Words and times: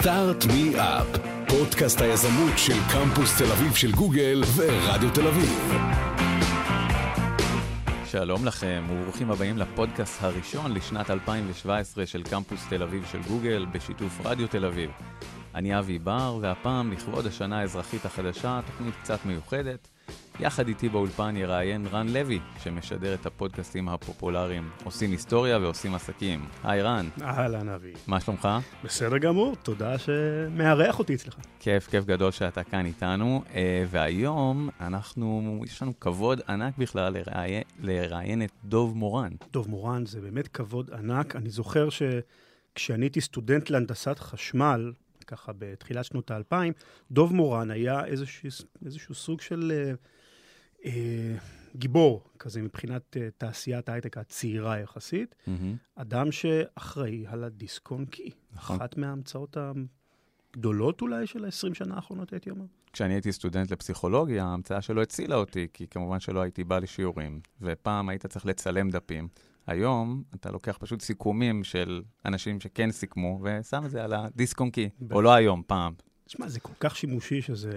סטארט 0.00 0.44
מי 0.44 0.72
אפ, 0.76 1.06
פודקאסט 1.48 2.00
היזמות 2.00 2.52
של 2.56 2.78
קמפוס 2.92 3.38
תל 3.38 3.52
אביב 3.52 3.74
של 3.74 3.92
גוגל 3.92 4.42
ורדיו 4.56 5.10
תל 5.14 5.26
אביב. 5.26 5.72
שלום 8.04 8.44
לכם, 8.44 8.84
וברוכים 8.90 9.30
הבאים 9.30 9.58
לפודקאסט 9.58 10.22
הראשון 10.22 10.74
לשנת 10.74 11.10
2017 11.10 12.06
של 12.06 12.22
קמפוס 12.22 12.66
תל 12.68 12.82
אביב 12.82 13.06
של 13.12 13.22
גוגל, 13.22 13.66
בשיתוף 13.72 14.26
רדיו 14.26 14.48
תל 14.48 14.64
אביב. 14.64 14.90
אני 15.54 15.78
אבי 15.78 15.98
בר, 15.98 16.38
והפעם, 16.40 16.92
לכבוד 16.92 17.26
השנה 17.26 17.60
האזרחית 17.60 18.04
החדשה, 18.04 18.60
תוכנית 18.66 18.94
קצת 19.02 19.18
מיוחדת. 19.24 19.88
יחד 20.40 20.68
איתי 20.68 20.88
באולפן 20.88 21.36
יראיין 21.36 21.86
רן 21.86 22.08
לוי, 22.08 22.40
שמשדר 22.62 23.14
את 23.14 23.26
הפודקאסטים 23.26 23.88
הפופולריים 23.88 24.70
עושים 24.84 25.10
היסטוריה 25.10 25.58
ועושים 25.58 25.94
עסקים. 25.94 26.44
היי 26.64 26.82
רן. 26.82 27.08
אהלן 27.22 27.68
אבי. 27.68 27.92
מה 28.06 28.20
שלומך? 28.20 28.48
בסדר 28.84 29.18
גמור, 29.18 29.56
תודה 29.62 29.98
שמארח 29.98 30.98
אותי 30.98 31.14
אצלך. 31.14 31.36
כיף, 31.58 31.86
כיף 31.86 32.04
גדול 32.04 32.30
שאתה 32.30 32.64
כאן 32.64 32.86
איתנו, 32.86 33.42
אה, 33.54 33.84
והיום 33.90 34.68
אנחנו, 34.80 35.60
יש 35.64 35.82
לנו 35.82 36.00
כבוד 36.00 36.40
ענק 36.48 36.78
בכלל 36.78 37.12
לראיין, 37.12 37.62
לראיין 37.80 38.42
את 38.42 38.50
דוב 38.64 38.96
מורן. 38.96 39.32
דוב 39.52 39.70
מורן 39.70 40.06
זה 40.06 40.20
באמת 40.20 40.48
כבוד 40.48 40.90
ענק. 40.90 41.36
אני 41.36 41.50
זוכר 41.50 41.88
שכשאני 41.90 43.04
הייתי 43.04 43.20
סטודנט 43.20 43.70
להנדסת 43.70 44.18
חשמל, 44.18 44.92
ככה 45.26 45.52
בתחילת 45.58 46.04
שנות 46.04 46.30
האלפיים, 46.30 46.72
דוב 47.10 47.34
מורן 47.34 47.70
היה 47.70 48.04
איזשהו, 48.04 48.48
איזשהו 48.84 49.14
סוג 49.14 49.40
של 49.40 49.72
אה, 49.74 49.92
גיבור 51.76 52.24
כזה 52.38 52.62
מבחינת 52.62 53.16
אה, 53.16 53.28
תעשיית 53.38 53.88
ההייטק 53.88 54.18
הצעירה 54.18 54.78
יחסית. 54.78 55.34
Mm-hmm. 55.34 55.50
אדם 55.94 56.32
שאחראי 56.32 57.24
על 57.26 57.44
הדיסק 57.44 57.90
און 57.90 58.04
קי. 58.04 58.30
נכון. 58.52 58.76
אחת 58.76 58.96
מההמצאות 58.96 59.56
הגדולות 59.56 61.00
אולי 61.00 61.26
של 61.26 61.44
ה-20 61.44 61.74
שנה 61.74 61.94
האחרונות, 61.94 62.32
הייתי 62.32 62.50
אומר. 62.50 62.64
כשאני 62.92 63.14
הייתי 63.14 63.32
סטודנט 63.32 63.70
לפסיכולוגיה, 63.70 64.44
ההמצאה 64.44 64.82
שלו 64.82 65.02
הצילה 65.02 65.36
אותי, 65.36 65.66
כי 65.72 65.86
כמובן 65.86 66.20
שלא 66.20 66.40
הייתי 66.40 66.64
בא 66.64 66.78
לשיעורים, 66.78 67.40
ופעם 67.62 68.08
היית 68.08 68.26
צריך 68.26 68.46
לצלם 68.46 68.90
דפים. 68.90 69.28
היום 69.66 70.22
אתה 70.34 70.50
לוקח 70.50 70.78
פשוט 70.80 71.00
סיכומים 71.00 71.64
של 71.64 72.02
אנשים 72.24 72.60
שכן 72.60 72.90
סיכמו, 72.90 73.40
ושם 73.42 73.84
את 73.84 73.90
זה 73.90 74.04
על 74.04 74.12
הדיסק 74.12 74.60
און 74.60 74.70
קי, 74.70 74.88
או 75.10 75.22
לא 75.22 75.34
היום, 75.34 75.62
פעם. 75.66 75.92
תשמע, 76.24 76.48
זה 76.48 76.60
כל 76.60 76.72
כך 76.80 76.96
שימושי 76.96 77.42
שזה... 77.42 77.70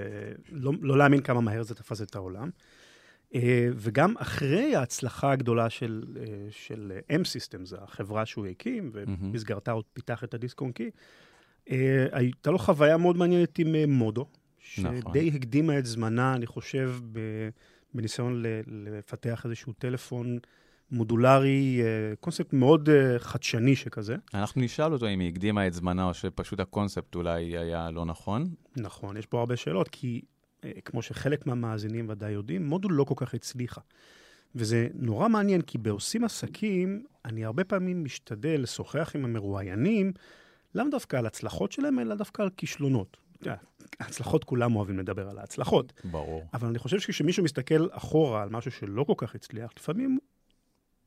לא, 0.49 0.71
לא 0.81 0.97
להאמין 0.97 1.21
כמה 1.21 1.41
מהר 1.41 1.63
זה 1.63 1.75
תפס 1.75 2.01
את 2.01 2.15
העולם. 2.15 2.49
Uh, 3.33 3.37
וגם 3.75 4.13
אחרי 4.17 4.75
ההצלחה 4.75 5.31
הגדולה 5.31 5.69
של, 5.69 6.03
uh, 6.15 6.19
של 6.51 6.99
M-Systems, 7.11 7.83
החברה 7.83 8.25
שהוא 8.25 8.45
הקים, 8.47 8.89
ובמסגרתה 8.93 9.71
עוד 9.71 9.85
פיתח 9.93 10.23
את 10.23 10.33
הדיסק 10.33 10.61
און 10.61 10.71
קי, 10.71 10.89
הייתה 12.11 12.51
לו 12.51 12.57
חוויה 12.59 12.97
מאוד 12.97 13.17
מעניינת 13.17 13.59
עם 13.59 13.91
מודו, 13.91 14.25
נכון. 14.77 15.01
שדי 15.11 15.31
הקדימה 15.35 15.79
את 15.79 15.85
זמנה, 15.85 16.35
אני 16.35 16.45
חושב, 16.45 16.95
בניסיון 17.93 18.43
לפתח 18.67 19.45
איזשהו 19.45 19.73
טלפון 19.73 20.39
מודולרי, 20.91 21.81
קונספט 22.19 22.53
מאוד 22.53 22.89
חדשני 23.17 23.75
שכזה. 23.75 24.15
אנחנו 24.33 24.61
נשאל 24.61 24.93
אותו 24.93 25.07
אם 25.07 25.19
היא 25.19 25.29
הקדימה 25.29 25.67
את 25.67 25.73
זמנה, 25.73 26.03
או 26.03 26.13
שפשוט 26.13 26.59
הקונספט 26.59 27.15
אולי 27.15 27.57
היה 27.57 27.91
לא 27.91 28.05
נכון. 28.05 28.43
נכון, 28.77 29.17
יש 29.17 29.25
פה 29.25 29.39
הרבה 29.39 29.55
שאלות, 29.55 29.87
כי 29.87 30.21
אה, 30.21 30.40
כמו 30.85 31.01
שחלק 31.01 31.47
מהמאזינים 31.47 32.09
ודאי 32.09 32.31
יודעים, 32.31 32.65
מודול 32.65 32.93
לא 32.93 33.03
כל 33.03 33.13
כך 33.17 33.33
הצליחה. 33.33 33.81
וזה 34.55 34.87
נורא 34.93 35.27
מעניין, 35.27 35.61
כי 35.61 35.77
בעושים 35.77 36.23
עסקים, 36.23 37.05
אני 37.25 37.45
הרבה 37.45 37.63
פעמים 37.63 38.03
משתדל 38.03 38.61
לשוחח 38.61 39.11
עם 39.15 39.25
המרואיינים, 39.25 40.13
לאו 40.75 40.85
דווקא 40.91 41.17
על 41.17 41.25
הצלחות 41.25 41.71
שלהם, 41.71 41.99
אלא 41.99 42.15
דווקא 42.15 42.41
על 42.41 42.49
כישלונות. 42.57 43.17
יודע, 43.41 43.55
הצלחות, 43.99 44.43
כולם 44.43 44.75
אוהבים 44.75 44.99
לדבר 44.99 45.29
על 45.29 45.37
ההצלחות. 45.37 45.93
ברור. 46.03 46.43
אבל 46.53 46.67
אני 46.67 46.79
חושב 46.79 46.99
שכשמישהו 46.99 47.43
מסתכל 47.43 47.87
אחורה 47.91 48.43
על 48.43 48.49
משהו 48.49 48.71
שלא 48.71 49.03
כל 49.03 49.13
כך 49.17 49.35
הצליח, 49.35 49.71
לפעמים 49.77 50.19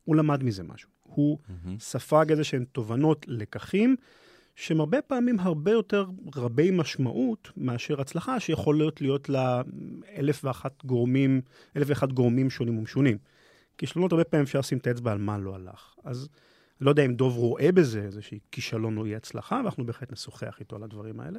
הוא 0.04 0.16
למד 0.16 0.42
מזה 0.42 0.62
משהו. 0.62 0.88
הוא 1.02 1.38
מהמם. 1.48 1.78
ספג 1.78 2.26
איזה 2.30 2.44
שהן 2.44 2.64
תובנות, 2.64 3.26
לקחים, 3.28 3.96
שהם 4.54 4.80
הרבה 4.80 5.02
פעמים 5.02 5.40
הרבה 5.40 5.70
יותר 5.70 6.04
רבי 6.34 6.70
משמעות 6.70 7.50
מאשר 7.56 8.00
הצלחה, 8.00 8.40
שיכול 8.40 8.76
להיות 8.76 9.00
להיות 9.00 9.28
לה 9.28 9.62
אלף 10.16 10.44
ואחת 10.44 10.84
גורמים, 10.84 11.40
אלף 11.76 11.86
ואחת 11.90 12.12
גורמים 12.12 12.50
שונים 12.50 12.78
ומשונים. 12.78 13.18
כישלונות 13.78 14.12
הרבה 14.12 14.24
פעמים 14.24 14.44
אפשר 14.44 14.58
לשים 14.58 14.78
את 14.78 14.86
האצבע 14.86 15.12
על 15.12 15.18
מה 15.18 15.38
לא 15.38 15.54
הלך. 15.54 15.94
אז 16.04 16.28
לא 16.80 16.90
יודע 16.90 17.04
אם 17.04 17.14
דוב 17.14 17.36
רואה 17.36 17.72
בזה 17.72 18.02
איזושהי 18.02 18.38
כישלון 18.50 18.98
או 18.98 19.04
אי 19.04 19.16
הצלחה, 19.16 19.60
ואנחנו 19.64 19.86
בהחלט 19.86 20.12
נשוחח 20.12 20.56
איתו 20.60 20.76
על 20.76 20.82
הדברים 20.82 21.20
האלה. 21.20 21.38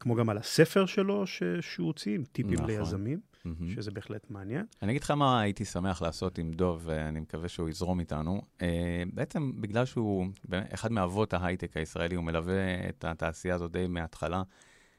כמו 0.00 0.14
גם 0.14 0.28
על 0.28 0.38
הספר 0.38 0.86
שלו 0.86 1.26
ש... 1.26 1.42
שהוא 1.60 1.86
הוציא, 1.86 2.14
עם 2.14 2.24
טיפים 2.24 2.52
נכון. 2.52 2.66
ליזמים, 2.66 3.20
מהמם. 3.44 3.70
שזה 3.70 3.90
בהחלט 3.90 4.30
מעניין. 4.30 4.66
אני 4.82 4.92
אגיד 4.92 5.02
לך 5.02 5.10
מה 5.10 5.40
הייתי 5.40 5.64
שמח 5.64 6.02
לעשות 6.02 6.38
עם 6.38 6.50
דוב, 6.50 6.82
ואני 6.84 7.20
מקווה 7.20 7.48
שהוא 7.48 7.68
יזרום 7.68 8.00
איתנו. 8.00 8.42
אה, 8.62 9.02
בעצם 9.12 9.52
בגלל 9.60 9.84
שהוא 9.84 10.26
אחד 10.50 10.92
מאבות 10.92 11.34
ההייטק 11.34 11.76
הישראלי, 11.76 12.14
הוא 12.14 12.24
מלווה 12.24 12.88
את 12.88 13.04
התעשייה 13.04 13.54
הזאת 13.54 13.72
די 13.72 13.86
מההתחלה. 13.86 14.42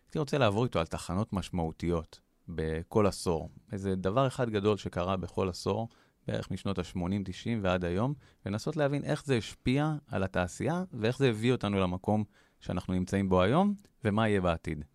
הייתי 0.06 0.20
רוצה 0.20 0.38
לעבור 0.38 0.64
איתו 0.64 0.80
על 0.80 0.86
תחנות 0.86 1.34
משמעותיות 1.34 2.20
בכל 2.48 3.08
עשור. 3.08 3.50
איזה 3.72 3.96
דבר 3.96 4.28
אחד 4.28 4.50
גדול 4.50 4.78
שקרה 4.78 5.18
בכל 5.18 5.50
עשור, 5.50 5.90
בערך 6.28 6.52
משנות 6.52 6.80
ה-80-90 6.80 7.50
ועד 7.62 7.86
היום, 7.86 8.14
ולנסות 8.46 8.76
להבין 8.78 9.04
איך 9.04 9.26
זה 9.26 9.38
השפיע 9.38 9.96
על 10.08 10.24
התעשייה, 10.24 10.84
ואיך 10.94 11.18
זה 11.18 11.30
הביא 11.30 11.52
אותנו 11.52 11.80
למקום 11.80 12.24
שאנחנו 12.60 12.94
נמצאים 12.94 13.30
בו 13.30 13.42
היום, 13.42 13.74
ומה 14.04 14.28
יהיה 14.28 14.42
בעתיד. 14.42 14.86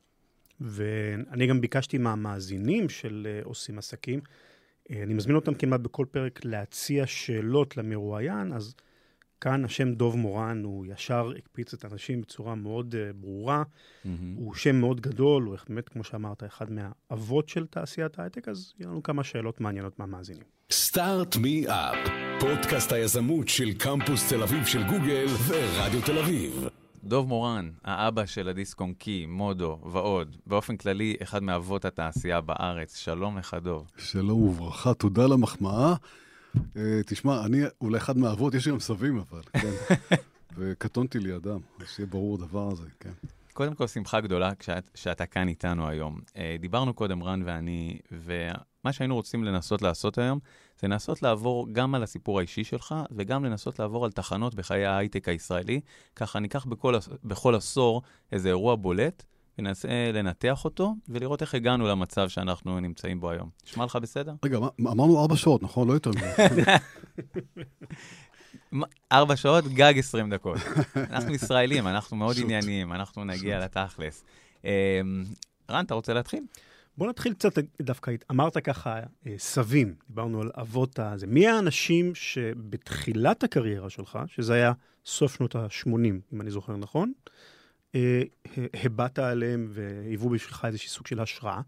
ואני 0.60 1.46
גם 1.46 1.60
ביקשתי 1.60 1.98
מהמאזינים 1.98 2.88
של 2.88 3.26
אה, 3.30 3.40
עושים 3.44 3.78
עסקים, 3.78 4.20
אה, 4.90 5.02
אני 5.02 5.14
מזמין 5.14 5.36
אותם 5.36 5.54
כמעט 5.54 5.80
בכל 5.80 6.06
פרק 6.10 6.44
להציע 6.44 7.06
שאלות 7.06 7.76
למרואיין, 7.76 8.52
אז 8.52 8.74
כאן 9.40 9.64
השם 9.64 9.94
דוב 9.94 10.16
מורן, 10.16 10.62
הוא 10.64 10.86
ישר 10.86 11.32
הקפיץ 11.38 11.74
את 11.74 11.84
האנשים 11.84 12.20
בצורה 12.20 12.54
מאוד 12.54 12.94
uh, 12.94 13.12
ברורה, 13.16 13.62
מהמם. 14.04 14.34
הוא 14.36 14.54
שם 14.54 14.76
מאוד 14.76 15.00
גדול, 15.00 15.42
הוא 15.42 15.56
באמת, 15.68 15.88
כמו 15.88 16.04
שאמרת, 16.04 16.44
אחד 16.44 16.66
מהאבות 16.70 17.48
של 17.48 17.66
תעשיית 17.66 18.18
ההייטק, 18.18 18.48
אז 18.48 18.72
יהיו 18.78 18.90
לנו 18.90 19.02
כמה 19.02 19.24
שאלות 19.24 19.60
מעניינות 19.60 19.98
מהמאזינים. 19.98 20.42
סטארט 20.70 21.36
מי 21.36 21.66
אפ, 21.68 22.10
פודקאסט 22.40 22.92
היזמות 22.92 23.48
של 23.48 23.72
קמפוס 23.78 24.28
תל 24.28 24.42
אביב 24.42 24.64
של 24.64 24.82
גוגל 24.82 25.26
ורדיו 25.48 26.02
תל 26.06 26.18
אביב. 26.18 26.68
דוב 27.04 27.28
מורן, 27.28 27.70
האבא 27.84 28.26
של 28.26 28.48
הדיסק 28.48 28.80
און 28.80 28.92
קי, 28.92 29.26
מודו 29.26 29.78
ועוד, 29.92 30.36
באופן 30.46 30.76
כללי, 30.76 31.16
אחד 31.22 31.42
מאבות 31.42 31.84
התעשייה 31.84 32.40
בארץ. 32.40 32.96
שלום 32.96 33.38
לך, 33.38 33.56
דוב. 33.62 33.90
שלום 33.98 34.42
וברכה, 34.42 34.94
תודה 34.94 35.24
על 35.24 35.32
המחמאה. 35.32 35.94
Uh, 36.56 36.78
תשמע, 37.06 37.44
אני 37.46 37.62
אולי 37.80 37.98
אחד 37.98 38.18
מהאבות, 38.18 38.54
יש 38.54 38.66
לי 38.66 38.72
גם 38.72 38.80
סבים 38.80 39.18
אבל, 39.18 39.42
כן. 39.52 39.96
וקטונתי 40.56 41.18
לידם, 41.18 41.58
אז 41.80 41.86
שיהיה 41.88 42.06
ברור 42.06 42.34
הדבר 42.34 42.68
הזה, 42.72 42.86
כן. 43.00 43.12
קודם 43.52 43.74
כל, 43.74 43.86
שמחה 43.86 44.20
גדולה 44.20 44.54
כשאת, 44.54 44.90
שאתה 44.94 45.26
כאן 45.26 45.48
איתנו 45.48 45.88
היום. 45.88 46.20
אה, 46.36 46.56
דיברנו 46.60 46.94
קודם, 46.94 47.22
רן 47.22 47.42
ואני, 47.44 47.98
ומה 48.86 48.92
שהיינו 48.92 49.14
רוצים 49.14 49.44
לנסות 49.44 49.82
לעשות 49.82 50.18
היום, 50.18 50.38
זה 50.80 50.88
לנסות 50.88 51.22
לעבור 51.22 51.66
גם 51.72 51.94
על 51.94 52.02
הסיפור 52.02 52.38
האישי 52.38 52.64
שלך, 52.64 52.94
וגם 53.12 53.44
לנסות 53.44 53.78
לעבור 53.78 54.04
על 54.04 54.10
תחנות 54.12 54.54
בחיי 54.54 54.86
ההייטק 54.86 55.28
הישראלי. 55.28 55.80
ככה 56.16 56.38
ניקח 56.40 56.64
בכל, 56.64 56.94
בכל 57.24 57.54
עשור 57.54 58.02
איזה 58.32 58.48
אירוע 58.48 58.74
בולט, 58.76 59.24
וננסה 59.58 59.88
לנתח 60.14 60.64
אותו, 60.64 60.94
ולראות 61.08 61.42
איך 61.42 61.54
הגענו 61.54 61.86
למצב 61.88 62.28
שאנחנו 62.28 62.80
נמצאים 62.80 63.20
בו 63.20 63.30
היום. 63.30 63.48
נשמע 63.66 63.84
לך 63.84 63.96
בסדר? 63.96 64.34
רגע, 64.44 64.58
מה- 64.60 64.90
אמרנו 64.92 65.20
ארבע 65.22 65.36
שעות, 65.36 65.62
נכון? 65.62 65.88
לא 65.88 65.92
יותר. 65.92 66.10
מה- 68.72 68.86
ארבע 69.12 69.36
שעות, 69.36 69.64
גג 69.64 69.94
20 69.98 70.30
דקות. 70.30 70.58
אנחנו 70.96 71.34
ישראלים, 71.34 71.86
אנחנו 71.88 72.16
מאוד. 72.16 72.36
ענייניים, 72.40 72.92
אנחנו 72.92 73.24
נגיע 73.24 73.58
לתכלס. 73.64 74.24
אה, 74.64 75.00
רן, 75.70 75.84
אתה 75.84 75.94
רוצה 75.94 76.14
להתחיל? 76.14 76.42
בוא 76.98 77.08
נתחיל 77.08 77.34
קצת 77.34 77.58
דווקא, 77.82 78.12
אמרת 78.30 78.58
ככה, 78.58 79.00
אה, 79.26 79.34
סבים, 79.38 79.94
דיברנו 80.08 80.40
על 80.40 80.50
אבות 80.60 80.98
הזה. 80.98 81.26
מי 81.26 81.46
האנשים 81.46 82.14
שבתחילת 82.14 83.44
הקריירה 83.44 83.90
שלך, 83.90 84.18
שזה 84.26 84.54
היה 84.54 84.72
סוף 85.06 85.36
שנות 85.36 85.54
ה-80, 85.54 85.88
אם 86.32 86.40
אני 86.40 86.50
זוכר 86.50 86.76
נכון, 86.76 87.12
אה, 87.94 88.22
הבעת 88.84 89.18
עליהם 89.18 89.68
והיוו 89.70 90.28
בשבילך 90.28 90.64
איזשהו 90.64 90.90
סוג 90.90 91.06
של 91.06 91.20
השראה? 91.20 91.60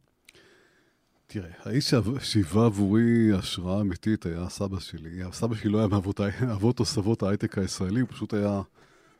תראה, 1.26 1.50
האיש 1.64 1.94
שהיווה 2.20 2.66
עבורי 2.66 3.32
השראה 3.38 3.80
אמיתית 3.80 4.26
היה 4.26 4.48
סבא 4.48 4.80
שלי. 4.80 5.22
הסבא 5.22 5.54
שלי 5.54 5.70
לא 5.70 5.78
היה 5.78 5.86
מאבות 5.86 6.20
אבות 6.54 6.80
או 6.80 6.84
סבות 6.84 7.22
ההייטק 7.22 7.58
הישראלי, 7.58 8.00
הוא 8.00 8.08
פשוט 8.08 8.34
היה 8.34 8.60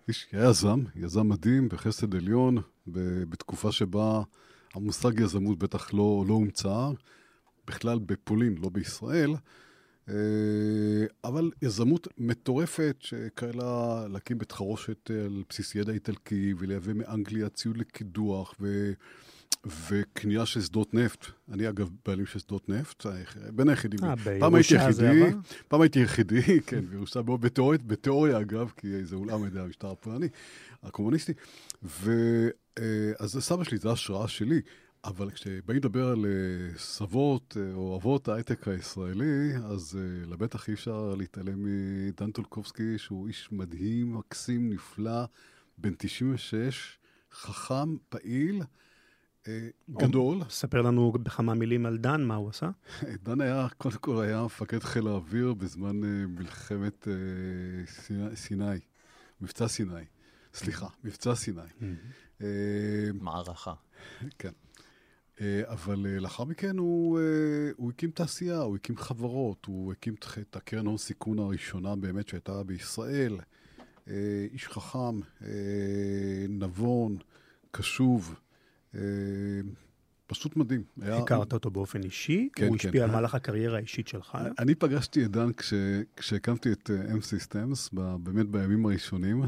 איש, 0.08 0.26
היה 0.32 0.50
יזם, 0.50 0.84
יזם 0.96 1.28
מדהים 1.28 1.68
בחסד 1.68 2.14
עליון, 2.14 2.58
בתקופה 2.86 3.72
שבה 3.72 4.22
המושג 4.74 5.20
יזמות 5.20 5.58
בטח 5.58 5.94
לא, 5.94 6.24
לא 6.28 6.34
הומצא, 6.34 6.90
בכלל 7.66 7.98
בפולין, 7.98 8.54
לא 8.62 8.68
בישראל. 8.68 9.34
אה, 10.08 10.14
אבל 11.24 11.50
יזמות 11.62 12.08
מטורפת 12.18 12.96
שכאלה 13.00 14.04
להקים 14.08 14.38
בית 14.38 14.52
חרושת 14.52 15.10
על 15.10 15.42
בסיס 15.48 15.74
ידע 15.74 15.92
איטלקי 15.92 16.54
ולייבא 16.58 16.92
מאנגליה 16.92 17.48
ציוד 17.48 17.76
לקידוח 17.76 18.54
ו... 18.60 18.92
וקנייה 19.66 20.46
של 20.46 20.60
שדות 20.60 20.94
נפט. 20.94 21.26
אני 21.52 21.68
אגב 21.68 21.90
בעלים 22.06 22.26
של 22.26 22.38
שדות 22.38 22.68
נפט, 22.68 23.06
בין 23.52 23.68
היחידים. 23.68 24.04
אה, 24.04 24.14
פעם 24.40 24.54
הייתי 24.54 24.74
יחידי? 24.74 25.22
פעם 25.68 25.80
הייתי 25.80 25.98
יחידי, 25.98 26.60
כן, 26.66 26.80
בירושה, 26.80 27.22
בתיאוריה, 27.22 27.78
בתיאוריה 27.86 28.40
אגב, 28.40 28.72
כי 28.76 29.04
זה 29.04 29.16
אולם 29.16 29.42
על 29.42 29.48
ידי 29.48 29.60
המשטר 29.60 29.90
הפולני, 29.90 30.28
הקומוניסטי. 30.82 31.32
ואז 32.80 33.38
סבא 33.40 33.64
שלי, 33.64 33.78
זו 33.78 33.92
השראה 33.92 34.28
שלי. 34.28 34.60
אבל 35.04 35.30
כשבאים 35.30 35.78
לדבר 35.78 36.08
על 36.08 36.26
אה, 36.26 36.78
סבות 36.78 37.56
אה, 37.60 37.72
או 37.74 37.96
אבות 37.96 38.28
ההייטק 38.28 38.68
הישראלי, 38.68 39.52
אז 39.64 39.98
אה, 40.00 40.26
לבטח 40.26 40.68
אי 40.68 40.74
אפשר 40.74 41.14
להתעלם 41.18 41.64
מדן 41.64 42.30
טולקובסקי, 42.30 42.98
שהוא 42.98 43.28
איש 43.28 43.48
מדהים, 43.52 44.14
מקסים, 44.14 44.72
נפלא, 44.72 45.24
בן 45.78 45.92
96, 45.98 46.98
חכם, 47.32 47.96
פעיל, 48.08 48.62
אה, 49.48 49.68
גדול. 49.90 50.38
ספר 50.48 50.82
לנו 50.82 51.12
בכמה 51.12 51.54
מילים 51.54 51.86
על 51.86 51.98
דן, 51.98 52.22
מה 52.24 52.34
הוא 52.34 52.48
עשה. 52.50 52.70
דן 53.24 53.40
היה, 53.40 53.66
קודם 53.78 53.96
כל 53.98 54.22
היה 54.22 54.42
מפקד 54.44 54.82
חיל 54.82 55.06
האוויר 55.06 55.54
בזמן 55.54 56.04
אה, 56.04 56.26
מלחמת 56.26 57.08
אה, 57.08 57.12
סיני- 57.86 58.36
סיני, 58.36 58.78
מבצע 59.40 59.68
סיני. 59.68 60.04
סליחה, 60.54 60.86
מבצע 61.04 61.34
סיני. 61.34 61.60
אה, 62.42 62.46
מערכה. 63.20 63.74
כן. 64.38 64.50
אה, 65.40 65.62
אבל 65.66 66.06
אה, 66.06 66.20
לאחר 66.20 66.44
מכן 66.44 66.78
הוא, 66.78 67.20
הוא 67.76 67.90
הקים 67.90 68.10
תעשייה, 68.10 68.58
הוא 68.58 68.76
הקים 68.76 68.96
חברות, 68.96 69.64
הוא 69.66 69.92
הקים 69.92 70.14
את- 70.14 70.56
הקרן 70.56 70.86
הון 70.86 70.96
סיכון 70.96 71.38
הראשונה 71.38 71.96
באמת 71.96 72.28
שהייתה 72.28 72.62
בישראל. 72.62 73.38
איש 74.52 74.68
חכם, 74.68 75.20
נבון, 76.48 77.16
קשוב, 77.70 78.34
פשוט 80.26 80.56
מדהים. 80.56 80.82
היה- 81.00 81.16
הכרת 81.18 81.52
אותו 81.52 81.70
באופן 81.70 82.02
אישי? 82.02 82.48
כן, 82.52 82.66
הוא 82.66 82.76
כן. 82.78 82.88
השפיע 82.88 83.04
על 83.04 83.10
מהלך 83.10 83.34
הקריירה 83.34 83.76
האישית 83.76 84.08
שלך? 84.08 84.38
אני 84.58 84.74
פגשתי 84.74 85.24
את 85.24 85.30
דן 85.30 85.52
כש, 85.52 85.74
כשהקמתי 86.16 86.72
את 86.72 86.90
M-Systems, 86.90 87.88
ב- 87.94 88.16
באמת 88.22 88.46
בימים 88.48 88.86
הראשונים, 88.86 89.42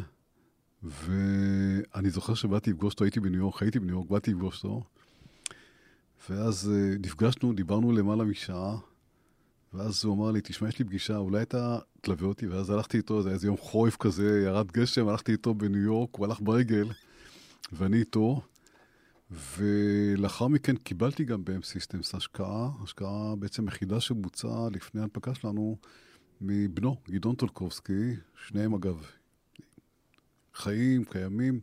ואני 0.82 2.10
זוכר 2.10 2.34
שבאתי 2.34 2.70
לפגוש 2.70 2.94
אותו, 2.94 3.04
הייתי 3.04 3.20
בניו 3.20 3.40
יורק, 3.40 3.62
הייתי 3.62 3.78
בניו 3.78 3.94
יורק, 3.94 4.10
באתי 4.10 4.30
לפגוש 4.30 4.64
אותו, 4.64 4.82
ואז 6.30 6.72
אה, 6.74 6.96
נפגשנו, 6.98 7.52
דיברנו 7.52 7.92
למעלה 7.92 8.24
משעה, 8.24 8.76
ואז 9.74 10.04
הוא 10.04 10.14
אמר 10.14 10.30
לי, 10.30 10.40
תשמע, 10.44 10.68
יש 10.68 10.78
לי 10.78 10.84
פגישה, 10.84 11.16
אולי 11.16 11.42
אתה 11.42 11.78
תלווה 12.00 12.28
אותי, 12.28 12.46
ואז 12.46 12.70
הלכתי 12.70 12.96
איתו, 12.96 13.22
זה 13.22 13.28
היה 13.28 13.34
איזה 13.34 13.46
יום 13.46 13.56
חורף 13.56 13.96
כזה, 13.96 14.42
ירד 14.44 14.72
גשם, 14.72 15.08
הלכתי 15.08 15.32
איתו 15.32 15.54
בניו 15.54 15.82
יורק, 15.82 16.16
הוא 16.16 16.26
הלך 16.26 16.40
ברגל, 16.40 16.88
ואני 17.72 17.96
איתו, 17.96 18.40
ולאחר 19.30 20.48
מכן 20.48 20.76
קיבלתי 20.76 21.24
גם 21.24 21.44
ב-M 21.44 21.62
Systems 21.62 22.16
השקעה, 22.16 22.70
השקעה 22.82 23.36
בעצם 23.38 23.68
יחידה 23.68 24.00
שבוצעה 24.00 24.68
לפני 24.72 25.00
ההנפקה 25.00 25.34
שלנו 25.34 25.76
מבנו, 26.40 26.96
גדעון 27.10 27.34
טולקובסקי, 27.34 28.14
שניהם 28.46 28.74
אגב 28.74 29.06
חיים, 30.54 31.04
קיימים, 31.04 31.60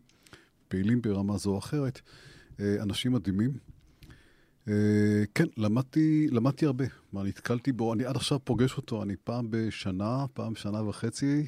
פעילים 0.67 1.01
ברמה 1.01 1.37
זו 1.37 1.49
או 1.49 1.57
אחרת, 1.59 2.01
אה, 2.59 2.75
אנשים 2.81 3.11
מדהימים. 3.11 3.51
אה, 4.67 4.73
כן, 5.35 5.45
למדתי, 5.57 6.27
למדתי 6.31 6.65
הרבה. 6.65 6.85
מה, 7.13 7.23
נתקלתי 7.23 7.71
בו, 7.71 7.93
אני 7.93 8.05
עד 8.05 8.15
עכשיו 8.15 8.39
פוגש 8.43 8.77
אותו, 8.77 9.03
אני 9.03 9.15
פעם 9.23 9.47
בשנה, 9.49 10.25
פעם 10.33 10.53
בשנה 10.53 10.83
וחצי. 10.83 11.47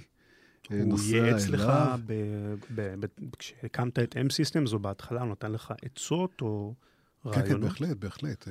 אה, 0.72 0.80
הוא 0.80 0.86
נוסע 0.90 1.16
ייעץ 1.16 1.48
לך, 1.48 1.62
אליו. 1.62 2.00
ב- 2.06 2.54
ב- 2.76 2.96
ב- 3.00 3.36
כשהקמת 3.40 4.00
את 4.00 4.16
M-Systems, 4.16 4.74
או 4.74 4.80
בהתחלה 4.80 5.22
הוא 5.22 5.32
נתן 5.32 5.52
לך 5.52 5.74
עצות 5.82 6.42
או 6.42 6.74
כן, 7.24 7.32
כן, 7.32 7.40
רעיונות? 7.42 7.62
בהחלט, 7.62 7.98
בהחלט. 7.98 8.48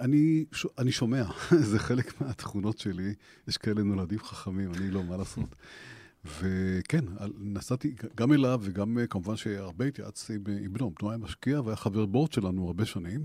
אני, 0.00 0.44
אני 0.78 0.92
שומע, 0.92 1.24
זה 1.70 1.78
חלק 1.78 2.20
מהתכונות 2.20 2.78
שלי. 2.78 3.14
יש 3.48 3.56
כאלה 3.56 3.82
נולדים 3.82 4.18
חכמים, 4.18 4.74
אני 4.74 4.90
לא, 4.90 5.02
מה 5.04 5.16
לעשות. 5.16 5.56
וכן, 6.40 7.04
על- 7.16 7.32
נסעתי 7.38 7.94
גם 8.16 8.32
אליו, 8.32 8.60
וגם 8.62 8.98
אה, 8.98 9.06
כמובן 9.06 9.36
שהרבה 9.36 9.84
התייעצתי 9.84 10.34
עם 10.34 10.72
בנו. 10.72 10.90
בנו 11.00 11.10
היה 11.10 11.18
משקיע 11.18 11.60
והיה 11.60 11.76
חבר 11.76 12.06
בורד 12.06 12.32
שלנו 12.32 12.66
הרבה 12.66 12.84
שנים. 12.84 13.24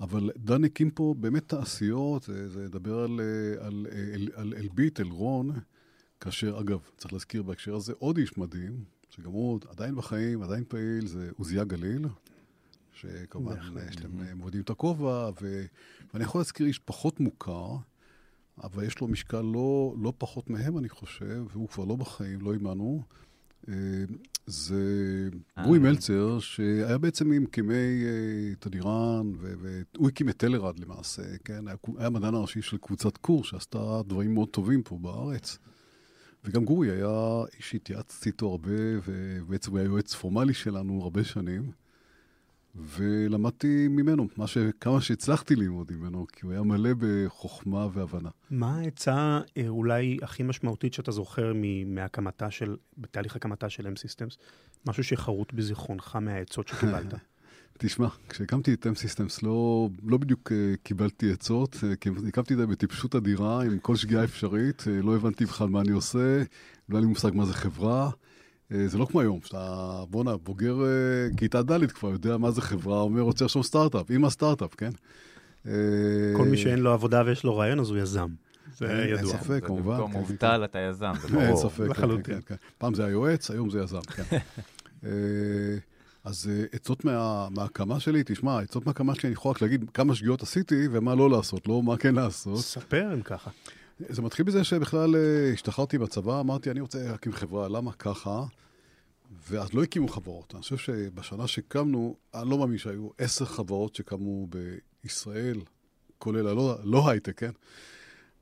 אבל 0.00 0.30
דן 0.36 0.64
הקים 0.64 0.90
פה 0.90 1.14
באמת 1.18 1.48
תעשיות, 1.48 2.22
זה, 2.22 2.48
זה 2.48 2.64
לדבר 2.64 2.98
על, 2.98 3.20
אה, 3.20 3.66
על, 3.66 3.86
אה, 3.92 4.14
על, 4.14 4.28
על 4.34 4.54
אלביט, 4.56 5.00
אלרון, 5.00 5.50
כאשר, 6.20 6.60
אגב, 6.60 6.80
צריך 6.96 7.12
להזכיר 7.12 7.42
בהקשר 7.42 7.74
הזה 7.74 7.92
עוד 7.98 8.18
איש 8.18 8.38
מדהים, 8.38 8.84
שגם 9.10 9.30
הוא 9.30 9.60
עדיין 9.68 9.94
בחיים, 9.96 10.42
עדיין 10.42 10.64
פעיל, 10.68 11.06
זה 11.06 11.30
עוזיה 11.36 11.64
גליל, 11.64 12.06
שכמובן 12.92 13.54
בהחלט. 13.54 13.90
יש 13.90 14.00
להם 14.00 14.20
אה, 14.20 14.34
מורידים 14.34 14.60
את 14.60 14.70
הכובע, 14.70 15.30
ו... 15.42 15.64
ואני 16.14 16.24
יכול 16.24 16.40
להזכיר 16.40 16.66
איש 16.66 16.78
פחות 16.78 17.20
מוכר, 17.20 17.76
אבל 18.62 18.84
יש 18.84 19.00
לו 19.00 19.08
משקל 19.08 19.40
לא, 19.40 19.94
לא 19.98 20.12
פחות 20.18 20.50
מהם, 20.50 20.78
אני 20.78 20.88
חושב, 20.88 21.44
והוא 21.52 21.68
כבר 21.68 21.84
לא 21.84 21.96
בחיים, 21.96 22.40
לא 22.40 22.52
עימנו. 22.52 23.02
אה, 23.68 23.74
זה 24.46 25.28
אה. 25.58 25.64
גורי 25.64 25.78
מלצר, 25.78 26.38
שהיה 26.38 26.98
בעצם 26.98 27.30
ממקימי 27.30 28.04
אה, 28.04 28.54
תדירן, 28.58 29.32
והוא 29.40 30.08
הקים 30.08 30.28
את 30.28 30.36
טלרד 30.36 30.78
למעשה, 30.78 31.22
כן? 31.44 31.68
היה, 31.68 31.76
היה 31.98 32.10
מדען 32.10 32.34
הראשי 32.34 32.62
של 32.62 32.76
קבוצת 32.76 33.16
קור, 33.16 33.44
שעשתה 33.44 34.00
דברים 34.06 34.34
מאוד 34.34 34.48
טובים 34.48 34.82
פה 34.82 34.98
בארץ. 34.98 35.58
וגם 36.44 36.64
גורי 36.64 36.90
היה 36.90 37.44
איש 37.56 37.70
שהתייעצתי 37.70 38.28
איתו 38.28 38.50
הרבה, 38.50 38.70
ובעצם 39.06 39.70
הוא 39.70 39.78
היה 39.78 39.86
יועץ 39.86 40.14
פורמלי 40.14 40.54
שלנו 40.54 41.02
הרבה 41.02 41.24
שנים. 41.24 41.70
ולמדתי 42.74 43.88
ממנו, 43.88 44.28
מה 44.36 44.46
ש... 44.46 44.58
כמה 44.80 45.00
שהצלחתי 45.00 45.56
ללמוד 45.56 45.92
ממנו, 45.92 46.26
כי 46.32 46.40
הוא 46.46 46.52
היה 46.52 46.62
מלא 46.62 46.90
בחוכמה 46.98 47.88
והבנה. 47.92 48.30
מה 48.50 48.78
העצה 48.78 49.40
אה, 49.56 49.68
אולי 49.68 50.18
הכי 50.22 50.42
משמעותית 50.42 50.94
שאתה 50.94 51.10
זוכר 51.12 51.52
מהקמתה 51.86 52.50
של, 52.50 52.76
בתהליך 52.98 53.36
הקמתה 53.36 53.68
של 53.68 53.86
M-Systems? 53.86 54.36
משהו 54.86 55.04
שחרוט 55.04 55.52
בזיכרונך 55.52 56.16
מהעצות 56.16 56.68
שקיבלת. 56.68 57.14
תשמע, 57.78 58.08
כשהקמתי 58.28 58.74
את 58.74 58.86
M-Systems 58.86 59.38
לא, 59.42 59.88
לא 60.02 60.16
בדיוק 60.16 60.52
uh, 60.52 60.76
קיבלתי 60.82 61.32
עצות, 61.32 61.74
uh, 61.74 61.96
כי 61.96 62.10
הקמתי 62.28 62.54
את 62.54 62.58
זה 62.58 62.66
בטיפשות 62.66 63.14
אדירה, 63.14 63.62
עם 63.62 63.78
כל 63.78 63.96
שגיאה 63.96 64.24
אפשרית, 64.24 64.80
uh, 64.80 65.04
לא 65.04 65.16
הבנתי 65.16 65.44
בכלל 65.44 65.68
מה 65.68 65.80
אני 65.80 65.90
עושה, 65.90 66.38
לא 66.88 66.96
היה 66.96 67.00
לי 67.00 67.06
מושג 67.06 67.30
מה 67.34 67.46
זה 67.46 67.54
חברה. 67.54 68.10
Uh, 68.70 68.74
זה 68.86 68.98
לא 68.98 69.04
כמו 69.04 69.20
היום, 69.20 69.40
שאתה, 69.44 69.84
בואנה, 70.10 70.36
בוגר 70.36 70.76
uh, 71.32 71.36
כיתה 71.36 71.62
ד' 71.62 71.86
כבר 71.86 72.08
יודע 72.10 72.36
מה 72.36 72.50
זה 72.50 72.62
חברה, 72.62 73.00
אומר, 73.00 73.20
רוצה 73.20 73.44
עכשיו 73.44 73.62
סטארט-אפ, 73.62 74.10
עם 74.10 74.24
הסטארט-אפ, 74.24 74.74
כן? 74.74 74.90
Uh, 75.64 75.68
כל 76.36 76.44
מי 76.44 76.56
שאין 76.56 76.78
לו 76.78 76.92
עבודה 76.92 77.22
ויש 77.26 77.44
לו 77.44 77.56
רעיון, 77.56 77.80
אז 77.80 77.90
הוא 77.90 77.98
יזם. 77.98 78.28
זה 78.78 78.90
אין 79.02 79.18
ידוע. 79.18 79.32
ספק. 79.32 79.42
ספק, 79.42 79.66
כמובן, 79.66 79.94
במקום 79.96 80.12
כן, 80.12 80.18
מובטל 80.18 80.62
אתה 80.64 80.78
יזם, 80.78 81.12
זה 81.22 81.38
אין 81.40 81.46
ברור. 81.50 81.62
ספק, 81.70 81.78
כן, 81.84 81.90
לחלוטין. 81.90 82.34
כן, 82.34 82.40
כן. 82.46 82.54
פעם 82.78 82.94
זה 82.94 83.04
היועץ, 83.04 83.50
היום 83.50 83.70
זה 83.70 83.80
יזם, 83.80 84.00
כן. 84.00 84.22
אה, 85.04 85.10
אז 86.24 86.50
אה, 86.52 86.64
עצות 86.72 87.04
מה- 87.04 87.48
מההקמה 87.50 88.00
שלי, 88.00 88.22
תשמע, 88.26 88.60
עצות 88.60 88.86
מההקמה 88.86 89.14
שלי, 89.14 89.26
אני 89.28 89.32
יכול 89.32 89.50
רק 89.50 89.62
להגיד 89.62 89.84
כמה 89.94 90.14
שגיאות 90.14 90.42
עשיתי 90.42 90.88
ומה 90.92 91.14
לא 91.14 91.30
לעשות, 91.30 91.68
לא 91.68 91.82
מה 91.82 91.96
כן 91.96 92.14
לעשות. 92.14 92.58
ספר 92.58 93.14
אם 93.14 93.22
ככה. 93.22 93.50
זה 94.08 94.22
מתחיל 94.22 94.46
בזה 94.46 94.64
שבכלל 94.64 95.16
אה, 95.16 95.50
השתחררתי 95.52 95.98
בצבא, 95.98 96.40
אמרתי, 96.40 96.70
אני 96.70 96.80
רוצה 96.80 97.10
להקים 97.10 97.32
חברה, 97.32 97.68
למה 97.68 97.92
ככה? 97.92 98.44
ואז 99.48 99.74
לא 99.74 99.82
הקימו 99.82 100.08
חברות. 100.08 100.54
אני 100.54 100.62
חושב 100.62 100.76
שבשנה 100.76 101.46
שקמנו, 101.46 102.16
אני 102.34 102.50
לא 102.50 102.58
מאמין 102.58 102.78
שהיו 102.78 103.08
עשר 103.18 103.44
חברות 103.44 103.94
שקמו 103.94 104.46
בישראל, 105.04 105.60
כולל 106.18 106.46
הלא 106.46 106.76
לא 106.84 107.10
הייטק, 107.10 107.38
כן? 107.38 107.50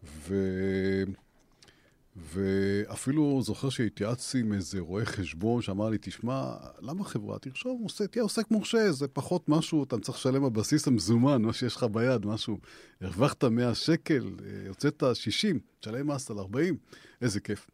ו... 0.04 0.34
ואפילו 2.18 3.40
זוכר 3.42 3.68
שהתייעצתי 3.68 4.38
עם 4.38 4.52
איזה 4.52 4.80
רואה 4.80 5.04
חשבון 5.04 5.62
שאמר 5.62 5.88
לי, 5.88 5.98
תשמע, 6.00 6.56
למה 6.80 7.04
חברה? 7.04 7.38
תרשום, 7.38 7.80
עושה, 7.82 8.06
תהיה 8.06 8.22
עוסק 8.22 8.50
מורשה, 8.50 8.92
זה 8.92 9.08
פחות 9.08 9.48
משהו, 9.48 9.84
אתה 9.84 9.98
צריך 9.98 10.18
לשלם 10.18 10.42
בבסיס 10.42 10.88
המזומן, 10.88 11.42
מה 11.42 11.52
שיש 11.52 11.76
לך 11.76 11.84
ביד, 11.92 12.26
משהו. 12.26 12.58
הרווחת 13.00 13.44
100 13.44 13.74
שקל, 13.74 14.30
אה, 14.44 14.68
הוצאת 14.68 15.02
60, 15.14 15.58
תשלם 15.80 16.10
מס 16.10 16.30
על 16.30 16.38
40, 16.38 16.76
איזה 17.22 17.40
כיף. 17.40 17.70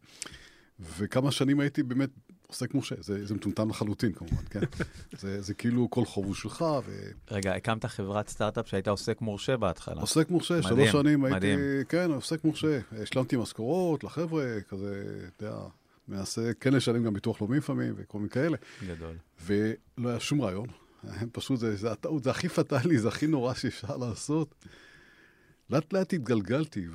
וכמה 0.79 1.31
שנים 1.31 1.59
הייתי 1.59 1.83
באמת 1.83 2.09
עוסק 2.47 2.73
מורשה, 2.73 2.95
זה, 2.99 3.25
זה 3.25 3.33
מטומטם 3.33 3.69
לחלוטין 3.69 4.13
כמובן, 4.13 4.43
כן? 4.49 4.59
זה, 5.21 5.41
זה 5.41 5.53
כאילו 5.53 5.89
כל 5.89 6.05
חוב 6.05 6.25
הוא 6.25 6.35
שלך, 6.35 6.65
ו... 6.85 7.11
רגע, 7.31 7.53
הקמת 7.53 7.85
חברת 7.85 8.29
סטארט-אפ 8.29 8.67
שהייתה 8.67 8.91
עוסק 8.91 9.21
מורשה 9.21 9.57
בהתחלה. 9.57 10.01
עוסק 10.01 10.29
מורשה, 10.29 10.59
מדהים, 10.59 10.75
שלוש 10.77 10.91
שנים 10.91 11.25
הייתי, 11.25 11.37
מדהים. 11.37 11.59
כן, 11.89 12.11
עוסק 12.11 12.43
מורשה. 12.43 12.79
השלמתי 13.01 13.37
משכורות 13.37 14.03
לחבר'ה, 14.03 14.45
כזה, 14.69 15.03
אתה 15.37 15.45
יודע, 15.45 15.57
מנסה 16.07 16.51
כן 16.59 16.73
לשלם 16.73 17.03
גם 17.03 17.13
ביטוח 17.13 17.41
לאומי 17.41 17.57
לפעמים 17.57 17.93
וכל 17.97 18.17
מיני 18.17 18.29
כאלה. 18.29 18.57
גדול. 18.87 19.15
ולא 19.45 20.09
היה 20.09 20.19
שום 20.19 20.41
רעיון. 20.41 20.67
פשוט 21.31 21.59
זה, 21.59 21.75
זה 21.75 21.91
הטעות, 21.91 22.23
זה 22.23 22.31
הכי 22.31 22.49
פטאלי, 22.49 22.99
זה 22.99 23.07
הכי 23.07 23.27
נורא 23.27 23.53
שאפשר 23.53 23.97
לעשות. 23.97 24.55
לאט 25.69 25.93
לאט 25.93 26.13
התגלגלתי 26.13 26.87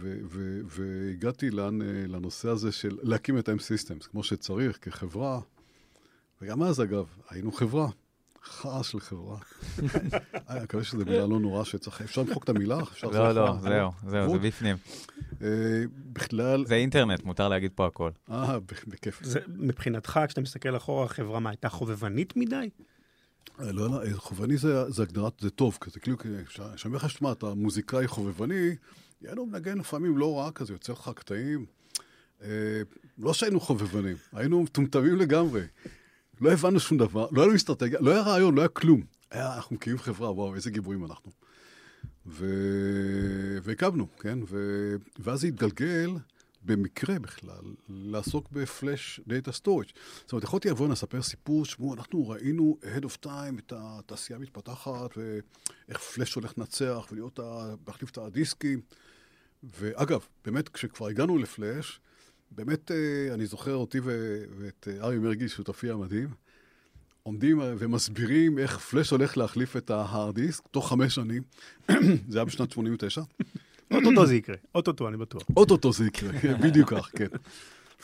והגעתי 0.66 1.50
לאן, 1.50 1.82
אה, 1.82 1.86
לנושא 2.08 2.48
הזה 2.48 2.72
של 2.72 2.98
להקים 3.02 3.38
את 3.38 3.48
M-Systems 3.48 4.08
כמו 4.10 4.22
שצריך 4.22 4.78
כחברה. 4.82 5.40
וגם 6.42 6.62
אז, 6.62 6.82
אגב, 6.82 7.06
היינו 7.30 7.52
חברה. 7.52 7.88
חרא 8.44 8.82
של 8.82 9.00
חברה. 9.00 9.36
אני 10.48 10.62
מקווה 10.62 10.84
שזו 10.84 11.04
מילה 11.04 11.26
לא 11.26 11.40
נורא 11.40 11.64
שצריך, 11.64 12.02
אפשר 12.02 12.22
למחוק 12.22 12.44
את 12.44 12.48
המילה? 12.48 12.82
אפשר 12.92 13.06
לא, 13.06 13.32
לא, 13.32 13.56
זהו, 13.60 13.90
זהו, 14.06 14.32
זה 14.32 14.38
בפנים. 14.38 14.76
אה, 15.42 15.48
בכלל... 16.12 16.64
זה 16.66 16.74
אינטרנט, 16.74 17.24
מותר 17.24 17.48
להגיד 17.48 17.72
פה 17.74 17.86
הכל. 17.86 18.10
אה, 18.30 18.58
בכיף. 18.86 19.22
מבחינתך, 19.48 20.20
כשאתה 20.26 20.40
מסתכל 20.40 20.76
אחורה, 20.76 21.04
החברה, 21.04 21.40
מה, 21.40 21.50
הייתה 21.50 21.68
חובבנית 21.68 22.36
מדי? 22.36 22.70
אה, 23.61 23.73
לא, 23.73 23.90
לא, 23.90 24.00
חובבני 24.16 24.56
זה 24.56 25.02
הגדרת, 25.02 25.32
זה 25.40 25.50
טוב, 25.50 25.78
כזה 25.80 26.00
כאילו, 26.00 26.16
כשאני 26.47 26.70
אומר 26.85 26.97
לך, 26.97 27.11
שמע, 27.11 27.32
אתה 27.32 27.54
מוזיקאי 27.54 28.06
חובבני, 28.06 28.76
יענו 29.23 29.47
מנגן 29.47 29.78
לפעמים 29.78 30.18
לא 30.18 30.38
רע 30.38 30.50
כזה, 30.50 30.73
יוצא 30.73 30.92
לך 30.92 31.11
קטעים. 31.14 31.66
לא 33.18 33.32
שהיינו 33.32 33.61
חובבנים, 33.61 34.16
היינו 34.32 34.62
מטומטמים 34.62 35.16
לגמרי. 35.16 35.62
לא 36.40 36.52
הבנו 36.52 36.80
שום 36.80 36.99
דבר, 36.99 37.28
לא 37.32 37.40
היה 37.40 37.47
לנו 37.47 37.56
אסטרטגיה, 37.56 37.99
לא 38.00 38.11
היה 38.11 38.20
רעיון, 38.20 38.54
לא 38.54 38.61
היה 38.61 38.68
כלום. 38.68 39.02
היה, 39.30 39.54
אנחנו 39.56 39.76
מקימים 39.76 39.99
חברה, 39.99 40.32
וואו, 40.32 40.54
איזה 40.54 40.70
גיבורים 40.70 41.04
אנחנו. 41.04 41.32
והקמנו, 43.62 44.06
כן? 44.20 44.38
ו... 44.49 44.56
ואז 45.18 45.40
זה 45.40 45.47
התגלגל, 45.47 46.11
במקרה 46.62 47.19
בכלל, 47.19 47.62
לעסוק 47.88 48.49
ב 48.52 48.64
flash 48.64 49.20
data 49.26 49.52
storage. 49.52 49.87
זאת 50.21 50.33
אומרת, 50.33 50.45
יכולתי 50.45 50.71
לבוא 50.71 50.87
ולספר 50.87 51.23
סיפור, 51.23 51.64
שמעו, 51.64 51.95
אנחנו 51.95 52.29
ראינו 52.29 52.79
ahead 52.83 53.05
of 53.05 53.26
time 53.26 53.59
את 53.59 53.73
התעשייה 53.76 54.38
המתפתחת, 54.38 55.17
ואיך 55.17 55.99
פלאש 55.99 56.35
הולך 56.35 56.59
לנצח, 56.59 57.07
ולהיות, 57.11 57.40
להחליף 57.87 58.11
את 58.11 58.19
הדיסקים. 58.19 58.81
ואגב, 59.62 60.21
באמת, 60.45 60.69
כשכבר 60.69 61.07
הגענו 61.07 61.38
לפלאש, 61.38 62.00
באמת, 62.50 62.90
אה, 62.90 63.35
אני 63.35 63.47
זוכר 63.47 63.75
אותי 63.75 64.00
ואת 64.00 64.88
אה, 64.90 65.05
אריה 65.04 65.18
מרגי, 65.19 65.49
שותפי 65.49 65.90
המדהים, 65.90 66.29
עומדים 67.23 67.61
אה, 67.61 67.75
ומסבירים 67.79 68.59
איך 68.59 68.79
פלאש 68.79 69.11
הולך 69.11 69.37
להחליף 69.37 69.76
את 69.76 69.90
ה 69.90 69.99
hard 69.99 70.35
disk 70.35 70.68
תוך 70.71 70.88
חמש 70.88 71.14
שנים. 71.14 71.43
זה 72.31 72.38
היה 72.38 72.45
בשנת 72.45 72.73
89. 72.73 73.23
אוטוטו 73.90 74.26
זה 74.26 74.35
יקרה, 74.35 74.56
אוטוטו, 74.75 75.09
אני 75.09 75.16
בטוח. 75.16 75.42
אוטוטו 75.56 75.92
זה 75.92 76.06
יקרה, 76.06 76.40
כן, 76.40 76.61
בדיוק 76.62 76.90
כך, 76.94 77.11
כן. 77.16 77.26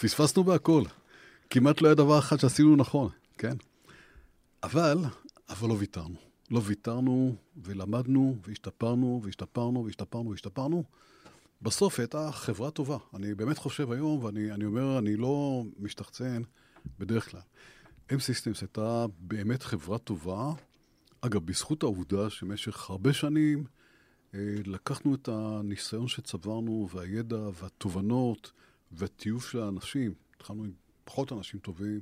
פספסנו 0.00 0.44
בהכל. 0.44 0.82
כמעט 1.50 1.80
לא 1.80 1.88
היה 1.88 1.94
דבר 1.94 2.18
אחד 2.18 2.36
שעשינו 2.36 2.76
נכון, 2.76 3.08
כן? 3.38 3.56
אבל, 4.62 4.98
אבל 5.48 5.68
לא 5.68 5.74
ויתרנו. 5.78 6.16
לא 6.50 6.60
ויתרנו, 6.64 7.36
ולמדנו, 7.64 8.36
והשתפרנו, 8.46 9.20
והשתפרנו, 9.24 9.84
והשתפרנו, 9.84 10.30
והשתפרנו. 10.30 10.84
בסוף 11.62 12.00
הייתה 12.00 12.32
חברה 12.32 12.70
טובה. 12.70 12.96
אני 13.14 13.34
באמת 13.34 13.58
חושב 13.58 13.92
היום, 13.92 14.24
ואני 14.24 14.64
אומר, 14.64 14.98
אני 14.98 15.16
לא 15.16 15.64
משתחצן 15.78 16.42
בדרך 16.98 17.30
כלל. 17.30 17.40
M-Systems 18.10 18.60
הייתה 18.60 19.06
באמת 19.18 19.62
חברה 19.62 19.98
טובה. 19.98 20.52
אגב, 21.20 21.46
בזכות 21.46 21.82
העובדה 21.82 22.30
שבמשך 22.30 22.90
הרבה 22.90 23.12
שנים 23.12 23.64
לקחנו 24.64 25.14
את 25.14 25.28
הניסיון 25.28 26.08
שצברנו, 26.08 26.88
והידע, 26.94 27.40
והתובנות, 27.54 28.52
והטיוב 28.92 29.42
של 29.42 29.60
האנשים. 29.60 30.14
התחלנו 30.36 30.64
עם 30.64 30.72
פחות 31.04 31.32
אנשים 31.32 31.60
טובים, 31.60 32.00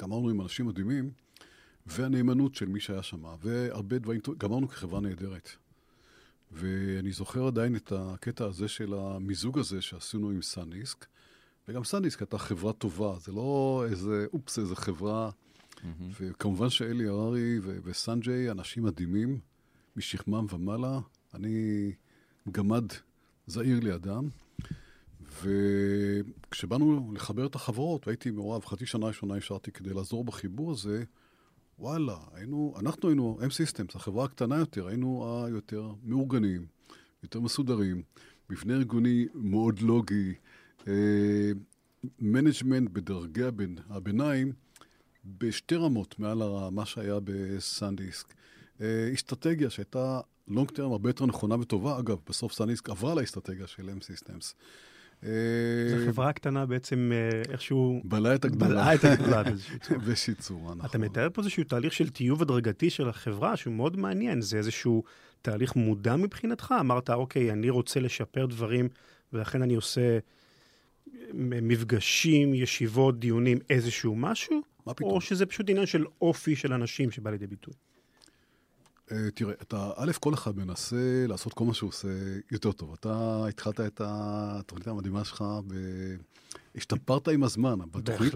גמרנו 0.00 0.30
עם 0.30 0.40
אנשים 0.40 0.66
מדהימים, 0.66 1.10
והנאמנות 1.86 2.54
של 2.54 2.66
מי 2.66 2.80
שהיה 2.80 3.02
שם, 3.02 3.24
והרבה 3.40 3.98
דברים 3.98 4.20
טובים, 4.20 4.38
גמרנו 4.38 4.68
כחברה 4.68 5.00
נהדרת. 5.00 5.50
ואני 6.52 7.12
זוכר 7.12 7.46
עדיין 7.46 7.76
את 7.76 7.92
הקטע 7.96 8.44
הזה 8.44 8.68
של 8.68 8.94
המיזוג 8.94 9.58
הזה 9.58 9.82
שעשינו 9.82 10.30
עם 10.30 10.42
סאניסק, 10.42 11.06
וגם 11.68 11.84
סאניסק 11.84 12.20
הייתה 12.20 12.38
חברה 12.38 12.72
טובה, 12.72 13.18
זה 13.18 13.32
לא 13.32 13.84
איזה, 13.90 14.26
אופס, 14.32 14.58
איזה 14.58 14.76
חברה. 14.76 15.30
Mm-hmm. 15.30 15.86
וכמובן 16.20 16.70
שאלי 16.70 17.06
הררי 17.06 17.58
וסנג'יי, 17.62 18.50
אנשים 18.50 18.82
מדהימים, 18.82 19.40
משכמם 19.96 20.46
ומעלה. 20.50 20.98
אני 21.36 21.92
גמד 22.50 22.84
זעיר 23.46 23.80
לידם. 23.80 24.28
וכשבאנו 25.42 27.12
לחבר 27.14 27.46
את 27.46 27.54
החברות, 27.54 28.06
והייתי 28.06 28.30
מעורב, 28.30 28.64
חצי 28.64 28.86
שנה 28.86 29.06
ראשונה 29.06 29.34
השארתי 29.36 29.72
כדי 29.72 29.94
לעזור 29.94 30.24
בחיבור 30.24 30.72
הזה, 30.72 31.04
וואלה, 31.78 32.16
היינו, 32.32 32.74
אנחנו 32.78 33.08
היינו 33.08 33.38
M-Systems, 33.40 33.96
החברה 33.96 34.24
הקטנה 34.24 34.56
יותר, 34.56 34.86
היינו 34.86 35.44
היותר 35.46 35.92
מאורגנים, 36.02 36.66
יותר 37.22 37.40
מסודרים, 37.40 38.02
מבנה 38.50 38.74
ארגוני 38.74 39.26
מאוד 39.34 39.78
לוגי, 39.80 40.34
management 42.18 42.88
אה, 42.88 42.92
בדרגי 42.92 43.42
הבין, 43.42 43.78
הביניים, 43.88 44.52
בשתי 45.24 45.74
רמות 45.74 46.18
מעל 46.18 46.38
מה 46.70 46.86
שהיה 46.86 47.18
ב 47.24 47.36
SanDisk. 47.36 48.34
אה, 48.80 49.10
אסטרטגיה 49.14 49.70
שהייתה 49.70 50.20
long 50.48 50.70
term 50.70 50.92
הרבה 50.92 51.08
יותר 51.08 51.26
נכונה 51.26 51.60
וטובה, 51.60 51.98
אגב, 51.98 52.16
בסוף 52.28 52.52
SanDisk 52.52 52.90
עברה 52.90 53.14
לאסטרטגיה 53.14 53.66
של 53.66 53.88
M-Systems. 53.88 54.54
זו 55.22 55.28
אה, 55.96 56.06
חברה 56.06 56.32
קטנה 56.32 56.66
בעצם 56.66 57.12
אה, 57.14 57.52
איכשהו... 57.52 58.00
בלעה 58.04 58.34
את 58.34 58.44
הגדולה. 58.44 58.70
בלעה 58.70 58.94
את 58.94 59.04
הגדולה 59.04 59.42
באיזושהי 59.42 59.78
צורה. 59.84 59.98
באיזושהי 59.98 60.34
צורה, 60.34 60.74
נכון. 60.74 60.86
אתה 60.90 60.98
מתאר 60.98 61.28
פה 61.32 61.42
איזשהו 61.42 61.64
תהליך 61.64 61.92
של 61.92 62.08
טיוב 62.08 62.42
הדרגתי 62.42 62.90
של 62.90 63.08
החברה, 63.08 63.56
שהוא 63.56 63.74
מאוד 63.74 63.96
מעניין. 63.96 64.40
זה 64.40 64.58
איזשהו 64.58 65.02
תהליך 65.42 65.76
מודע 65.76 66.16
מבחינתך? 66.16 66.74
אמרת, 66.80 67.10
אוקיי, 67.10 67.52
אני 67.52 67.70
רוצה 67.70 68.00
לשפר 68.00 68.46
דברים, 68.46 68.88
ולכן 69.32 69.62
אני 69.62 69.74
עושה 69.74 70.18
מפגשים, 71.34 72.54
ישיבות, 72.54 73.20
דיונים, 73.20 73.58
איזשהו 73.70 74.16
משהו? 74.16 74.60
מה 74.86 74.94
פתאום? 74.94 75.10
או 75.10 75.20
שזה 75.20 75.46
פשוט 75.46 75.70
עניין 75.70 75.86
של 75.86 76.04
אופי 76.20 76.56
של 76.56 76.72
אנשים 76.72 77.10
שבא 77.10 77.30
לידי 77.30 77.46
ביטוי? 77.46 77.74
אה, 79.16 79.30
תראה, 79.30 79.54
אתה, 79.62 79.90
א', 79.96 80.12
כל 80.20 80.34
אחד 80.34 80.56
מנסה 80.56 81.24
לעשות 81.28 81.52
כל 81.52 81.64
מה 81.64 81.74
שהוא 81.74 81.88
עושה 81.88 82.08
יותר 82.50 82.72
טוב. 82.72 82.92
אתה 83.00 83.44
התחלת 83.48 83.80
את 83.80 84.00
התוכנית 84.04 84.86
המדהימה 84.86 85.24
שלך 85.24 85.44
ב... 85.66 85.74
השתפרת 86.76 87.28
עם 87.28 87.42
הזמן. 87.42 87.78
בתוכנית 87.94 88.34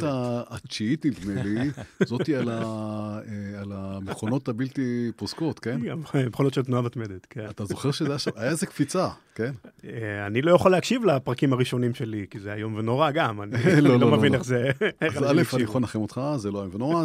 התשיעית, 0.48 1.06
נדמה 1.06 1.42
לי, 1.42 1.70
זאתי 2.08 2.36
על, 2.36 2.48
ה, 2.48 2.58
אה, 2.58 3.60
על 3.60 3.72
המכונות 3.72 4.48
הבלתי 4.48 5.10
פוסקות, 5.16 5.58
כן? 5.58 5.80
מכונות 6.26 6.54
של 6.54 6.62
תנועה 6.62 6.82
מתמדת, 6.82 7.26
כן. 7.30 7.46
אתה 7.50 7.64
זוכר 7.64 7.90
שזה 7.90 8.16
היה 8.36 8.50
איזה 8.50 8.66
קפיצה, 8.66 9.08
כן? 9.34 9.52
אה, 9.84 10.26
אני 10.26 10.42
לא 10.42 10.54
יכול 10.54 10.70
להקשיב 10.70 11.04
לפרקים 11.04 11.52
הראשונים 11.52 11.94
שלי, 11.94 12.26
כי 12.30 12.40
זה 12.40 12.54
איום 12.54 12.74
ונורא 12.74 13.10
גם. 13.10 13.42
אני 13.42 13.52
לא, 13.80 13.88
לא, 13.88 14.00
לא 14.00 14.16
מבין 14.16 14.32
לא. 14.32 14.36
איך 14.36 14.44
זה... 14.44 14.70
אז 15.00 15.22
א', 15.22 15.42
אני 15.54 15.62
יכול 15.62 15.80
לנחם 15.80 16.00
אותך, 16.00 16.20
זה 16.36 16.50
לא 16.50 16.60
איום 16.62 16.74
ונורא, 16.74 17.04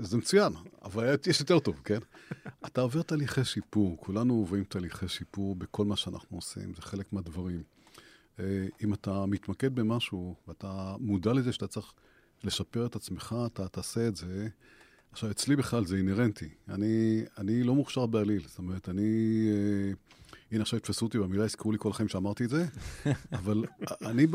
זה 0.00 0.16
מצוין, 0.16 0.52
אבל 0.84 1.14
יש 1.26 1.40
יותר 1.40 1.58
טוב, 1.58 1.80
כן? 1.84 1.98
אתה 2.66 2.80
עובר 2.80 3.02
תהליכי 3.02 3.44
שיפור, 3.44 3.96
כולנו 4.00 4.34
עוברים 4.34 4.64
תהליכי 4.64 5.08
שיפור 5.08 5.54
בכל 5.56 5.84
מה 5.84 5.96
שאנחנו 5.96 6.36
עושים, 6.36 6.72
זה 6.76 6.82
חלק 6.82 7.12
מהדברים. 7.12 7.77
אה, 8.40 8.44
אם 8.84 8.94
אתה 8.94 9.26
מתמקד 9.26 9.74
במשהו 9.74 10.34
ואתה 10.48 10.96
מודע 11.00 11.32
לזה 11.32 11.52
שאתה 11.52 11.66
צריך 11.66 11.92
לשפר 12.44 12.86
את 12.86 12.96
עצמך, 12.96 13.36
אתה 13.46 13.68
תעשה 13.68 14.08
את 14.08 14.16
זה. 14.16 14.48
עכשיו, 15.12 15.30
אצלי 15.30 15.56
בכלל 15.56 15.84
זה 15.84 15.96
אינהרנטי. 15.96 16.48
אני, 16.68 17.24
אני 17.38 17.62
לא 17.62 17.74
מוכשר 17.74 18.06
בעליל. 18.06 18.42
זאת 18.48 18.58
אומרת, 18.58 18.88
אני... 18.88 19.48
אה, 19.50 19.92
הנה, 20.52 20.62
עכשיו 20.62 20.78
יתפסו 20.78 21.06
אותי 21.06 21.18
במילה, 21.18 21.44
יזכרו 21.44 21.72
לי 21.72 21.78
כל 21.80 21.90
החיים 21.90 22.08
שאמרתי 22.08 22.44
את 22.44 22.50
זה, 22.50 22.66
אבל 23.32 23.64
אני 24.02 24.26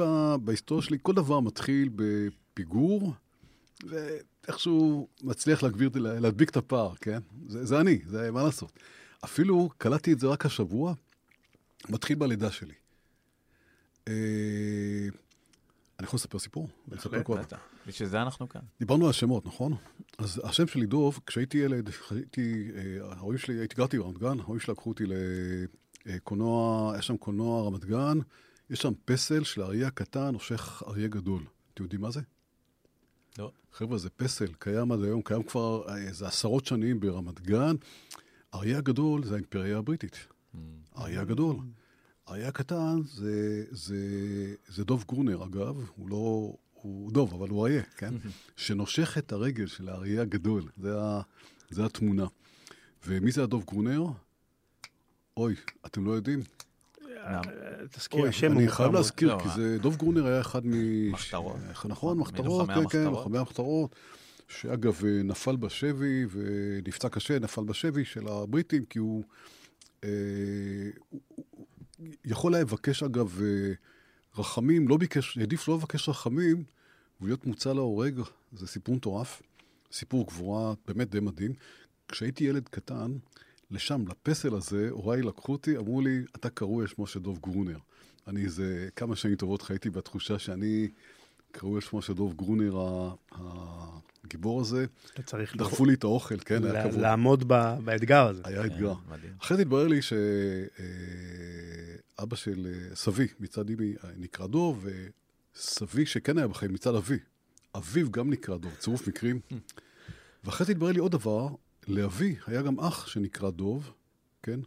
בהיסטוריה 0.41 0.83
שלי, 0.83 0.97
כל 1.01 1.13
דבר 1.13 1.39
מתחיל 1.39 1.89
בפיגור, 1.95 3.13
ואיכשהו 3.89 5.07
מצליח 5.23 5.63
להגביר, 5.63 5.89
להדביק 5.95 6.49
את 6.49 6.57
הפער, 6.57 6.95
כן? 6.95 7.19
זה, 7.47 7.65
זה 7.65 7.79
אני, 7.79 7.99
זה 8.05 8.31
מה 8.31 8.43
לעשות. 8.43 8.79
אפילו 9.23 9.69
קלטתי 9.77 10.13
את 10.13 10.19
זה 10.19 10.27
רק 10.27 10.45
השבוע, 10.45 10.93
מתחיל 11.89 12.17
בלידה 12.17 12.51
שלי. 12.51 12.73
אה, 14.07 14.13
אני 15.99 16.07
יכול 16.07 16.17
לספר 16.17 16.39
סיפור? 16.39 16.69
בהחלט, 16.87 17.29
בטח. 17.29 17.57
בשביל 17.87 18.09
זה 18.09 18.21
אנחנו 18.21 18.49
כאן. 18.49 18.61
דיברנו 18.79 19.07
על 19.07 19.13
שמות, 19.13 19.45
נכון? 19.45 19.75
אז 20.17 20.41
השם 20.43 20.67
שלי 20.67 20.85
דוב, 20.85 21.19
כשהייתי 21.27 21.57
ילד, 21.57 21.89
הייתי, 22.11 22.71
אה, 22.75 23.13
ההורים 23.13 23.37
שלי, 23.37 23.59
הייתי 23.59 23.75
גרתי 23.75 23.97
ברמת 23.97 24.17
גן, 24.17 24.39
ההורים 24.39 24.59
שלי 24.59 24.71
לקחו 24.71 24.89
אותי 24.89 25.03
לקולנוע, 26.05 26.91
היה 26.93 27.01
שם 27.01 27.17
קולנוע 27.17 27.67
רמת 27.67 27.85
גן, 27.85 28.17
יש 28.69 28.81
שם 28.81 28.93
פסל 29.05 29.43
של 29.43 29.61
אריה 29.61 29.91
קטן 29.91 30.29
נושך 30.31 30.83
אריה 30.87 31.07
גדול. 31.07 31.43
אתם 31.73 31.83
יודעים 31.83 32.01
מה 32.01 32.11
זה? 32.11 32.21
לא. 33.39 33.51
חבר'ה, 33.71 33.97
זה 33.97 34.09
פסל, 34.09 34.53
קיים 34.59 34.91
עד 34.91 35.03
היום, 35.03 35.21
קיים 35.21 35.43
כבר 35.43 35.97
איזה 35.97 36.27
עשרות 36.27 36.65
שנים 36.65 36.99
ברמת 36.99 37.41
גן. 37.41 37.75
אריה 38.53 38.77
הגדול 38.77 39.25
זה 39.25 39.33
האימפריה 39.33 39.77
הבריטית. 39.77 40.27
Mm. 40.55 40.57
אריה 40.97 41.21
הגדול. 41.21 41.55
האריה 42.27 42.47
הקטן 42.47 43.01
זה, 43.05 43.63
זה, 43.71 43.95
זה 44.67 44.83
דוב 44.83 45.05
גרונר, 45.07 45.43
אגב, 45.43 45.75
הוא 45.95 46.09
לא... 46.09 46.53
הוא 46.73 47.11
דוב, 47.11 47.33
אבל 47.33 47.49
הוא 47.49 47.67
אריה, 47.67 47.83
כן? 47.97 48.13
שנושך 48.55 49.17
את 49.17 49.31
הרגל 49.31 49.67
של 49.67 49.89
האריה 49.89 50.21
הגדול, 50.21 50.63
זה, 50.77 51.01
ה, 51.01 51.21
זה 51.69 51.85
התמונה. 51.85 52.25
ומי 53.07 53.31
זה 53.31 53.43
הדוב 53.43 53.65
גרונר? 53.65 54.03
אוי, 55.37 55.55
אתם 55.85 56.05
לא 56.05 56.11
יודעים? 56.11 56.39
תזכיר 57.91 58.25
השם. 58.25 58.51
אני 58.51 58.67
חייב 58.67 58.93
להזכיר, 58.93 59.35
לא, 59.35 59.39
כי 59.39 59.47
מה? 59.47 59.55
זה, 59.55 59.77
דוב 59.81 59.95
גרונר 59.95 60.27
היה 60.27 60.41
אחד 60.41 60.65
מ... 60.65 61.11
מחתרות. 61.11 61.55
נכון, 61.85 62.17
מחתרות, 62.17 62.69
מלוחמי 62.69 62.89
כן, 62.89 63.03
כן. 63.03 63.11
לוחמי 63.11 63.37
המחתרות, 63.37 63.95
שאגב 64.47 65.05
אה, 65.05 65.23
נפל 65.23 65.55
בשבי 65.55 66.25
ונפצע 66.31 67.09
קשה, 67.09 67.39
נפל 67.39 67.63
בשבי 67.63 68.05
של 68.05 68.27
הבריטים, 68.27 68.85
כי 68.85 68.99
הוא 68.99 69.23
יכול 72.25 72.55
היה 72.55 72.63
לבקש, 72.63 73.03
אגב, 73.03 73.39
אה, 73.41 73.73
רחמים, 74.37 74.87
לא 74.87 74.97
ביקש, 74.97 75.37
העדיף 75.37 75.67
לא 75.67 75.75
לבקש 75.75 76.09
רחמים 76.09 76.63
ולהיות 77.21 77.45
מוצא 77.45 77.73
להורג, 77.73 78.21
זה 78.53 78.67
סיפור 78.67 78.95
מטורף, 78.95 79.41
סיפור 79.91 80.27
גבורה 80.27 80.73
באמת 80.87 81.09
די 81.09 81.19
מדהים. 81.19 81.53
כשהייתי 82.07 82.43
ילד 82.43 82.67
קטן, 82.69 83.17
לשם, 83.71 84.05
לפסל 84.07 84.55
הזה, 84.55 84.89
הוריי 84.91 85.21
לקחו 85.21 85.51
אותי, 85.51 85.77
אמרו 85.77 86.01
לי, 86.01 86.23
אתה 86.35 86.49
קרוי 86.49 86.83
על 86.83 86.87
שמו 86.87 87.07
של 87.07 87.19
דוב 87.19 87.39
גרונר. 87.39 87.77
אני 88.27 88.43
איזה 88.43 88.89
כמה 88.95 89.15
שנים 89.15 89.35
טובות 89.35 89.61
חייתי 89.61 89.89
בתחושה 89.89 90.39
שאני 90.39 90.87
קרוי 91.53 91.75
על 91.75 91.81
שמו 91.81 92.01
של 92.01 92.13
דוב 92.13 92.33
גרונר, 92.33 92.77
הגיבור 94.23 94.61
הזה. 94.61 94.85
אתה 95.13 95.23
צריך 95.23 95.55
דחפו 95.55 95.85
לי 95.85 95.93
את 95.93 96.03
האוכל, 96.03 96.37
כן, 96.39 96.63
היה 96.63 96.89
כבוד. 96.89 96.99
לעמוד 97.01 97.43
ב- 97.47 97.75
באתגר 97.83 98.27
הזה. 98.27 98.41
היה 98.45 98.65
אתגר. 98.65 98.93
כן, 98.95 98.99
מדהים. 99.11 99.33
אחרי 99.41 99.57
זה 99.57 99.63
התברר 99.63 99.87
לי 99.87 99.99
שאבא 102.15 102.35
של 102.35 102.67
אה, 102.89 102.95
סבי 102.95 103.27
מצד 103.39 103.69
אמי 103.69 103.93
אה, 104.03 104.09
נקרא 104.17 104.47
דוב, 104.47 104.85
וסבי 105.55 106.05
שכן 106.05 106.37
היה 106.37 106.47
בחיים 106.47 106.73
מצד 106.73 106.95
אבי. 106.95 107.17
אביו 107.75 108.11
גם 108.11 108.29
נקרא 108.29 108.57
דוב, 108.57 108.75
צירוף 108.79 109.07
מקרים. 109.07 109.39
ואחרי 110.43 110.65
זה 110.65 110.71
התברר 110.71 110.91
לי 110.91 110.99
עוד 110.99 111.11
דבר, 111.11 111.47
לאבי 111.87 112.35
היה 112.47 112.61
גם 112.61 112.79
אח 112.79 113.07
שנקרא 113.07 113.49
דוב, 113.49 113.91
כן? 114.43 114.59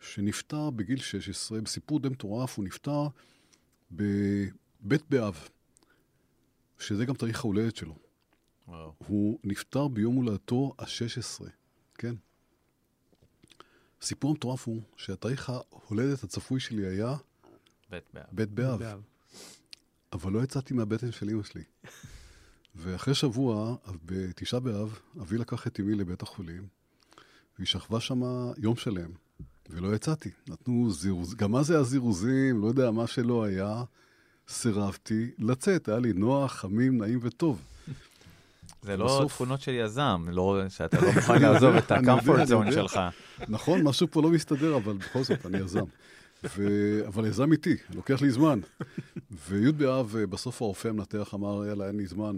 שנפטר 0.00 0.70
בגיל 0.70 0.98
16, 0.98 1.60
בסיפור 1.60 2.00
די 2.00 2.08
מטורף, 2.08 2.56
הוא 2.56 2.64
נפטר 2.64 3.06
בבית 3.92 5.02
באב, 5.10 5.48
שזה 6.80 7.04
גם 7.04 7.14
תאריך 7.14 7.44
ההולדת 7.44 7.76
שלו. 7.76 7.98
וואו. 8.68 8.92
הוא 8.98 9.38
נפטר 9.44 9.88
ביום 9.88 10.14
הולדתו 10.16 10.74
ה-16, 10.78 11.44
כן? 11.94 12.14
הסיפור 14.02 14.30
המטורף 14.30 14.66
הוא 14.66 14.82
שהתאריך 14.96 15.50
ההולדת 15.50 16.24
הצפוי 16.24 16.60
שלי 16.60 16.86
היה 16.86 17.16
בית 17.90 18.04
באב. 18.14 18.26
ב' 18.32 18.54
באב. 18.54 19.00
אבל 20.12 20.32
לא 20.32 20.42
יצאתי 20.42 20.74
מהבטן 20.74 21.12
של 21.12 21.30
אמא 21.30 21.42
שלי. 21.42 21.62
ואחרי 22.74 23.14
שבוע, 23.14 23.76
בתשעה 24.04 24.60
באב, 24.60 24.98
אבי 25.20 25.38
לקח 25.38 25.66
את 25.66 25.80
אמי 25.80 25.94
לבית 25.94 26.22
החולים, 26.22 26.66
והיא 27.56 27.66
שכבה 27.66 28.00
שם 28.00 28.22
יום 28.58 28.76
שלם, 28.76 29.10
ולא 29.70 29.94
יצאתי. 29.94 30.30
נתנו 30.48 30.90
זירוז, 30.90 31.34
גם 31.34 31.56
אז 31.56 31.70
היה 31.70 31.82
זירוזים, 31.82 32.60
לא 32.60 32.66
יודע, 32.66 32.90
מה 32.90 33.06
שלא 33.06 33.44
היה, 33.44 33.82
סירבתי 34.50 35.30
לצאת, 35.38 35.88
היה 35.88 35.98
לי 35.98 36.12
נוח, 36.12 36.52
חמים, 36.52 36.98
נעים 36.98 37.18
וטוב. 37.22 37.60
זה 38.82 38.96
לא 38.96 39.24
תכונות 39.28 39.60
של 39.60 39.72
יזם, 39.72 40.24
לא- 40.28 40.62
שאתה 40.68 41.00
לא 41.00 41.12
מוכן 41.12 41.42
לעזוב 41.42 41.74
את 41.74 41.90
ה-comfort 41.92 42.48
zone. 42.48 42.72
שלך. 42.72 43.00
נכון, 43.48 43.82
משהו 43.82 44.06
פה 44.10 44.22
לא 44.22 44.30
מסתדר, 44.30 44.76
אבל 44.76 44.92
בכל 44.92 45.22
זאת, 45.22 45.46
אני 45.46 45.58
יזם. 45.58 45.84
ו... 46.56 46.68
אבל 47.06 47.26
יזם 47.26 47.52
איתי, 47.52 47.76
לוקח 47.94 48.22
לי 48.22 48.30
זמן. 48.30 48.60
וי' 49.48 49.72
באב, 49.72 50.16
אה, 50.16 50.26
בסוף 50.26 50.62
הרופא 50.62 50.88
המנתח 50.88 51.34
אמר, 51.34 51.66
יאללה, 51.66 51.86
אין 51.86 51.96
לי 51.96 52.06
זמן. 52.06 52.36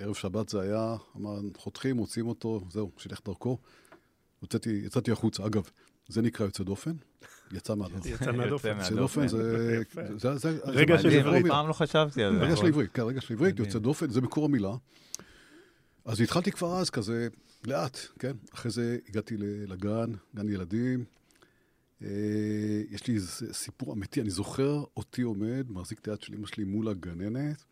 ערב 0.00 0.14
שבת 0.14 0.48
זה 0.48 0.60
היה, 0.60 0.94
אמר, 1.16 1.38
חותכים, 1.56 1.96
מוציאים 1.96 2.28
אותו, 2.28 2.60
זהו, 2.70 2.90
שילך 2.98 3.18
דרכו. 3.26 3.58
יצאתי, 4.42 4.70
יצאתי 4.70 5.10
החוצה. 5.12 5.46
אגב, 5.46 5.62
זה 6.08 6.22
נקרא 6.22 6.46
יוצא 6.46 6.64
דופן, 6.64 6.92
יצא 7.52 7.74
מהדופן. 7.74 8.08
יצא 8.08 8.32
מהדופן. 8.32 8.78
יוצא 8.78 8.94
דופן 8.94 9.28
זה... 9.28 9.78
יפה. 9.82 10.00
זה- 10.18 10.36
זה- 10.36 10.38
זה- 10.38 10.58
רגע 10.64 10.98
של 10.98 11.08
עברית. 11.08 11.46
פעם 11.46 11.68
לא 11.68 11.72
חשבתי 11.72 12.22
על 12.22 12.38
זה. 12.38 12.44
רגע 12.44 12.56
של 12.56 12.66
עברית, 12.66 12.90
כן, 12.92 13.02
רגע 13.02 13.20
של 13.20 13.34
עברית. 13.34 13.58
יוצא 13.58 13.78
דופן, 13.78 14.10
זה 14.10 14.20
מקור 14.20 14.44
המילה. 14.44 14.72
אז 16.04 16.20
התחלתי 16.20 16.52
כבר 16.52 16.76
אז 16.80 16.90
כזה, 16.90 17.28
לאט, 17.66 17.98
כן? 18.18 18.32
אחרי 18.54 18.70
זה 18.70 18.98
הגעתי 19.08 19.36
ל- 19.36 19.72
לגן, 19.72 20.12
גן 20.36 20.48
ילדים. 20.48 21.04
אה, 22.02 22.08
יש 22.90 23.06
לי 23.06 23.14
איזה 23.14 23.54
סיפור 23.54 23.92
אמיתי, 23.94 24.20
אני 24.20 24.30
זוכר 24.30 24.84
אותי 24.96 25.22
עומד, 25.22 25.66
מחזיק 25.68 25.98
את 25.98 26.08
היד 26.08 26.20
של 26.22 26.34
אמא 26.34 26.46
שלי 26.46 26.64
מול 26.64 26.88
הגננת. 26.88 27.64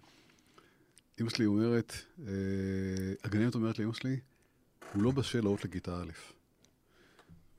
אמא 1.20 1.30
שלי 1.30 1.46
אומרת, 1.46 1.92
אה, 2.26 2.32
הגננת 3.24 3.54
אומרת 3.54 3.78
לאמא 3.78 3.92
שלי, 3.92 4.16
הוא 4.94 5.02
לא 5.02 5.10
בשל 5.10 5.38
לעלות 5.38 5.64
לכיתה 5.64 6.02
א'. 6.02 6.37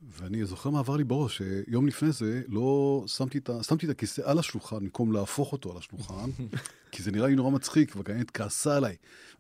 ואני 0.02 0.46
זוכר 0.46 0.70
מה 0.70 0.80
עבר 0.80 0.96
לי 0.98 1.04
בראש, 1.04 1.38
שיום 1.38 1.88
לפני 1.88 2.12
זה 2.12 2.42
לא 2.48 3.04
שמתי 3.08 3.38
את, 3.38 3.50
ה- 3.50 3.64
שמתי 3.64 3.86
את 3.86 3.92
הכיסא 3.92 4.22
על 4.26 4.40
השולחן 4.40 4.80
במקום 4.80 5.12
להפוך 5.12 5.52
אותו 5.52 5.72
על 5.72 5.78
השולחן, 5.78 6.30
כי 6.92 7.04
זה 7.04 7.12
נראה 7.12 7.28
לי 7.28 7.36
נורא 7.36 7.52
מצחיק, 7.52 7.96
והגננת 7.96 8.32
כעסה 8.32 8.78
עליי. 8.78 8.96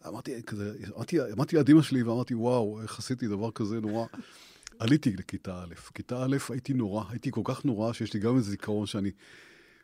אמרתי, 0.07 0.43
כזה, 0.43 0.73
אמרתי, 0.95 1.17
אמרתי 1.31 1.55
ליד 1.55 1.69
אמא 1.69 1.81
שלי 1.81 2.03
ואמרתי, 2.03 2.33
וואו, 2.33 2.81
איך 2.81 2.99
עשיתי 2.99 3.27
דבר 3.27 3.51
כזה 3.51 3.79
נורא. 3.79 4.05
עליתי 4.79 5.15
לכיתה 5.15 5.63
א'. 5.63 5.73
כיתה 5.93 6.23
א' 6.23 6.37
הייתי 6.49 6.73
נורא, 6.73 7.03
הייתי 7.09 7.31
כל 7.31 7.41
כך 7.43 7.65
נורא, 7.65 7.93
שיש 7.93 8.13
לי 8.13 8.19
גם 8.19 8.37
איזה 8.37 8.51
זיכרון 8.51 8.85
שאני 8.85 9.11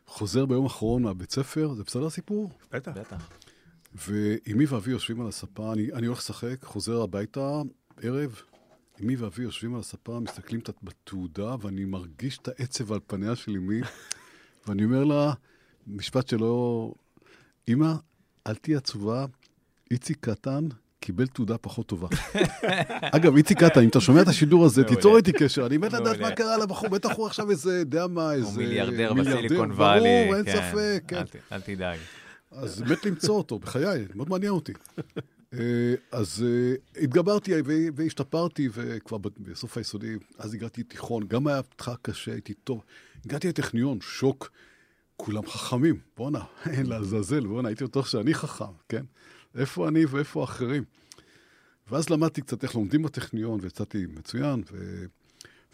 חוזר 0.06 0.46
ביום 0.46 0.64
האחרון 0.64 1.02
מהבית 1.02 1.30
ספר, 1.32 1.74
זה 1.74 1.84
בסדר 1.84 2.06
הסיפור? 2.06 2.50
בטח. 2.72 2.92
בטח. 2.96 3.28
ואמי 3.94 4.66
ואבי 4.66 4.90
יושבים 4.90 5.20
על 5.20 5.28
הספה, 5.28 5.72
אני, 5.72 5.92
אני 5.92 6.06
הולך 6.06 6.18
לשחק, 6.18 6.64
חוזר 6.64 7.02
הביתה, 7.02 7.62
ערב, 8.02 8.40
אמי 9.02 9.16
ואבי 9.16 9.42
יושבים 9.42 9.74
על 9.74 9.80
הספה, 9.80 10.20
מסתכלים 10.20 10.60
קצת 10.60 10.74
בתעודה, 10.82 11.54
ואני 11.60 11.84
מרגיש 11.84 12.38
את 12.38 12.48
העצב 12.48 12.92
על 12.92 13.00
פניה 13.06 13.36
של 13.36 13.52
אמי, 13.52 13.80
ואני 14.66 14.84
אומר 14.84 15.04
לה, 15.04 15.32
משפט 15.86 16.28
שלא... 16.28 16.92
אמא, 17.68 17.94
אל 18.46 18.54
תהיי 18.54 18.76
עצובה, 18.76 19.26
איציק 19.90 20.18
קטן 20.20 20.68
קיבל 21.00 21.26
תעודה 21.26 21.58
פחות 21.58 21.86
טובה. 21.86 22.08
אגב, 23.16 23.36
איציק 23.36 23.58
קטן, 23.58 23.80
אם 23.80 23.88
אתה 23.88 24.00
שומע 24.00 24.22
את 24.22 24.28
השידור 24.28 24.64
הזה. 24.64 24.84
תיצור 24.84 25.16
איתי 25.16 25.32
קשר, 25.32 25.66
אני 25.66 25.78
מת 25.78 25.92
לדעת. 25.92 26.20
מה 26.20 26.30
קרה 26.30 26.58
לבחור, 26.58 26.88
בטח 26.88 27.10
הוא 27.16 27.26
עכשיו 27.26 27.50
איזה, 27.50 27.78
יודע 27.78 28.06
מה, 28.06 28.32
איזה... 28.32 28.46
הוא 28.46 28.56
מיליארדר 28.56 29.14
בסיליקון 29.14 29.70
וואלי. 29.70 30.00
ברור, 30.00 30.36
אין 30.36 30.44
כן. 30.44 30.52
ספק, 30.52 31.02
כן. 31.08 31.22
אל 31.52 31.60
תדאג. 31.60 31.98
אז 32.50 32.82
מת 32.82 33.06
למצוא 33.06 33.36
אותו, 33.36 33.58
בחיי, 33.58 34.06
מאוד 34.14 34.30
מעניין 34.30 34.52
אותי. 34.52 34.72
אה, 35.58 35.94
אז 36.12 36.44
אה, 36.46 37.02
התגברתי 37.02 37.52
והשתפרתי, 37.94 38.68
וכבר 38.72 39.18
בסוף 39.18 39.76
היסודי, 39.76 40.14
אז 40.38 40.54
הגעתי 40.54 40.80
לתיכון, 40.80 41.28
גם 41.28 41.46
היה 41.46 41.62
פתחה 41.62 41.94
קשה, 42.02 42.32
הייתי 42.32 42.54
טוב. 42.54 42.84
הגעתי 43.24 43.48
לטכניון, 43.48 44.00
שוק, 44.00 44.50
כולם 45.16 45.46
חכמים, 45.46 46.00
בואנה, 46.16 46.44
אין 46.76 46.86
לעזאזל, 46.86 47.46
בואנה, 47.46 47.68
הייתי 47.68 47.84
בטוח 47.84 48.06
שאני 48.06 48.34
חכם, 48.34 48.64
כן? 48.88 49.04
איפה 49.54 49.88
אני 49.88 50.06
ואיפה 50.06 50.40
האחרים? 50.40 50.84
ואז 51.90 52.10
למדתי 52.10 52.40
קצת 52.40 52.62
איך 52.62 52.74
לומדים 52.74 53.02
בטכניון, 53.02 53.60
ויצאתי 53.62 54.06
מצוין, 54.06 54.62
ו... 54.72 55.04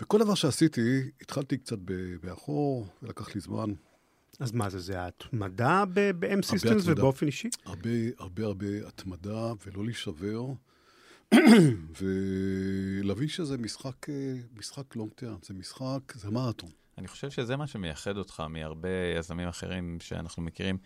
וכל 0.00 0.18
דבר 0.18 0.34
שעשיתי, 0.34 1.10
התחלתי 1.20 1.58
קצת 1.58 1.78
באחור, 2.22 2.86
ולקח 3.02 3.34
לי 3.34 3.40
זמן. 3.40 3.72
אז 4.40 4.52
מה 4.52 4.70
זה, 4.70 4.78
זה 4.78 5.00
ההתמדה 5.00 5.84
ב-M 5.94 6.40
Systems. 6.54 6.82
ובאופן 6.84 7.26
אישי? 7.26 7.48
הרבה, 7.64 7.90
הרבה, 8.18 8.44
הרבה 8.44 8.66
התמדה 8.86 9.52
ולא 9.66 9.84
להישבר, 9.84 10.46
ולהבין 12.00 13.28
שזה 13.28 13.58
משחק, 13.58 14.10
אה, 14.10 14.34
משחק 14.56 14.96
long 14.96 15.10
term, 15.12 15.36
זה 15.42 15.54
משחק, 15.54 16.12
זה 16.14 16.30
מרתון. 16.30 16.70
אני 16.98 17.08
חושב 17.08 17.30
שזה 17.30 17.56
מה 17.56 17.66
שמייחד 17.66 18.16
אותך 18.16 18.42
מהרבה 18.48 18.88
יזמים 19.18 19.48
אחרים 19.48 19.98
שאנחנו 20.00 20.42
מכירים, 20.42 20.78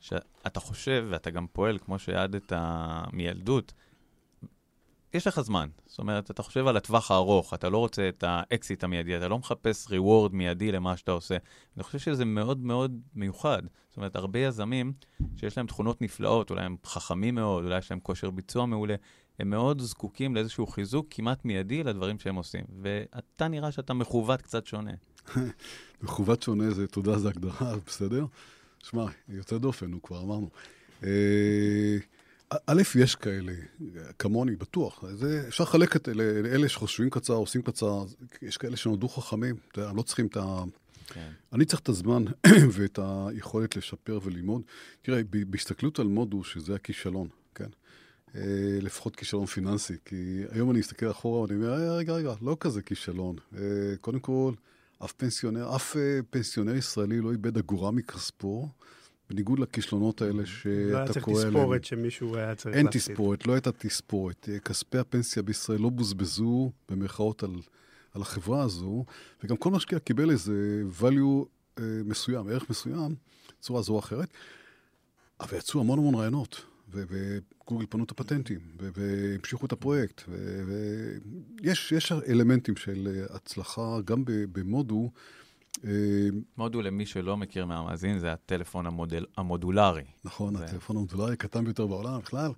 שאתה 0.00 0.60
חושב 0.60 1.06
ואתה 1.10 1.30
גם 1.30 1.46
פועל 1.52 1.78
כמו 1.78 1.98
שידעת 1.98 2.52
מילדות, 3.12 3.72
יש 5.14 5.26
לך 5.26 5.40
זמן. 5.40 5.68
זאת 5.86 5.98
אומרת, 5.98 6.30
אתה 6.30 6.42
חושב 6.42 6.66
על 6.66 6.76
הטווח 6.76 7.10
הארוך, 7.10 7.54
אתה 7.54 7.68
לא 7.68 7.78
רוצה 7.78 8.08
את 8.08 8.24
האקזיט 8.26 8.84
המיידי, 8.84 9.16
אתה 9.16 9.28
לא 9.28 9.38
מחפש 9.38 9.86
reward 9.86 10.32
מיידי 10.32 10.72
למה 10.72 10.96
שאתה 10.96 11.12
עושה. 11.12 11.36
אני 11.76 11.82
חושב 11.82 11.98
שזה 11.98 12.24
מאוד 12.24 12.58
מאוד 12.58 13.00
מיוחד. 13.14 13.62
זאת 13.88 13.96
אומרת, 13.96 14.16
הרבה 14.16 14.38
יזמים 14.38 14.92
שיש 15.36 15.56
להם 15.56 15.66
תכונות 15.66 16.02
נפלאות, 16.02 16.50
אולי 16.50 16.64
הם 16.64 16.76
חכמים 16.84 17.34
מאוד, 17.34 17.64
אולי 17.64 17.78
יש 17.78 17.90
להם 17.90 18.00
כושר 18.00 18.30
ביצוע 18.30 18.66
מעולה, 18.66 18.94
הם 19.38 19.50
מאוד 19.50 19.80
זקוקים 19.80 20.34
לאיזשהו 20.34 20.66
חיזוק 20.66 21.06
כמעט 21.10 21.44
מיידי 21.44 21.82
לדברים 21.82 22.18
שהם 22.18 22.34
עושים. 22.34 22.64
ואתה 22.82 23.48
נראה 23.48 23.72
שאתה 23.72 23.94
מכוות 23.94 24.42
קצת 24.42 24.66
שונה. 24.66 24.92
מכוות 26.02 26.42
שונה 26.42 26.70
זה, 26.70 26.86
תודה, 26.86 27.18
זה 27.18 27.28
הגדרה, 27.28 27.74
בסדר? 27.86 28.26
שמע, 28.82 29.06
יוצא 29.28 29.58
דופן, 29.58 29.86
נו, 29.86 30.02
כבר 30.02 30.20
אמרנו. 30.20 30.50
א', 32.50 32.82
יש 32.94 33.14
כאלה, 33.14 33.52
כמוני, 34.18 34.56
בטוח. 34.56 35.04
זה, 35.12 35.44
אפשר 35.48 35.64
לחלק 35.64 35.96
את 35.96 36.08
אלה, 36.08 36.24
אלה 36.24 36.68
שחושבים 36.68 37.10
קצר, 37.10 37.34
עושים 37.34 37.62
קצר, 37.62 38.04
יש 38.42 38.56
כאלה 38.56 38.76
שנולדו 38.76 39.08
חכמים, 39.08 39.56
אתה 39.72 39.80
יודע, 39.80 39.92
לא 39.92 40.02
צריכים 40.02 40.26
את 40.26 40.36
ה... 40.36 40.62
כן. 41.06 41.30
אני 41.52 41.64
צריך 41.64 41.80
את 41.80 41.88
הזמן 41.88 42.24
ואת 42.74 42.98
היכולת 43.02 43.76
לשפר 43.76 44.18
וללמוד. 44.22 44.62
תראה, 45.02 45.20
בהסתכלות 45.30 45.98
על 45.98 46.06
מודו, 46.06 46.44
שזה 46.44 46.74
הכישלון, 46.74 47.28
כן? 47.54 47.68
אה, 48.34 48.40
לפחות 48.80 49.16
כישלון 49.16 49.46
פיננסי, 49.46 49.94
כי 50.04 50.42
היום 50.50 50.70
אני 50.70 50.78
מסתכל 50.78 51.10
אחורה 51.10 51.40
ואני 51.40 51.54
אומר, 51.54 51.72
"אה, 51.72 51.96
רגע, 51.96 52.12
רגע, 52.12 52.34
לא 52.42 52.56
כזה 52.60 52.82
כישלון. 52.82 53.36
אה, 53.56 53.60
קודם 54.00 54.20
כל, 54.20 54.52
אף 55.04 55.12
פנסיונר, 55.12 55.76
אף 55.76 55.96
פנסיונר 56.30 56.76
ישראלי 56.76 57.20
לא 57.20 57.32
איבד 57.32 57.58
אגורה 57.58 57.90
מכספו, 57.90 58.68
בניגוד 59.30 59.58
לכישלונות 59.58 60.22
האלה 60.22 60.32
לא 60.32 60.38
היה 60.38 60.46
שאתה 60.46 61.12
צריך 61.12 61.24
קורא 61.24 61.40
עליהם. 61.40 61.54
תספורת 61.54 61.84
שמישהו 61.84 62.36
היה 62.36 62.54
צריך 62.54 62.76
אין 62.76 62.86
להפסיד. 62.86 63.02
תספורת, 63.14 63.46
לא 63.46 63.52
הייתה 63.52 63.72
תספורת. 63.72 64.48
כספי 64.64 64.98
הפנסיה 64.98 65.42
בישראל 65.42 65.80
לא 65.80 65.88
בוזבזו, 65.88 66.72
במרכאות, 66.88 67.42
על, 67.42 67.50
על 68.14 68.22
החברה 68.22 68.62
הזו, 68.62 69.04
וגם 69.44 69.56
כל 69.56 69.70
משקיע 69.70 69.98
קיבל 69.98 70.30
איזה 70.30 70.82
value 71.00 71.44
אה, 71.78 71.84
מסוים, 72.04 72.48
ערך 72.48 72.70
מסוים, 72.70 73.14
בצורה 73.58 73.82
זו 73.82 73.92
או 73.92 73.98
אחרת, 73.98 74.28
אבל 75.40 75.58
יצאו 75.58 75.80
המון 75.80 75.98
המון 75.98 76.14
רעיונות, 76.14 76.64
וגוגל 76.88 77.86
פנו 77.88 78.04
את 78.04 78.10
הפטנטים, 78.10 78.60
והמשיכו 78.78 79.66
את 79.66 79.72
הפרויקט, 79.72 80.22
ויש 81.62 81.92
יש 81.92 82.12
אלמנטים 82.12 82.76
של 82.76 83.08
אה, 83.10 83.36
הצלחה 83.36 83.98
גם 84.04 84.22
במודו. 84.26 85.10
אה, 85.84 85.90
מודו, 86.56 86.82
למי 86.82 87.06
שלא 87.06 87.36
מכיר 87.36 87.66
מהמאזין, 87.66 88.18
זה 88.18 88.32
הטלפון 88.32 88.86
המודל, 88.86 89.24
המודולרי. 89.36 90.04
נכון, 90.24 90.58
זה- 90.58 90.64
הטלפון 90.64 90.96
המודולרי 90.96 91.32
הקטן 91.32 91.64
ביותר 91.64 91.86
בעולם 91.86 92.18
בכלל. 92.20 92.50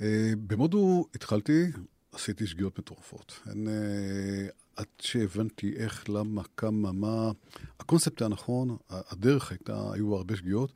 אה, 0.00 0.32
במודו 0.46 1.06
התחלתי, 1.14 1.66
עשיתי 2.12 2.46
שגיאות 2.46 2.78
מטורפות. 2.78 3.40
אין, 3.50 3.68
אה, 3.68 4.46
עד 4.76 4.86
שהבנתי 4.98 5.72
איך, 5.76 6.08
למה, 6.10 6.42
כמה, 6.56 6.92
מה... 6.92 7.30
הקונספט 7.80 8.22
היה 8.22 8.28
נכון, 8.28 8.76
הדרך 8.90 9.50
הייתה, 9.50 9.92
היו 9.92 10.14
הרבה 10.16 10.36
שגיאות. 10.36 10.72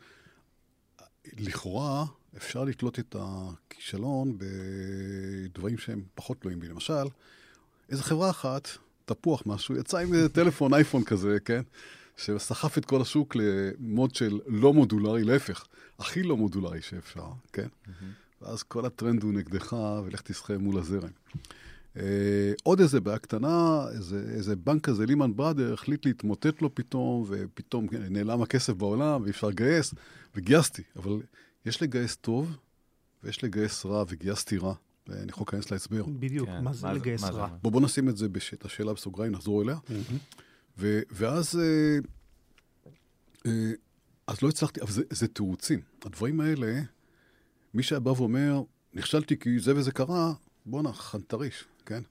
לכאורה, 1.39 2.05
אפשר 2.37 2.65
לתלות 2.65 2.99
את 2.99 3.17
הכישלון 3.19 4.39
בדברים 4.39 5.79
שהם 5.79 6.03
פחות 6.15 6.41
תלויים 6.41 6.61
בי. 6.61 6.69
למשל, 6.69 7.05
איזו 7.89 8.03
חברה 8.03 8.31
אחת, 8.31 8.69
תפוח 9.15 9.43
משהו, 9.47 9.77
יצא 9.77 9.99
עם 9.99 10.15
איזה 10.15 10.29
טלפון 10.29 10.75
אייפון 10.75 11.05
כזה, 11.05 11.37
כן? 11.45 11.63
שסחף 12.17 12.79
את 12.79 12.85
כל 12.85 13.01
השוק 13.01 13.37
למוד 13.37 14.15
של 14.15 14.41
לא 14.47 14.73
מודולרי, 14.73 15.25
להפך, 15.25 15.65
הכי 15.99 16.23
לא 16.23 16.37
מודולרי 16.37 16.83
שאפשר, 16.83 17.27
כן? 17.53 17.69
ואז 18.43 18.63
כל 18.63 18.87
הטרנד 18.87 19.23
הוא 19.23 19.33
נגדך, 19.33 19.77
ולך 20.05 20.21
תסחה 20.21 20.59
מול 20.59 20.79
הזרם. 20.79 21.09
אה, 21.97 22.53
עוד 22.63 22.81
איזה 22.81 23.01
בעיה 23.01 23.19
קטנה, 23.19 23.85
איזה, 23.93 24.25
איזה 24.35 24.57
בנק 24.57 24.85
כזה, 24.85 25.07
לימן 25.07 25.37
בראדר, 25.37 25.73
החליט 25.73 26.07
להתמוטט 26.07 26.63
לו 26.63 26.75
פתאום, 26.75 27.25
ופתאום 27.29 27.87
נעלם 28.11 28.43
הכסף 28.43 28.73
בעולם, 28.73 29.23
ואי 29.23 29.31
אפשר 29.31 29.49
לגייס, 29.49 29.95
וגייסתי. 30.35 30.83
אבל 30.97 31.23
יש 31.67 31.83
לגייס 31.83 32.17
טוב, 32.17 32.57
ויש 33.25 33.45
לגייס 33.45 33.87
רע, 33.87 34.05
וגייסתי 34.09 34.59
רע. 34.59 34.75
ואני 35.07 35.31
יכול 35.31 35.45
להיכנס 35.45 35.71
להסבר. 35.71 36.05
בדיוק, 36.07 36.49
כן, 36.49 36.65
מה 36.65 36.73
זה 36.73 36.87
לגייס 36.87 37.23
רע? 37.23 37.31
אומר? 37.31 37.57
בוא, 37.63 37.81
נשים 37.81 38.09
את 38.09 38.17
זה, 38.17 38.29
בש... 38.29 38.55
את 38.55 38.65
השאלה 38.65 38.93
בסוגריים, 38.93 39.33
נחזור 39.33 39.63
אליה. 39.63 39.77
מהמם. 39.89 40.19
ו, 40.79 41.01
ואז, 41.11 41.59
אה, 41.59 41.99
אה, 43.47 43.73
אז 44.27 44.43
לא 44.43 44.49
הצלחתי, 44.49 44.81
אבל 44.81 44.91
זה, 44.91 45.03
זה 45.11 45.29
תירוצים. 45.29 45.81
הדברים 46.05 46.41
האלה, 46.41 46.81
מי 47.75 47.83
שהיה 47.83 48.01
בא 48.01 48.11
ואומר, 48.11 48.63
נכשלתי 48.95 49.39
כי 49.39 49.59
זה 49.59 49.77
וזה 49.77 49.93
קרה, 49.93 50.33
בואנה, 50.67 50.93
חנטריש, 50.93 51.65
כן? 51.87 52.03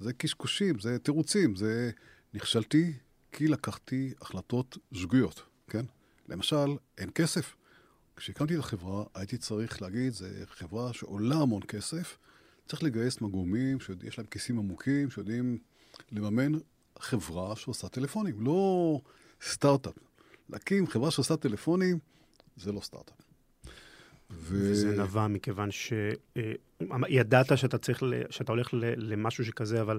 זה 0.00 0.12
קשקושים, 0.12 0.78
זה 0.78 0.98
תירוצים, 0.98 1.56
זה 1.56 1.90
נכשלתי 2.34 2.92
כי 3.32 3.48
לקחתי 3.48 4.12
החלטות 4.20 4.78
שגויות, 4.92 5.42
כן? 5.68 5.84
למשל, 6.28 6.76
אין 6.98 7.10
כסף. 7.14 7.56
כשהקמתי 8.16 8.54
את 8.54 8.58
החברה, 8.58 9.04
הייתי 9.14 9.38
צריך 9.38 9.82
להגיד, 9.82 10.12
זו 10.12 10.26
חברה 10.46 10.92
שעולה 10.92 11.36
המון 11.36 11.62
כסף, 11.62 12.18
צריך 12.68 12.82
לגייס 12.82 13.20
מגורמים 13.20 13.80
שיש 13.80 14.18
להם 14.18 14.26
כיסים 14.26 14.58
עמוקים, 14.58 15.10
שיודעים 15.10 15.58
לממן 16.12 16.52
חברה 16.98 17.56
שעושה 17.56 17.88
טלפונים, 17.88 18.40
לא 18.40 19.00
סטארט-אפ. 19.42 19.94
להקים 20.50 20.86
חברה 20.86 21.10
שעושה 21.10 21.36
טלפונים, 21.36 21.98
זה 22.56 22.72
לא 22.72 22.80
סטארט-אפ. 22.80 23.14
ו... 24.30 24.70
וזה 24.70 25.02
נבע 25.02 25.26
מכיוון 25.26 25.68
שידעת 25.70 27.58
שאתה 27.58 27.78
צריך, 27.78 28.02
ל- 28.02 28.22
שאתה 28.30 28.52
הולך 28.52 28.68
למשהו 28.96 29.44
שכזה, 29.44 29.80
אבל 29.80 29.98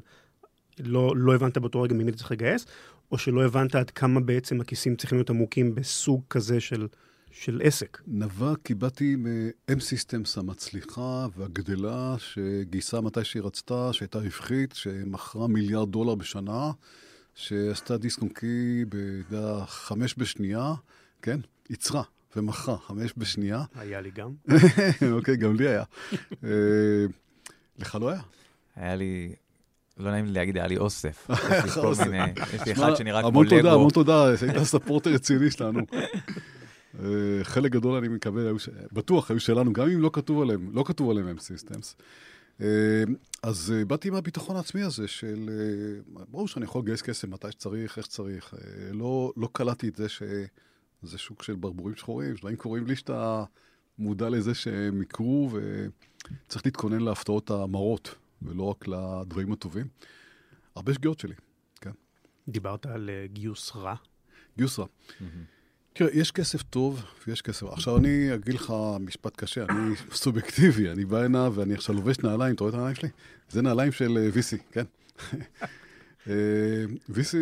לא, 0.80 1.14
לא 1.18 1.36
הבנת 1.36 1.58
באותו 1.58 1.82
רגע 1.82 1.96
ממי 1.96 2.10
אתה 2.10 2.18
צריך 2.18 2.32
לגייס, 2.32 2.66
או 3.12 3.18
שלא 3.18 3.46
הבנת 3.46 3.76
עד 3.76 3.90
כמה 3.90 4.20
בעצם 4.20 4.62
הכיסים 4.62 4.96
צריכים 4.96 5.18
להיות 5.18 5.30
עמוקים 5.30 5.76
בסוג 5.76 6.22
כזה 6.30 6.60
של, 6.60 6.88
של 7.38 7.62
עסק. 7.64 8.02
נבע 8.08 8.54
כי 8.64 8.74
באתי 8.74 9.16
מ-M 9.16 9.80
Systems 9.80 10.40
המצליחה 10.40 11.28
והגדלה, 11.38 12.16
שגייסה 12.18 13.02
מתי 13.02 13.24
שהיא 13.24 13.44
רצתה, 13.44 13.90
שהייתה 13.94 14.20
רווחית, 14.20 14.76
שמכרה 14.76 15.48
מיליארד 15.48 15.92
דולר 15.92 16.16
בשנה, 16.16 16.72
שעשתה 17.36 17.98
דיסק 17.98 18.22
און 18.22 18.30
קי 18.30 18.86
בחמש 19.32 20.16
בשנייה, 20.18 20.74
כן? 21.22 21.40
ייצרה 21.70 22.04
ומכרה 22.36 22.78
חמש 22.78 23.14
בשנייה. 23.18 23.64
היה 23.76 24.02
לי 24.02 24.12
גם. 24.12 24.32
אוקיי, 25.16 25.38
גם 25.38 25.56
לי 25.56 25.68
היה. 25.68 25.84
אה, 26.44 26.50
לך 27.80 27.98
לא 28.02 28.10
היה? 28.10 28.22
היה 28.76 28.96
לי, 28.96 29.36
לא 29.98 30.12
נעים 30.12 30.26
לי 30.26 30.32
להגיד, 30.32 30.58
היה 30.58 30.68
לי 30.68 30.78
אוסף. 30.78 31.28
יש 32.56 32.62
לי 32.66 32.72
אחד 32.72 32.96
שנראה 32.96 33.22
כמו 33.22 33.28
המון 33.28 33.46
תודה, 33.50 33.62
לגו. 33.62 33.74
המון 33.74 33.90
תודה, 33.90 34.28
היית 34.28 34.64
ספורט 34.74 35.08
רציני 35.08 35.52
שלנו. 35.52 35.80
אה, 37.00 37.44
חלק 37.44 37.72
גדול, 37.72 37.98
אני 37.98 38.08
מקווה, 38.08 38.44
היו 38.44 38.60
ש- 38.60 38.70
בטוח 38.92 39.32
היו 39.32 39.40
שלנו, 39.40 39.74
גם 39.74 39.90
אם 39.90 40.02
לא 40.02 40.10
כתוב 40.14 40.42
עליהם, 40.42 40.76
לא 40.76 40.84
כתוב 40.88 41.10
עליהם 41.10 41.38
M 41.38 41.40
Systems. 41.40 41.96
אה, 42.62 43.04
אז 43.44 43.74
אה, 43.76 43.86
באתי 43.86 44.08
עם 44.08 44.16
הביטחון 44.16 44.56
העצמי 44.56 44.82
הזה 44.82 45.08
של, 45.08 45.50
ברור 46.30 46.48
שאני 46.48 46.66
יכול 46.66 46.82
לגייס 46.82 47.02
כסף 47.02 47.28
מתי 47.28 47.52
שצריך, 47.52 47.98
איך 47.98 48.06
שצריך. 48.06 48.54
לא, 48.92 49.34
לא 49.38 49.50
קלטתי 49.52 49.88
את 49.88 49.96
זה 49.96 50.10
שזה 50.10 51.18
שוק 51.18 51.44
של 51.44 51.56
ברבורים 51.56 51.96
שחורים, 51.96 52.38
שדברים 52.38 52.56
קורים 52.56 52.86
בלי 52.86 52.96
שאתה 52.96 53.44
מודע 54.00 54.30
לזה 54.30 54.54
שהם 54.54 55.02
יקרו, 55.02 55.50
וצריך 55.52 56.66
להתכונן 56.66 57.02
להפתעות 57.02 57.52
המרות, 57.52 58.16
ולא 58.42 58.64
רק 58.64 58.88
לדברים 58.88 59.52
הטובים. 59.52 59.88
הרבה 60.76 60.94
שגיאות 60.94 61.20
שלי. 61.20 61.34
דיברת 62.48 62.86
על 62.86 63.10
גיוס 63.26 63.76
רע. 63.76 63.96
גיוס 64.58 64.80
רע. 64.80 64.86
תראה, 65.98 66.10
יש 66.14 66.32
כסף 66.32 66.64
טוב 66.64 67.04
ויש 67.28 67.42
כסף. 67.42 67.64
עכשיו 67.64 67.98
אני 67.98 68.34
אגיד 68.34 68.54
לך 68.54 68.74
משפט 69.00 69.36
קשה, 69.36 69.66
אני 69.70 69.96
סובייקטיבי, 70.12 70.90
אני 70.90 71.06
בא 71.06 71.22
הנה 71.22 71.50
ואני 71.54 71.74
עכשיו 71.74 71.96
לובש 71.96 72.20
נעליים, 72.20 72.56
אתה 72.56 72.64
רואה 72.64 72.70
את 72.70 72.76
הנעליים 72.76 72.96
שלי? 72.96 73.10
זה 73.50 73.62
נעליים 73.62 73.92
של 73.92 74.18
אה, 74.18 74.30
VC, 74.30 74.58
כן? 74.72 74.84
אה, 76.28 76.86
VC, 77.10 77.36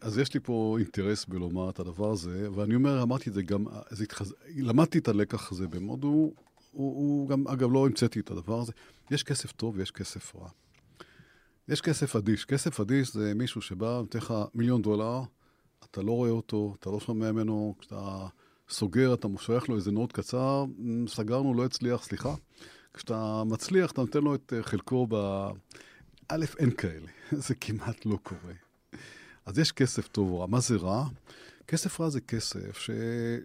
אז 0.00 0.18
יש 0.18 0.34
לי 0.34 0.40
פה 0.40 0.76
אינטרס 0.78 1.24
בלומר 1.24 1.70
את 1.70 1.78
הדבר 1.78 2.10
הזה, 2.10 2.48
ואני 2.54 2.74
אומר, 2.74 3.02
אמרתי 3.02 3.30
את 3.30 3.34
זה 3.34 3.42
גם, 3.42 3.64
זה 3.90 4.04
התחז... 4.04 4.34
למדתי 4.56 4.98
את 4.98 5.08
הלקח 5.08 5.52
הזה 5.52 5.68
במוד, 5.68 6.04
הוא, 6.04 6.34
הוא, 6.72 6.94
הוא 6.96 7.28
גם, 7.28 7.48
אגב, 7.48 7.72
לא 7.72 7.86
המצאתי 7.86 8.20
את 8.20 8.30
הדבר 8.30 8.60
הזה. 8.60 8.72
יש 9.10 9.22
כסף 9.22 9.52
טוב 9.52 9.74
ויש 9.76 9.90
כסף 9.90 10.36
רע. 10.36 10.48
יש 11.68 11.80
כסף 11.80 12.16
אדיש. 12.16 12.44
כסף 12.44 12.80
אדיש 12.80 13.12
זה 13.12 13.32
מישהו 13.34 13.62
שבא, 13.62 13.86
נותן 13.86 14.18
לך 14.18 14.34
מיליון 14.54 14.82
דולר, 14.82 15.22
אתה 15.84 16.02
לא 16.02 16.12
רואה 16.12 16.30
אותו, 16.30 16.74
אתה 16.80 16.90
לא 16.90 17.00
שומע 17.00 17.32
ממנו, 17.32 17.74
כשאתה 17.78 18.26
סוגר, 18.68 19.14
אתה 19.14 19.28
שולח 19.40 19.68
לו 19.68 19.76
איזה 19.76 19.90
נוט 19.90 20.12
קצר, 20.12 20.64
"מ, 20.78 21.08
סגרנו, 21.08 21.54
לא 21.54 21.64
הצליח, 21.64 22.04
סליחה. 22.04 22.34
כשאתה 22.94 23.42
מצליח, 23.46 23.90
אתה 23.90 24.00
נותן 24.00 24.20
לו 24.20 24.34
את 24.34 24.52
אה, 24.56 24.62
חלקו 24.62 25.06
ב... 25.10 25.14
א', 26.28 26.44
אין 26.58 26.70
כאלה, 26.70 27.08
זה 27.46 27.54
כמעט 27.54 28.06
לא 28.06 28.18
קורה. 28.22 28.52
אז 29.46 29.58
יש 29.58 29.72
כסף 29.72 30.08
טוב 30.08 30.30
או 30.30 30.40
רע. 30.40 30.46
מה 30.46 30.60
זה 30.60 30.76
רע? 30.76 31.08
כסף 31.66 32.00
רע 32.00 32.08
זה 32.08 32.20
כסף 32.20 32.78
ש... 32.78 32.90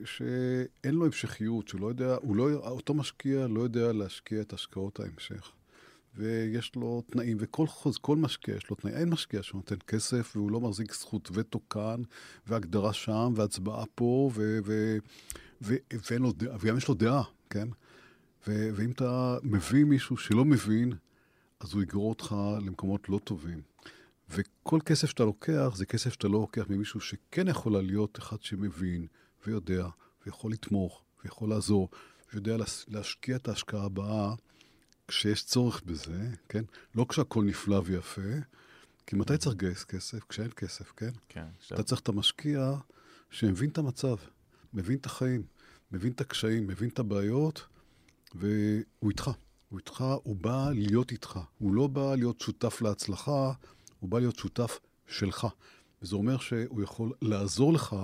שאין 0.05 0.95
לו 0.95 1.05
המשכיות, 1.05 1.67
שהוא 1.67 1.81
לא 1.81 1.87
יודע, 1.87 2.15
הוא 2.21 2.35
לא... 2.35 2.53
אותו 2.53 2.93
משקיע 2.93 3.47
לא 3.47 3.61
יודע 3.61 3.93
להשקיע 3.93 4.41
את 4.41 4.53
השקעות 4.53 4.99
ההמשך. 4.99 5.51
ויש 6.15 6.75
לו 6.75 7.03
תנאים, 7.11 7.37
וכל 7.39 7.67
חוז, 7.67 7.97
כל 7.97 8.17
משקיע 8.17 8.55
יש 8.55 8.69
לו 8.69 8.75
תנאים. 8.75 8.97
אין 8.97 9.09
משקיע 9.09 9.43
שנותן 9.43 9.75
כסף 9.87 10.31
והוא 10.35 10.51
לא 10.51 10.61
מחזיק 10.61 10.93
זכות 10.93 11.29
וטו 11.33 11.59
כאן, 11.69 12.01
והגדרה 12.47 12.93
שם, 12.93 13.33
והצבעה 13.35 13.85
פה, 13.95 14.31
ו, 14.33 14.59
ו, 14.65 14.97
ו, 15.61 15.75
ואין 16.09 16.21
לו 16.21 16.33
וגם 16.59 16.77
יש 16.77 16.87
לו 16.87 16.93
דעה, 16.93 17.23
כן? 17.49 17.67
ו, 18.47 18.69
ואם 18.75 18.91
אתה 18.91 19.37
מביא 19.43 19.83
מישהו 19.83 20.17
שלא 20.17 20.45
מבין, 20.45 20.93
אז 21.59 21.73
הוא 21.73 21.83
יגרור 21.83 22.09
אותך 22.09 22.35
למקומות 22.61 23.09
לא 23.09 23.19
טובים. 23.23 23.61
וכל 24.29 24.79
כסף 24.85 25.09
שאתה 25.09 25.23
לוקח, 25.23 25.71
זה 25.75 25.85
כסף 25.85 26.13
שאתה 26.13 26.27
לא 26.27 26.39
לוקח 26.39 26.65
ממישהו 26.69 26.99
שכן 26.99 27.47
יכול 27.47 27.81
להיות 27.81 28.19
אחד 28.19 28.41
שמבין, 28.41 29.07
ויודע, 29.47 29.87
ויכול 30.25 30.51
לתמוך, 30.51 31.03
ויכול 31.23 31.49
לעזור, 31.49 31.89
ויודע 32.33 32.57
להש- 32.57 32.85
להשקיע 32.87 33.35
את 33.35 33.47
ההשקעה 33.47 33.83
הבאה. 33.85 34.33
כשיש 35.07 35.45
צורך 35.45 35.81
בזה, 35.85 36.29
כן? 36.49 36.63
לא 36.95 37.05
כשהכול 37.09 37.45
נפלא 37.45 37.81
ויפה, 37.85 38.21
כי 39.07 39.15
מתי 39.15 39.37
צריך 39.37 39.55
לגייס 39.55 39.83
כסף? 39.83 40.19
כשאין 40.29 40.49
כסף, 40.55 40.91
כן? 40.91 41.11
כן, 41.29 41.45
אתה 41.73 41.83
צריך 41.83 42.01
את 42.01 42.09
המשקיע 42.09 42.73
שמבין 43.29 43.69
את 43.69 43.77
המצב, 43.77 44.15
מבין 44.73 44.97
את 44.97 45.05
החיים, 45.05 45.43
מבין 45.91 46.11
את 46.11 46.21
הקשיים, 46.21 46.67
מבין 46.67 46.89
את 46.89 46.99
הבעיות, 46.99 47.67
והוא 48.35 49.09
איתך. 49.09 49.31
הוא 49.69 49.79
איתך, 49.79 50.05
הוא 50.23 50.35
בא 50.35 50.69
להיות 50.73 51.11
איתך. 51.11 51.39
הוא 51.57 51.73
לא 51.73 51.87
בא 51.87 52.15
להיות 52.15 52.41
שותף 52.41 52.81
להצלחה, 52.81 53.51
הוא 53.99 54.09
בא 54.09 54.19
להיות 54.19 54.35
שותף 54.35 54.79
שלך. 55.07 55.47
וזה 56.01 56.15
אומר 56.15 56.37
שהוא 56.37 56.81
יכול 56.81 57.13
לעזור 57.21 57.73
לך 57.73 57.95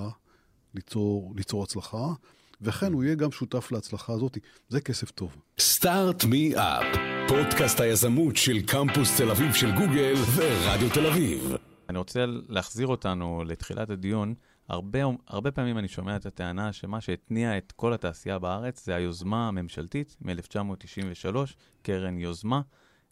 ליצור, 0.74 1.34
ליצור 1.38 1.64
הצלחה, 1.64 2.14
וכן 2.62 2.94
הוא 2.94 3.04
יהיה 3.04 3.16
גם 3.16 3.32
שותף 3.32 3.72
להצלחה 3.72 4.14
הזאת. 4.14 4.38
זה 4.70 4.82
כסף 4.82 5.12
טוב. 5.12 5.38
סטארט 5.60 6.24
מי 6.24 6.56
אפ, 6.56 6.98
פודקאסט 7.28 7.80
היזמות 7.80 8.38
של 8.38 8.62
קמפוס 8.68 9.18
תל 9.18 9.32
אביב 9.32 9.54
של 9.54 9.72
גוגל 9.72 10.14
ורדיו 10.36 10.90
תל 10.94 11.06
אביב. 11.06 11.56
אני 11.90 11.98
רוצה 11.98 12.26
להחזיר 12.26 12.88
אותנו 12.88 13.44
לתחילת 13.48 13.90
הדיון. 13.90 14.34
הרבה, 14.70 15.00
הרבה 15.28 15.52
פעמים 15.52 15.78
אני 15.78 15.88
שומע 15.88 16.16
את 16.16 16.26
הטענה 16.26 16.74
שמה 16.74 17.02
שהתניע 17.02 17.58
את 17.58 17.72
כל 17.72 17.94
התעשייה 17.94 18.40
בארץ 18.40 18.86
זה 18.86 18.96
היוזמה 18.96 19.48
הממשלתית 19.48 20.18
מ-1993, 20.22 21.36
קרן 21.82 22.18
יוזמה, 22.18 22.62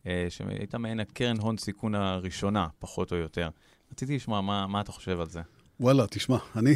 אה, 0.08 0.26
שהייתה 0.30 0.78
מעין 0.78 1.00
הקרן 1.00 1.40
הון 1.40 1.58
סיכון 1.58 1.96
הראשונה, 1.96 2.68
פחות 2.80 3.12
או 3.12 3.18
יותר. 3.18 3.50
רציתי 3.92 4.16
לשמוע 4.16 4.42
מה, 4.42 4.68
מה 4.68 4.82
אתה 4.82 4.92
חושב 4.92 5.20
על 5.20 5.28
זה. 5.28 5.42
וואלה, 5.80 6.08
תשמע, 6.10 6.38
אני, 6.56 6.76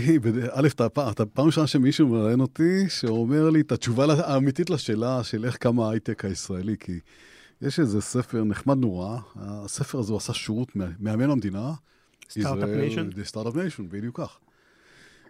א', 0.52 0.68
אתה 0.68 1.26
פעם 1.34 1.46
ראשונה 1.46 1.68
שמישהו 1.68 2.08
מראיין 2.08 2.40
אותי, 2.40 2.90
שאומר 2.90 3.50
לי 3.50 3.62
את 3.62 3.72
התשובה 3.72 4.06
האמיתית 4.14 4.70
לשאלה 4.70 5.24
של 5.24 5.46
איך 5.46 5.58
קם 5.58 5.80
ההייטק 5.80 6.26
הישראלי, 6.26 6.76
כי 6.80 7.00
יש 7.62 7.80
איזה 7.80 8.02
ספר 8.02 8.44
נחמד 8.44 8.78
נורא, 8.78 9.18
הספר 9.36 10.00
הזה 10.00 10.14
עשה 10.16 10.34
שירות 10.34 10.76
מהמם 10.76 11.22
למדינה. 11.22 11.74
Start-Up 12.30 12.70
Nation? 12.70 13.10
Start-Up 13.24 13.56
Nation, 13.56 13.90
בדיוק 13.90 14.20
כך. 14.22 14.38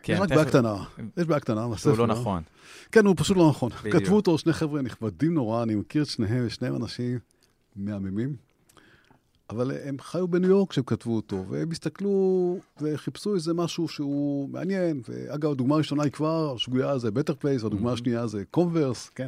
כן, 0.03 0.13
יש 0.13 0.19
רק 0.19 0.29
בעיה 0.29 0.45
קטנה, 0.45 0.75
יש 1.17 1.25
בעיה 1.25 1.39
קטנה 1.39 1.67
בספר. 1.67 1.89
הוא 1.89 1.97
לא 1.97 2.07
נכון. 2.07 2.43
כן, 2.91 3.05
הוא 3.05 3.15
פשוט 3.17 3.37
לא 3.37 3.49
נכון. 3.49 3.69
כתבו 3.71 4.15
אותו 4.15 4.37
שני 4.37 4.53
חבר'ה 4.53 4.81
נכבדים 4.81 5.33
נורא, 5.33 5.63
אני 5.63 5.75
מכיר 5.75 6.03
את 6.03 6.07
שניהם, 6.07 6.49
שניהם 6.49 6.75
אנשים 6.75 7.19
מהממים. 7.75 8.35
אבל 9.53 9.71
הם 9.83 9.99
חיו 9.99 10.27
בניו 10.27 10.49
יורק 10.49 10.69
כשהם 10.69 10.83
כתבו 10.83 11.15
אותו, 11.15 11.45
והם 11.49 11.71
הסתכלו 11.71 12.57
וחיפשו 12.81 13.35
איזה 13.35 13.53
משהו 13.53 13.87
שהוא 13.87 14.49
מעניין. 14.49 15.01
ואגב, 15.09 15.51
הדוגמה 15.51 15.75
הראשונה 15.75 16.03
היא 16.03 16.11
כבר 16.11 16.57
שגויה 16.57 16.97
זה 16.97 17.11
Better 17.11 17.33
Place, 17.35 17.63
והדוגמה 17.63 17.89
mm-hmm. 17.89 17.93
השנייה 17.93 18.27
זה 18.27 18.43
Comverse, 18.51 19.09
כן? 19.09 19.27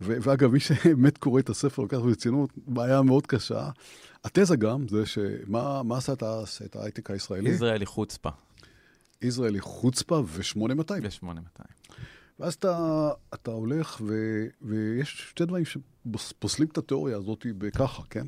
ואגב, 0.00 0.52
מי 0.52 0.60
שבאמת 0.60 1.18
קורא 1.18 1.40
את 1.40 1.48
הספר 1.48 1.82
לוקח 1.82 1.98
ברצינות, 1.98 2.50
בעיה 2.66 3.02
מאוד 3.02 3.26
קשה. 3.26 3.70
התזה 4.24 4.56
גם, 4.56 4.88
זה 4.88 5.06
שמה 5.06 5.96
עשה 5.96 6.12
את 6.64 6.76
ההייטק 6.76 7.10
הישראלי? 7.10 7.50
ישראלי 7.50 7.86
חוצפה. 7.86 8.30
ישראלי 9.22 9.60
חוצפה 9.60 10.22
ו-8200. 10.26 10.90
ו-8200. 10.90 11.62
ואז 12.40 12.54
אתה, 12.54 13.10
אתה 13.34 13.50
הולך, 13.50 14.00
ו, 14.06 14.14
ויש 14.62 15.26
שתי 15.30 15.44
דברים 15.44 15.64
שפוסלים 15.64 16.68
את 16.72 16.78
התיאוריה 16.78 17.16
הזאת 17.16 17.46
בככה, 17.58 18.02
כן? 18.10 18.26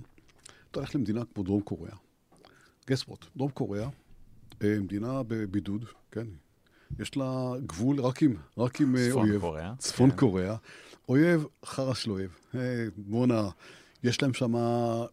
אתה 0.73 0.81
הולך 0.81 0.95
למדינה 0.95 1.23
כמו 1.35 1.43
דרום 1.43 1.61
קוריאה. 1.61 1.95
guess 2.91 3.09
what, 3.11 3.27
דרום 3.37 3.51
קוריאה, 3.51 3.89
אה, 4.63 4.77
מדינה 4.81 5.23
בבידוד, 5.23 5.85
כן? 6.11 6.27
יש 6.99 7.17
לה 7.17 7.53
גבול 7.67 8.01
רק 8.01 8.23
עם, 8.23 8.35
רק 8.59 8.81
עם 8.81 8.97
אה, 8.97 9.09
צפון 9.11 9.29
אויב. 9.29 9.41
קוריאה. 9.41 9.75
צפון 9.79 10.11
כן. 10.11 10.17
קוריאה. 10.17 10.57
אויב, 11.09 11.45
חרא 11.65 11.95
של 11.95 12.11
אויב. 12.11 12.37
אה, 12.55 12.87
בואנה, 12.97 13.49
יש 14.05 14.23
להם 14.23 14.35
שם... 14.35 14.55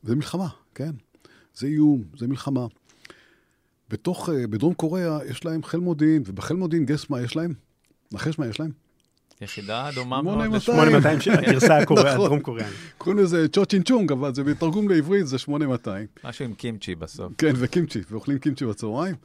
זה 0.03 0.15
מלחמה, 0.15 0.47
כן? 0.75 0.91
זה 1.55 1.67
איום, 1.67 2.03
זה 2.17 2.27
מלחמה. 2.27 2.67
בתוך, 3.89 4.29
בדרום 4.29 4.73
קוריאה 4.73 5.19
יש 5.25 5.45
להם 5.45 5.63
חיל 5.63 5.79
מודיעין, 5.79 6.23
ובחיל 6.25 6.57
מודיעין, 6.57 6.85
גס 6.85 7.09
מה 7.09 7.21
יש 7.21 7.35
להם? 7.35 7.53
נחש 8.11 8.39
מה 8.39 8.47
יש 8.47 8.59
להם? 8.59 8.71
יחידה 9.41 9.89
דומה 9.95 10.21
מאוד. 10.21 10.59
8200 10.59 11.21
של 11.21 11.31
הגרסה 11.39 11.79
נכון. 11.81 11.97
הדרום 11.97 12.39
קוריאנית. 12.39 12.75
קוראים 12.97 13.23
לזה 13.23 13.47
צ'וצ'ינצ'ונג, 13.47 14.11
אבל 14.11 14.33
זה 14.33 14.43
בתרגום 14.43 14.89
לעברית 14.89 15.27
זה 15.27 15.37
8200. 15.37 16.07
משהו 16.23 16.45
עם 16.45 16.53
קימצ'י 16.53 16.95
בסוף. 16.95 17.33
כן, 17.37 17.53
וקימצ'י, 17.55 18.01
ואוכלים 18.09 18.39
קימצ'י 18.39 18.65
בצהריים. 18.65 19.15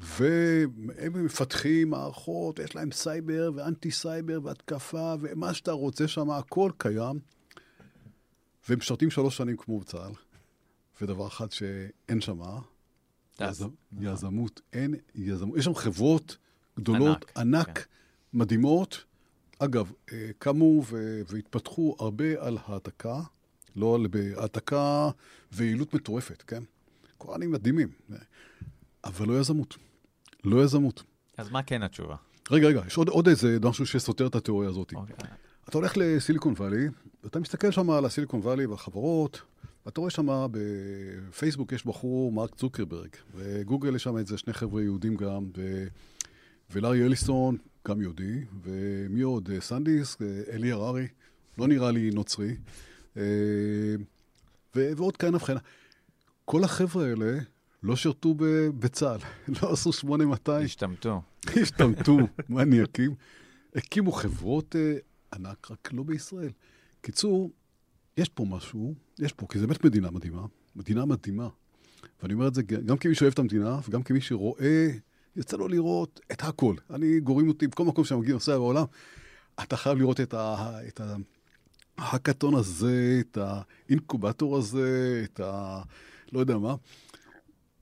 והם 0.00 1.24
מפתחים 1.24 1.90
מערכות, 1.90 2.58
יש 2.58 2.76
להם 2.76 2.92
סייבר 2.92 3.50
ואנטי 3.54 3.90
סייבר 3.90 4.38
והתקפה, 4.42 5.14
ומה 5.20 5.54
שאתה 5.54 5.72
רוצה 5.72 6.08
שם, 6.08 6.30
הכל 6.30 6.70
קיים. 6.78 7.18
והם 8.68 8.78
משרתים 8.78 9.10
שלוש 9.10 9.36
שנים 9.36 9.56
כמו 9.56 9.80
בצה"ל. 9.80 10.12
ודבר 11.00 11.26
אחד 11.26 11.52
שאין 11.52 12.20
שם, 12.20 12.40
יזמ, 13.40 13.68
יזמות, 14.00 14.60
אין 14.72 14.94
יזמות. 15.14 15.58
יש 15.58 15.64
שם 15.64 15.74
חברות 15.74 16.36
גדולות, 16.78 17.24
ענק, 17.36 17.38
ענק 17.38 17.78
כן. 17.78 17.84
מדהימות. 18.32 19.04
אגב, 19.64 19.92
אה, 20.12 20.30
קמו 20.38 20.82
והתפתחו 21.28 21.96
הרבה 22.00 22.24
על 22.38 22.58
העתקה, 22.66 23.20
לא 23.76 23.94
על 23.94 24.06
העתקה 24.36 25.10
ויעילות 25.52 25.94
מטורפת, 25.94 26.42
כן? 26.42 26.62
קוראנים 27.18 27.50
מדהימים, 27.50 27.88
אבל 29.04 29.28
לא 29.28 29.40
יזמות. 29.40 29.76
לא 30.44 30.64
יזמות. 30.64 31.02
אז 31.38 31.50
מה 31.50 31.62
כן 31.62 31.82
התשובה? 31.82 32.16
רגע, 32.50 32.68
רגע, 32.68 32.82
יש 32.86 32.96
עוד, 32.96 33.08
עוד 33.08 33.28
איזה 33.28 33.58
משהו 33.62 33.86
שסותר 33.86 34.26
את 34.26 34.34
התיאוריה 34.34 34.68
הזאת. 34.68 34.92
Okay. 34.92 34.96
אוקיי. 34.96 35.16
אתה 35.68 35.78
הולך 35.78 35.92
לסיליקון 35.96 36.54
וואלי, 36.56 36.88
ואתה 37.24 37.40
מסתכל 37.40 37.70
שם 37.70 37.90
על 37.90 38.04
הסיליקון 38.04 38.40
וואלי 38.40 38.66
והחברות, 38.66 39.42
ואתה 39.86 40.00
רואה 40.00 40.10
שם 40.10 40.46
בפייסבוק 40.50 41.72
יש 41.72 41.86
בחור, 41.86 42.32
מרק 42.32 42.54
צוקרברג, 42.54 43.10
וגוגל 43.34 43.96
יש 43.96 44.02
שם 44.02 44.16
איזה 44.16 44.38
שני 44.38 44.52
חבר'ה 44.52 44.82
יהודים 44.82 45.16
גם, 45.16 45.46
ו... 45.56 45.86
ולארי 46.70 47.06
אליסון, 47.06 47.56
גם 47.88 48.00
יהודי, 48.00 48.44
ומי 48.62 49.20
עוד? 49.22 49.50
סנדיס, 49.60 50.16
אלי 50.52 50.72
הררי, 50.72 51.08
לא 51.58 51.68
נראה 51.68 51.90
לי 51.90 52.10
נוצרי, 52.10 52.56
אה. 53.16 53.22
ועוד 54.74 55.16
כהנה 55.16 55.36
וכהנה. 55.36 55.60
כל 56.44 56.64
החבר'ה 56.64 57.06
האלה 57.06 57.38
לא 57.82 57.96
שירתו 57.96 58.34
בצה"ל, 58.78 59.18
לא 59.62 59.72
עשו 59.72 59.92
8200. 59.92 60.64
השתמטו. 60.64 61.22
השתמטו, 61.62 62.18
מניאקים. 62.48 63.14
הקימו 63.74 64.12
חברות 64.12 64.76
אה, 64.76 64.96
ענק, 65.34 65.70
רק 65.70 65.92
לא 65.92 66.02
בישראל. 66.02 66.50
קיצור, 67.00 67.50
יש 68.16 68.28
פה 68.28 68.44
משהו, 68.44 68.94
יש 69.18 69.32
פה, 69.32 69.46
כי 69.48 69.58
זו 69.58 69.66
באמת 69.66 69.84
מדינה 69.84 70.10
מדהימה, 70.10 70.46
מדינה 70.76 71.04
מדהימה. 71.04 71.48
ואני 72.22 72.34
אומר 72.34 72.48
את 72.48 72.54
זה 72.54 72.62
גם 72.62 72.96
כמי 72.96 73.14
שאוהב 73.14 73.32
את 73.32 73.38
המדינה, 73.38 73.80
וגם 73.88 74.02
כמי 74.02 74.20
שרואה, 74.20 74.90
יוצא 75.36 75.56
לו 75.56 75.68
לראות 75.68 76.20
את 76.32 76.42
הכל. 76.42 76.74
אני, 76.90 77.20
גורמים 77.20 77.48
אותי 77.48 77.66
בכל 77.66 77.84
מקום 77.84 78.04
שאני 78.04 78.20
מגיע 78.20 78.34
נוסע 78.34 78.58
בעולם, 78.58 78.84
אתה 79.62 79.76
חייב 79.76 79.98
לראות 79.98 80.20
את, 80.20 80.34
ה, 80.34 80.78
את 80.88 81.00
ההאקתון 81.98 82.54
הזה, 82.54 83.20
את 83.20 83.38
ה 83.40 83.52
incubator 83.52 84.58
הזה, 84.58 85.20
את 85.24 85.40
ה... 85.40 85.82
לא 86.32 86.40
יודע 86.40 86.58
מה. 86.58 86.74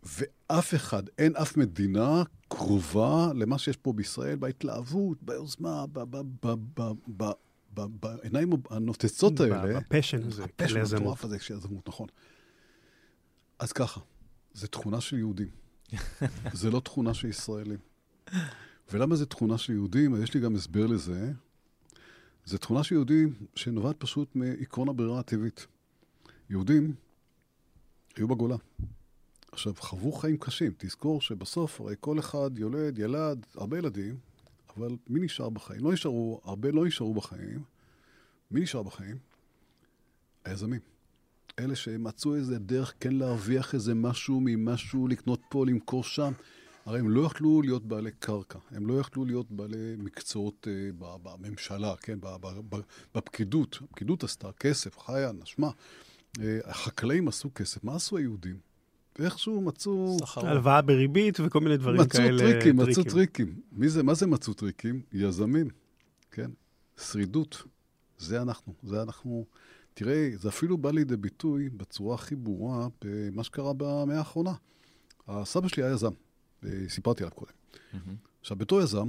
ואף 0.03 0.75
אחד, 0.75 1.03
אין 1.19 1.37
אף 1.37 1.57
מדינה 1.57 2.23
קרובה 2.49 3.29
למה 3.35 3.59
שיש 3.59 3.77
פה 3.77 3.93
בישראל, 3.93 4.37
בהתלהבות, 4.37 5.23
ביוזמה, 5.23 5.85
בעיניים 7.75 8.51
הנוצצות 8.71 9.41
האלה, 9.41 9.81
ב 9.81 9.86
passion 9.86 10.23
הזה, 10.23 10.45
ה 10.45 10.49
passion 10.49 10.81
המטורף 10.81 11.25
הזה 11.25 11.39
של 11.39 11.55
יזמות, 11.55 11.89
נכון. 11.89 12.09
אז 13.59 13.73
ככה, 13.73 14.01
זו 14.55 14.67
תכונה 14.67 15.01
של 15.01 15.19
יהודים. 15.19 15.60
זה 16.53 16.71
לא 16.71 16.81
תכונה 16.81 17.15
של 17.15 17.29
ישראלים. 17.29 17.79
ולמה 18.93 19.17
זו 19.17 19.25
תכונה 19.25 19.59
של 19.59 19.73
יהודים? 19.73 20.23
יש 20.23 20.35
לי 20.35 20.41
גם 20.41 20.55
הסבר 20.55 20.87
לזה. 20.87 21.33
זו 22.45 22.59
תכונה 22.59 22.85
של 22.85 22.95
יהודים 22.95 23.35
שנובעת 23.55 23.97
פשוט 23.99 24.37
מעקרון 24.37 24.89
הברירה 24.89 25.21
הטבעית. 25.21 25.67
יהודים 26.51 26.95
היו 28.17 28.29
בגולה. 28.29 28.57
עכשיו, 29.53 29.75
חוו 29.79 30.13
חיים 30.13 30.37
קשים. 30.37 30.73
תזכור 30.79 31.21
שבסוף, 31.21 31.81
הרי 31.81 31.95
כל 32.01 32.19
אחד 32.19 32.51
יולד, 32.59 32.99
ילד, 32.99 33.47
הרבה 33.55 33.79
ילדים, 33.79 34.17
אבל 34.77 34.97
מי 35.09 35.21
נשאר 35.21 35.51
בחיים? 35.51 35.85
לא 35.85 35.93
נשארו, 35.93 36.41
הרבה 36.45 36.71
לא 36.71 36.87
נשארו 36.87 37.15
בחיים. 37.15 37.63
מי 38.51 38.61
נשאר 38.61 38.83
בחיים? 38.83 39.17
היזמים. 40.45 40.81
אלה 41.61 41.77
שמצאו 41.77 42.35
איזה 42.35 42.59
דרך 42.59 42.95
כן 43.01 43.13
להרוויח 43.13 43.75
איזה 43.75 43.95
משהו 43.95 44.41
ממשהו, 44.45 45.09
לקנות 45.09 45.41
פה, 45.49 45.67
למכור 45.67 46.05
שם. 46.05 46.33
הרי 46.87 46.99
הם 46.99 47.11
לא 47.11 47.21
יכלו 47.27 47.63
להיות 47.63 47.85
בעלי 47.85 48.11
קרקע, 48.19 48.59
הם 48.71 48.87
לא 48.87 49.01
יכלו 49.01 49.25
להיות 49.25 49.51
בעלי 49.51 49.95
מקצועות 49.99 50.67
uh, 50.67 50.95
בממשלה, 50.99 51.95
כן, 52.03 52.19
בפקידות. 53.15 53.79
הפקידות 53.83 54.25
עשתה 54.25 54.53
כסף, 54.53 54.99
חיה, 54.99 55.33
נשמה. 55.33 55.71
Uh, 56.37 56.41
החקלאים 56.65 57.29
עשו 57.29 57.51
כסף. 57.55 57.85
מה 57.85 57.97
עשו 57.97 58.17
היהודים? 58.17 58.57
ואיכשהו 59.19 59.61
מצאו... 59.61 60.17
הלוואה 60.37 60.83
בריבית 60.83 61.41
וכל 61.41 61.61
מיני 61.61 61.77
דברים 61.77 62.01
מצאו 62.01 62.21
כאלה. 62.21 62.33
מצאו 62.33 62.51
טריקים, 62.51 62.77
מצאו 62.77 63.05
טריקים. 63.05 63.61
מי 63.73 63.89
זה, 63.89 64.03
מה 64.03 64.15
זה 64.15 64.27
מצאו 64.27 64.55
טריקים? 64.55 65.03
יזמים, 65.13 65.69
כן? 66.31 66.51
שרידות. 67.01 67.63
זה 68.19 68.43
אנחנו, 68.43 68.75
זה 68.83 69.03
אנחנו. 69.03 69.45
תראה, 70.01 70.31
זה 70.37 70.49
אפילו 70.49 70.79
בא 70.79 70.91
לידי 70.91 71.17
ביטוי 71.17 71.69
בצורה 71.69 72.15
הכי 72.15 72.37
ברורה 72.37 72.89
במה 73.05 73.45
שקרה 73.45 73.73
במאה 73.77 74.19
האחרונה. 74.19 74.55
הסבא 75.29 75.69
שלי 75.69 75.83
היה 75.83 75.93
יזם, 75.93 76.11
סיפרתי 76.89 77.23
עליו 77.23 77.35
קודם. 77.35 77.53
Mm-hmm. 77.73 77.97
עכשיו, 78.41 78.57
בתור 78.57 78.81
יזם, 78.81 79.09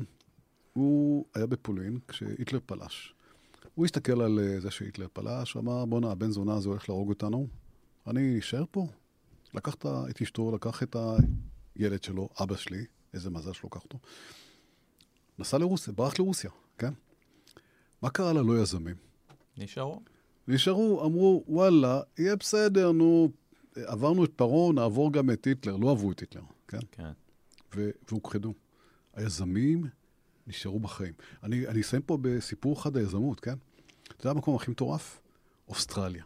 הוא 0.73 1.25
היה 1.35 1.45
בפולין 1.45 1.99
כשהיטלר 2.07 2.59
פלש. 2.65 3.13
הוא 3.75 3.85
הסתכל 3.85 4.21
על 4.21 4.39
אה, 4.39 4.59
זה 4.59 4.71
שהיטלר 4.71 5.07
פלש, 5.13 5.57
אמר, 5.57 5.85
בואנה, 5.85 6.11
הבן 6.11 6.31
זונה 6.31 6.53
הזה 6.53 6.69
הולך 6.69 6.89
להרוג 6.89 7.09
אותנו, 7.09 7.47
אני 8.07 8.39
אשאר 8.39 8.63
פה, 8.71 8.87
לקח 9.53 9.75
את 10.09 10.21
אשתו, 10.21 10.55
לקח 10.55 10.83
את 10.83 10.95
ילד 11.75 12.03
שלו, 12.03 12.29
אבא 12.43 12.55
שלי, 12.55 12.85
איזה 13.13 13.29
מזל 13.29 13.53
שלא 13.53 13.69
לקח 13.71 13.83
אותו, 13.83 13.99
נסע 15.39 15.57
לרוסיה, 15.57 15.93
ברח 15.93 16.19
לרוסיה, 16.19 16.51
כן? 16.77 16.93
מה 18.01 18.09
קרה 18.09 18.33
ללא 18.33 18.61
יזמים? 18.61 18.95
נשארו. 19.57 20.01
נשארו, 20.51 21.05
אמרו, 21.05 21.43
וואלה, 21.47 22.01
יהיה 22.17 22.35
בסדר, 22.35 22.91
נו, 22.91 23.31
עברנו 23.75 24.25
את 24.25 24.31
פרעה, 24.35 24.73
נעבור 24.73 25.13
גם 25.13 25.29
את 25.29 25.45
היטלר. 25.45 25.75
לא 25.75 25.89
אהבו 25.89 26.11
את 26.11 26.19
היטלר, 26.19 26.41
כן? 26.67 26.79
כן. 26.91 27.11
ו- 27.75 27.89
והוכחדו. 28.09 28.53
היזמים 29.13 29.85
נשארו 30.47 30.79
בחיים. 30.79 31.13
אני, 31.43 31.67
אני 31.67 31.81
אסיים 31.81 32.01
פה 32.01 32.17
בסיפור 32.21 32.73
אחד 32.73 32.97
היזמות, 32.97 33.39
כן? 33.39 33.53
אתה 34.03 34.21
יודע 34.21 34.29
המקום 34.29 34.55
הכי 34.55 34.71
מטורף? 34.71 35.21
אוסטרליה. 35.67 36.23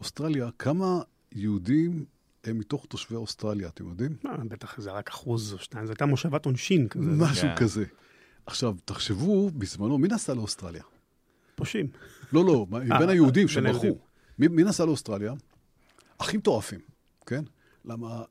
אוסטרליה, 0.00 0.50
כמה 0.58 1.02
יהודים 1.32 2.04
הם 2.44 2.58
מתוך 2.58 2.86
תושבי 2.88 3.16
אוסטרליה, 3.16 3.68
אתם 3.68 3.88
יודעים? 3.88 4.16
אה, 4.26 4.36
בטח 4.48 4.80
זה 4.80 4.90
רק 4.90 5.08
אחוז 5.08 5.52
או 5.52 5.58
שניים, 5.58 5.86
זו 5.86 5.92
הייתה 5.92 6.06
מושבת 6.06 6.46
עונשין 6.46 6.88
כזה. 6.88 7.10
משהו 7.10 7.48
כן. 7.48 7.56
כזה. 7.56 7.84
עכשיו, 8.46 8.76
תחשבו, 8.84 9.50
בזמנו, 9.50 9.98
מי 9.98 10.08
נסע 10.08 10.34
לאוסטרליה? 10.34 10.82
פושעים. 11.60 11.86
לא, 12.32 12.44
לא, 12.44 12.66
אה, 12.92 13.10
היהודים 13.10 13.46
בין 13.46 13.54
שברחו. 13.54 13.82
היהודים. 13.82 13.94
מי, 14.38 14.48
מי 14.48 14.64
נסע 14.64 14.84
לאוסטרליה? 14.84 15.32
הכי 16.20 16.36
מטורפים, 16.36 16.80
כן? 17.26 17.44
למה, 17.84 18.22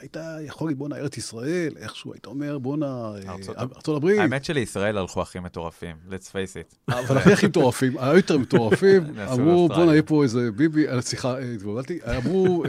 היית 0.00 0.16
יכול 0.46 0.66
להגיד, 0.68 0.78
בואנה, 0.78 0.96
ארץ 0.96 1.16
ישראל, 1.16 1.72
איכשהו, 1.76 2.12
היית 2.12 2.26
אומר, 2.26 2.58
בואנה, 2.58 2.86
אה, 3.26 3.32
ארצות- 3.58 3.96
הברית. 3.96 4.18
האמת 4.20 4.44
שלישראל 4.44 4.98
הלכו 4.98 5.22
הכי 5.22 5.38
מטורפים, 5.40 5.96
let's 6.10 6.28
face 6.30 6.56
it. 6.90 6.92
אבל 6.94 7.18
הכי 7.18 7.32
הכי 7.32 7.46
מטורפים, 7.46 7.98
היותר 7.98 8.38
מטורפים, 8.38 9.02
נסעו 9.16 9.34
אמרו. 9.34 9.68
בואנה, 9.68 9.92
יהיה 9.92 10.02
פה 10.02 10.22
איזה 10.22 10.50
ביבי, 10.52 10.88
אה, 10.88 11.00
סליחה, 11.00 11.38
אה, 11.38 11.52
התבלבלתי, 11.54 11.98
אמרו, 12.16 12.64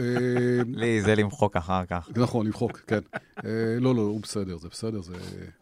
לי 0.66 1.02
זה 1.02 1.14
למחוק 1.14 1.56
אחר 1.56 1.84
כך. 1.84 2.08
נכון, 2.16 2.46
למחוק, 2.46 2.80
כן. 2.86 3.00
לא, 3.80 3.94
לא, 3.94 4.00
הוא 4.02 4.20
בסדר, 4.20 4.56
זה 4.58 4.68
בסדר, 4.68 5.00
זה... 5.02 5.14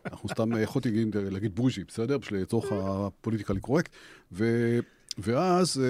אנחנו 0.07 0.29
סתם, 0.29 0.51
יכולתי 0.63 1.05
להגיד- 1.31 1.57
בוז'י, 1.57 1.85
בסדר? 1.85 2.19
בשביל 2.19 2.41
לצורך 2.43 2.73
הפוליטיקלי 2.73 3.61
קורקט. 3.61 3.91
ואז, 5.19 5.83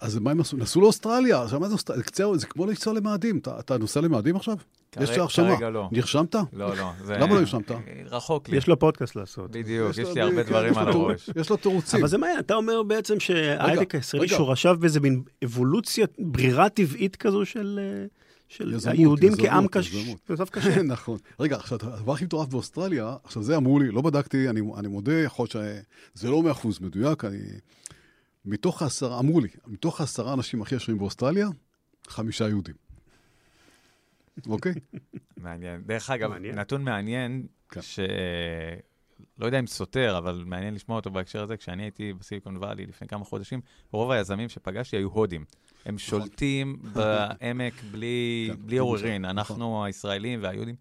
אז 0.00 0.18
מה 0.18 0.30
הם 0.30 0.40
עשו? 0.40 0.56
נסעו 0.56 0.80
לאוסטרליה, 0.80 1.42
עכשיו 1.42 1.60
מה 1.60 1.68
זה 1.68 1.74
אוסטרליה? 1.74 2.02
זה 2.36 2.46
כמו 2.46 2.66
לנסוע 2.66 2.92
למאדים. 2.94 3.38
אתה- 3.38 3.58
אתה 3.60 3.78
נוסע 3.78 4.00
למאדים 4.00 4.36
עכשיו? 4.36 4.56
כרגע- 4.92 5.04
יש 5.04 5.10
לך 5.10 5.18
הרשמה. 5.18 5.56
כרגע 5.56 5.70
לא. 5.70 5.88
נרשמת? 5.92 6.34
לא, 6.34 6.76
לא. 6.76 6.90
זה- 7.04 7.14
למה 7.14 7.34
לא 7.34 7.40
נרשמת? 7.40 7.70
רחוק 8.10 8.48
לי. 8.48 8.56
יש 8.56 8.66
לו 8.66 8.78
פודקאסט 8.78 9.16
לעשות. 9.16 9.50
בדיוק, 9.50 9.90
יש 9.90 10.08
לי 10.14 10.20
הרבה 10.20 10.42
כן, 10.44 10.48
דברים 10.50 10.78
על 10.78 10.88
הראש. 10.88 11.30
יש 11.36 11.50
לו 11.50 11.56
תירוצים. 11.56 12.00
אבל 12.00 12.08
זה 12.08 12.18
מעניין, 12.18 12.38
אתה 12.38 12.54
אומר 12.54 12.82
בעצם 12.82 13.20
שההייטק 13.20 13.94
הישראלי. 13.94 14.28
שורשיו 14.28 14.76
באיזה 14.80 15.00
מין 15.00 15.22
אבולוציה, 15.44 16.06
ברירה 16.18 16.68
טבעית 16.68 17.16
כזו 17.16 17.44
של 17.44 17.80
של 18.48 18.72
יזמות, 18.74 18.94
היהודים 18.98 19.32
יזמות, 19.32 19.48
כעם. 19.48 19.66
קשה. 20.50 20.82
נכון. 20.82 21.18
רגע, 21.40 21.56
עכשיו, 21.56 21.78
הדבר 21.82 22.12
הכי 22.12 22.24
מטורף 22.24 22.48
באוסטרליה, 22.48 23.16
עכשיו 23.24 23.42
זה 23.42 23.56
אמרו 23.56 23.78
לי, 23.80 23.90
לא 23.90 24.00
בדקתי, 24.02 24.48
אני, 24.48 24.60
אני 24.78 24.88
מודה, 24.88 25.12
יכול 25.20 25.46
להיות 25.54 25.66
שזה 26.16 26.30
לא 26.30 26.42
מאה 26.42 26.52
אחוז 26.52 26.80
מדויק, 26.80 27.24
אני... 27.24 27.38
מתוך 28.44 28.82
העשרה, 28.82 29.18
אמרו 29.18 29.40
לי, 29.40 29.48
מתוך 29.66 30.00
העשרה 30.00 30.32
אנשים 30.32 30.62
הכי 30.62 30.74
ישרים 30.74 30.98
באוסטרליה, 30.98 31.48
חמישה 32.06 32.48
יהודים. 32.48 32.74
אוקיי? 34.46 34.74
מעניין. 35.36 35.82
דרך 35.86 36.10
אגב, 36.10 36.30
מעניין. 36.30 36.58
נתון 36.58 36.84
מעניין, 36.84 37.46
כן. 37.68 37.82
ש... 37.82 38.00
לא 39.38 39.46
יודע 39.46 39.58
אם 39.58 39.66
סותר, 39.66 40.18
אבל 40.18 40.44
מעניין 40.46 40.74
לשמוע 40.74 40.96
אותו 40.96 41.10
בהקשר 41.10 41.42
הזה. 41.42 41.56
כשאני 41.56 41.82
הייתי 41.82 42.12
בסיליקון 42.12 42.56
וואלי 42.56 42.86
לפני 42.86 43.08
כמה 43.08 43.24
חודשים, 43.24 43.60
רוב 43.90 44.10
היזמים 44.10 44.48
שפגשתי 44.48 44.96
היו 44.96 45.08
הודים. 45.08 45.44
הם 45.84 45.98
שולטים 45.98 46.78
בעמק 46.94 47.74
בלי, 47.90 48.46
נכון. 48.48 48.60
כן, 48.60 48.66
בלי 48.66 48.78
עוררין. 48.78 49.22
נכון. 49.22 49.38
אנחנו 49.38 49.84
הישראלים 49.84 50.42
והיהודים, 50.42 50.74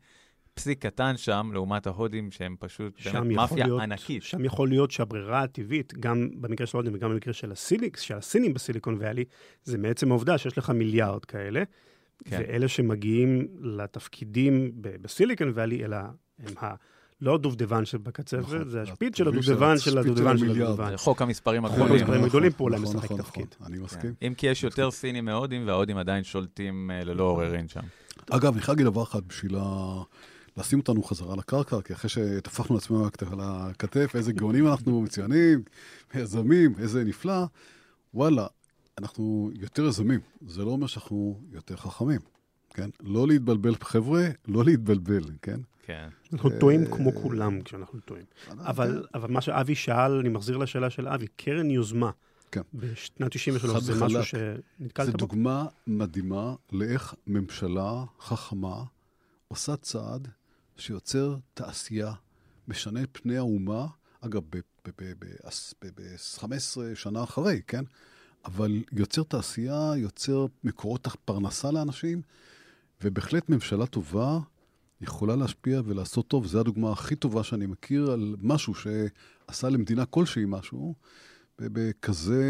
פסיק 0.62 0.86
קטן 0.86 1.18
שם, 1.18 1.50
לעומת 1.54 1.88
ההודים 1.88 2.32
שהם 2.32 2.56
פשוט 2.60 3.00
באמת 3.14 3.36
מאפיה 3.36 3.66
להיות- 3.66 3.82
ענקית. 3.82 4.24
שם 4.24 4.46
יכול 4.46 4.70
להיות 4.70 4.92
שהברירה 4.92 5.44
הטבעית, 5.44 5.94
גם 6.00 6.30
במקרה 6.42 6.68
של 6.68 6.78
הודים 6.78 6.94
וגם 6.96 7.10
במקרה 7.10 7.34
של 7.34 7.52
הסיליקס, 7.52 8.02
של 8.02 8.16
הסינים 8.16 8.54
בסיליקון 8.54 8.98
ואלי, 9.00 9.24
זה 9.64 9.78
מעצם 9.78 10.12
העובדה 10.12 10.38
שיש 10.38 10.58
לך 10.58 10.70
מיליארד 10.70 11.26
כאלה, 11.26 11.64
כן. 12.26 12.38
ואלה 12.40 12.68
שמגיעים 12.68 13.48
לתפקידים 13.62 14.72
ב- 14.76 14.96
בסיליקון 15.02 15.52
ואלי, 15.54 15.86
אלא 15.86 15.98
הם 16.40 16.54
ה... 16.62 16.76
לא 17.22 17.36
הדובדבן 17.36 17.86
שבקצפת, 17.86 18.40
נכון. 18.40 18.70
זה 18.70 18.82
השפיץ 18.82 19.18
של 19.18 19.28
הדובדבן 19.28 19.78
של 19.78 19.98
הדובדבן 19.98 20.38
של. 20.38 20.52
הדובדבן. 20.52 20.98
חוק 20.98 21.22
המספרים 21.22 21.68
חוק 21.68 21.72
הגדולים. 21.74 21.94
המספרים 21.96 22.24
הגדולים 22.24 22.52
פה 22.52 22.64
אולי 22.64 22.80
נכון, 22.80 22.96
משחק 22.96 23.06
נכון, 23.06 23.22
תפקיד. 23.22 23.46
נכון, 23.56 23.68
אני 23.74 23.84
מסכים. 23.84 24.14
אם 24.22 24.34
כי 24.38 24.48
יש 24.48 24.64
יותר 24.64 24.92
סינים 24.92 25.26
מהודים, 25.26 25.68
וההודים 25.68 25.98
עדיין 25.98 26.24
שולטים 26.24 26.92
אה, 26.92 27.04
ללא 27.04 27.24
עוררין 27.24 27.68
שם. 27.68 27.82
אגב, 28.30 28.54
אני 28.54 28.62
חייב 28.62 28.78
להגיד 28.78 28.86
דבר 28.92 29.04
אחד 29.04 29.28
בשביל 29.28 29.56
ה... 29.60 30.02
לשים 30.58 30.80
אותנו 30.80 31.04
חזרה 31.04 31.36
לקרקע, 31.36 31.82
כי 31.82 31.94
אחרי 31.94 32.10
שטפחנו 32.10 32.76
לעצמנו 32.76 33.06
על 33.32 33.40
הכתף, 33.42 34.12
איזה 34.16 34.34
גאונים 34.34 34.68
אנחנו, 34.68 35.02
מצוינים, 35.02 35.64
יזמים, 36.16 36.74
איזה 36.80 37.04
נפלא, 37.04 37.46
וואלה, 38.14 38.48
אנחנו 38.98 39.52
יותר 39.54 39.86
יזמים. 39.86 40.20
זה 40.48 40.66
לא 40.66 40.70
אומר 40.70 40.88
שאנחנו 40.88 41.40
יותר 41.52 41.76
חכמים, 41.76 42.20
כן? 42.70 42.90
לא 43.00 43.28
להתבלבל, 43.28 43.76
חבר'ה, 43.82 44.28
לא 44.48 44.64
להתבלבל, 44.66 45.24
כן? 45.42 45.60
כן. 45.84 46.10
אנחנו 46.34 46.50
טועים 46.60 46.86
כמו 46.86 47.12
כולם 47.14 47.62
כשאנחנו 47.62 48.00
טועים. 48.00 48.26
אבל 48.50 49.06
אבל 49.14 49.32
מה 49.32 49.42
שאבי 49.42 49.76
שאל, 49.76 50.12
אני 50.12 50.30
מחזיר 50.30 50.58
לשאלה 50.58 50.90
של 50.90 51.08
אבי, 51.08 51.28
קרן 51.36 51.70
יוזמה. 51.70 52.12
כן. 52.52 52.62
בשנת 52.74 53.32
93 53.32 53.72
חד 53.74 53.80
זה. 53.80 54.06
משהו 54.06 54.24
שנתקלת 54.24 55.06
זו 55.06 55.12
בו? 55.12 55.18
דוגמה 55.18 55.66
מדהימה 55.88 56.56
לאיך 56.72 57.16
ממשלה 57.28 58.04
חכמה 58.20 58.84
עושה 59.48 59.76
צעד 59.76 60.28
שיוצר 60.78 61.36
תעשייה, 61.54 62.14
משנה 62.68 63.00
פני 63.12 63.38
האומה, 63.38 63.88
אגב, 64.22 64.42
ב-15 64.86 66.46
שנה 66.96 67.24
אחרי, 67.24 67.62
כן? 67.68 67.84
אבל 68.46 68.84
יוצר 68.92 69.24
תעשייה, 69.24 69.92
יוצר 69.98 70.46
מקורות 70.64 71.08
פרנסה 71.26 71.72
לאנשים, 71.72 72.22
ובהחלט 73.04 73.50
ממשלה 73.50 73.86
טובה 73.86 74.40
יכולה 75.02 75.36
להשפיע 75.36 75.82
ולעשות 75.86 76.28
טוב. 76.28 76.48
זו 76.48 76.60
הדוגמה 76.60 76.92
הכי 76.92 77.16
טובה 77.16 77.44
שאני 77.44 77.66
מכיר 77.66 78.12
על 78.12 78.36
משהו 78.42 78.74
שעשה 78.76 79.70
למדינה 79.70 80.06
כלשהי 80.06 80.44
משהו, 80.48 80.96
בכזה, 81.60 82.44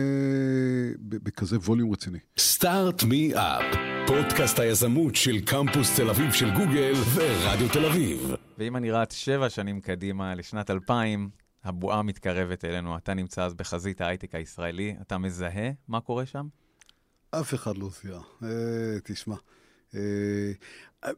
בכזה 0.99 1.57
ווליום 1.57 1.91
רציני. 1.91 2.19
סטארט 2.38 3.03
מי 3.03 3.36
אפ, 3.36 3.90
פודקאסט 4.07 4.59
היזמות 4.59 5.15
של 5.15 5.45
קמפוס 5.45 5.95
תל 5.95 6.09
אביב 6.09 6.31
של 6.33 6.49
גוגל 6.53 6.93
ורדיו 7.15 7.69
תל 7.73 7.85
אביב. 7.85 8.31
ואם 8.57 8.75
אני 8.77 8.91
רץ 8.91 9.13
שבע 9.13 9.49
שנים 9.49 9.81
קדימה, 9.81 10.35
לשנת 10.35 10.69
2000, 10.69 11.29
הבועה 11.63 12.01
מתקרבת 12.01 12.65
אלינו, 12.65 12.97
אתה 12.97 13.13
נמצא 13.13 13.43
אז 13.45 13.53
בחזית 13.53 14.01
ההייטק 14.01 14.35
הישראלי, 14.35 14.95
אתה 15.01 15.17
מזהה 15.17 15.69
מה 15.87 16.01
קורה 16.01 16.25
שם? 16.25 16.47
אף 17.31 17.53
אחד 17.53 17.77
לא 17.77 17.89
זיהה. 18.01 18.21
אה, 18.43 18.49
תשמע, 19.03 19.35
אה, 19.95 20.51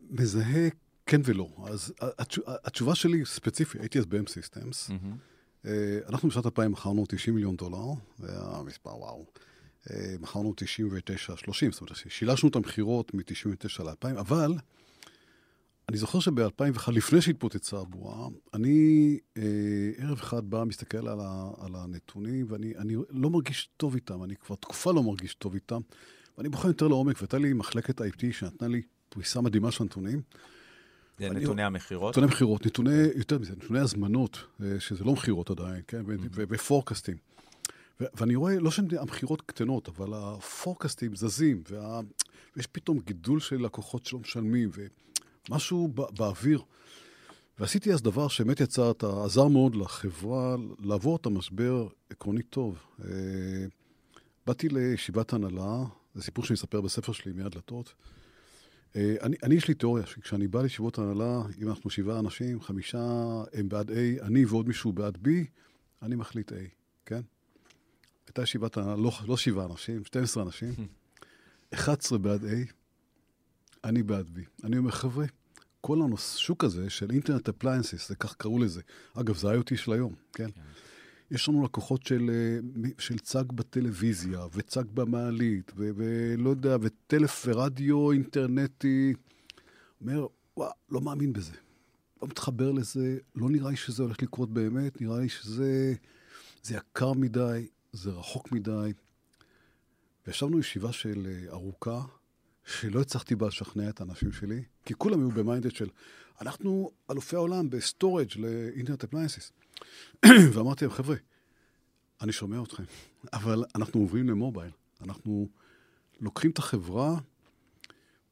מזהה 0.09 0.69
כן 1.05 1.21
ולא. 1.25 1.49
אז 1.67 1.93
התש- 2.01 2.39
התשובה 2.47 2.95
שלי 2.95 3.25
ספציפית, 3.25 3.81
הייתי 3.81 3.99
אז 3.99 4.05
ב-M 4.05 4.23
Systems. 4.27 4.91
מהמם. 4.93 5.17
אה, 5.65 5.71
אנחנו 6.09 6.29
בשנת 6.29 6.45
2000 6.45 6.71
מכרנו 6.71 7.05
90 7.09 7.35
מיליון 7.35 7.55
דולר, 7.55 7.85
זה 8.17 8.27
היה 8.31 8.61
מספר 8.65 8.97
וואו. 8.97 9.25
אה, 9.91 10.15
מכרנו 10.19 10.53
99, 10.57 11.35
30, 11.37 11.71
זאת 11.71 11.81
אומרת, 11.81 11.95
שילשנו 12.09 12.49
את 12.49 12.55
המכירות 12.55 13.13
מ-99 13.13 13.83
ל-2000, 13.83 14.19
אבל 14.19 14.53
אני 15.89 15.97
זוכר 15.97 16.19
שב-2001, 16.19 16.91
לפני 16.91 17.21
שהתפוצצה 17.21 17.79
הבועה, 17.79 18.27
אני 18.53 19.19
אה, 19.37 19.41
ערב 19.97 20.17
אחד 20.19 20.49
בא, 20.49 20.63
מסתכל 20.63 21.07
על, 21.07 21.19
ה, 21.21 21.51
על 21.57 21.75
הנתונים, 21.75 22.45
ואני 22.49 22.73
אני 22.77 22.95
לא 23.09 23.29
מרגיש 23.29 23.69
טוב 23.77 23.95
איתם, 23.95 24.23
אני 24.23 24.35
כבר 24.35 24.55
תקופה 24.55 24.91
לא 24.93 25.03
מרגיש 25.03 25.33
טוב 25.35 25.53
איתם, 25.53 25.81
ואני 26.37 26.49
בוחן 26.49 26.67
יותר 26.67 26.87
לעומק, 26.87 27.15
והייתה 27.21 27.37
לי 27.37 27.53
מחלקת 27.53 28.01
IT 28.01 28.23
שנתנה 28.31 28.67
לי 28.67 28.81
פריסה 29.09 29.41
מדהימה 29.41 29.71
של 29.71 29.83
הנתונים. 29.83 30.21
זה 31.19 31.27
אני- 31.27 31.39
נתוני 31.39 31.63
המכירות. 31.63 32.11
נתוני 32.17 32.27
מכירות, 32.27 32.65
נתוני, 32.65 32.91
יותר 33.15 33.39
מזה, 33.39 33.53
נתוני 33.63 33.79
הזמנות, 33.79 34.38
אה, 34.63 34.79
שזה 34.79 35.03
לא 35.03 35.13
מכירות 35.13 35.49
עדיין, 35.49 35.81
כן, 35.88 36.01
ופורקסטים. 36.34 37.17
ואני 37.99 38.35
רואה, 38.35 38.59
לא 38.59 38.71
שהמכירות 38.71 39.41
קטנות, 39.41 39.87
אבל 39.89 40.09
הפורקסטים 40.13 41.15
זזים, 41.15 41.63
וה- 41.69 41.99
ויש 42.55 42.67
פתאום 42.67 42.99
גידול 42.99 43.39
של 43.39 43.65
לקוחות 43.65 44.05
שלא 44.05 44.19
משלמים, 44.19 44.69
ומשהו 45.49 45.87
בא- 45.87 46.11
באוויר. 46.17 46.61
ועשיתי 47.59 47.93
אז 47.93 48.01
דבר 48.01 48.27
שבאמת 48.27 48.59
יצר, 48.59 48.91
את 48.91 49.03
ה- 49.03 49.25
עזר 49.25 49.47
מאוד 49.47 49.75
לחברה 49.75 50.55
לעבור 50.79 51.15
את 51.15 51.25
המשבר 51.25 51.87
עקרונית 52.09 52.45
טוב. 52.49 52.77
אה, 53.05 53.09
באתי 54.47 54.69
לישיבת 54.69 55.33
הנהלה, 55.33 55.83
זה 56.15 56.23
סיפור 56.23 56.45
שאני 56.45 56.55
אספר 56.55 56.81
בספר 56.81 57.11
שלי 57.11 57.31
מאה 57.34 57.47
דלתות. 57.47 57.93
אה, 58.95 59.15
אני, 59.21 59.35
אני, 59.43 59.55
יש 59.55 59.67
לי 59.67 59.73
תיאוריה, 59.73 60.05
שכשאני 60.05 60.47
בא 60.47 60.61
לישיבות 60.61 60.97
הנהלה, 60.97 61.41
אם 61.61 61.67
אנחנו 61.69 61.89
שבעה 61.89 62.19
אנשים, 62.19 62.61
חמישה 62.61 63.03
הם 63.53 63.69
בעד 63.69 63.91
A, 63.91 63.93
אני 64.21 64.45
ועוד 64.45 64.67
מישהו 64.67 64.93
בעד 64.93 65.17
B, 65.17 65.29
אני 66.01 66.15
מחליט 66.15 66.51
A, 66.51 66.55
כן? 67.05 67.21
הייתה 68.34 68.43
ישיבת 68.43 68.77
הנהלה, 68.77 68.95
לא, 68.95 69.11
לא 69.27 69.38
שבעה 69.38 69.65
אנשים, 69.65 70.05
12 70.05 70.43
אנשים, 70.43 70.73
11 71.73 72.17
בעד 72.17 72.43
A, 72.43 72.47
אני 73.84 74.03
בעד 74.03 74.29
B. 74.34 74.43
אני 74.63 74.77
אומר, 74.77 74.91
חבר'ה, 74.91 75.25
כל 75.81 75.99
השוק 76.13 76.63
הזה 76.63 76.89
של 76.89 77.11
Internet 77.11 77.49
appliances, 77.49 78.09
זה 78.09 78.15
כך 78.15 78.36
קראו 78.36 78.59
לזה. 78.59 78.81
אגב, 79.13 79.36
זה 79.36 79.47
IoT 79.53 79.77
של 79.77 79.91
היום, 79.93 80.13
כן? 80.34 80.51
כן. 80.51 80.61
יש 81.31 81.49
לנו 81.49 81.63
לקוחות 81.63 82.05
של, 82.05 82.29
אה, 82.34 82.89
של 82.97 83.19
צג 83.19 83.43
בטלוויזיה, 83.51 84.39
וצג 84.53 84.84
במעלית, 84.93 85.71
ו- 85.77 85.89
ולא 85.95 86.49
יודע, 86.49 86.77
וטלף 86.81 87.43
ורדיו 87.47 88.11
אינטרנטי. 88.11 89.13
אומר, 90.01 90.27
וואה, 90.57 90.71
לא 90.89 91.01
מאמין 91.01 91.34
בזה. 91.34 91.55
לא 92.21 92.27
מתחבר 92.27 92.71
לזה, 92.71 93.17
לא 93.36 93.49
נראה 93.49 93.69
לי 93.69 93.75
שזה 93.75 94.03
הולך 94.03 94.21
לקרות 94.21 94.53
באמת, 94.53 95.01
נראה 95.01 95.19
לי 95.19 95.29
שזה 95.29 95.93
זה 96.63 96.75
יקר 96.75 97.13
מדי, 97.13 97.67
זה 97.93 98.09
רחוק 98.11 98.51
מדי. 98.51 98.93
וישבנו 100.27 100.59
ישיבה 100.59 100.91
של 100.91 101.27
אה, 101.27 101.51
ארוכה, 101.51 102.01
שלא 102.65 103.01
הצלחתי 103.01 103.35
בה 103.35 103.47
לשכנע 103.47 103.89
את 103.89 104.01
האנשים 104.01 104.31
שלי, 104.31 104.63
כי 104.85 104.93
כולם 104.97 105.19
היו 105.19 105.31
במיינדד 105.31 105.71
של, 105.71 105.89
אנחנו 106.41 106.91
אלופי 107.11 107.35
העולם 107.35 107.69
ב 107.69 107.77
storage 107.77 108.28
ל 108.38 108.45
Internet 108.45 109.03
appliances. 109.03 109.51
ואמרתי 110.53 110.85
להם, 110.85 110.93
חבר'ה, 110.93 111.15
אני 112.21 112.31
שומע 112.31 112.63
אתכם, 112.63 112.83
אבל 113.33 113.63
אנחנו 113.75 113.99
עוברים 113.99 114.29
למובייל. 114.29 114.71
אנחנו 115.01 115.47
לוקחים 116.21 116.51
את 116.51 116.57
החברה, 116.57 117.19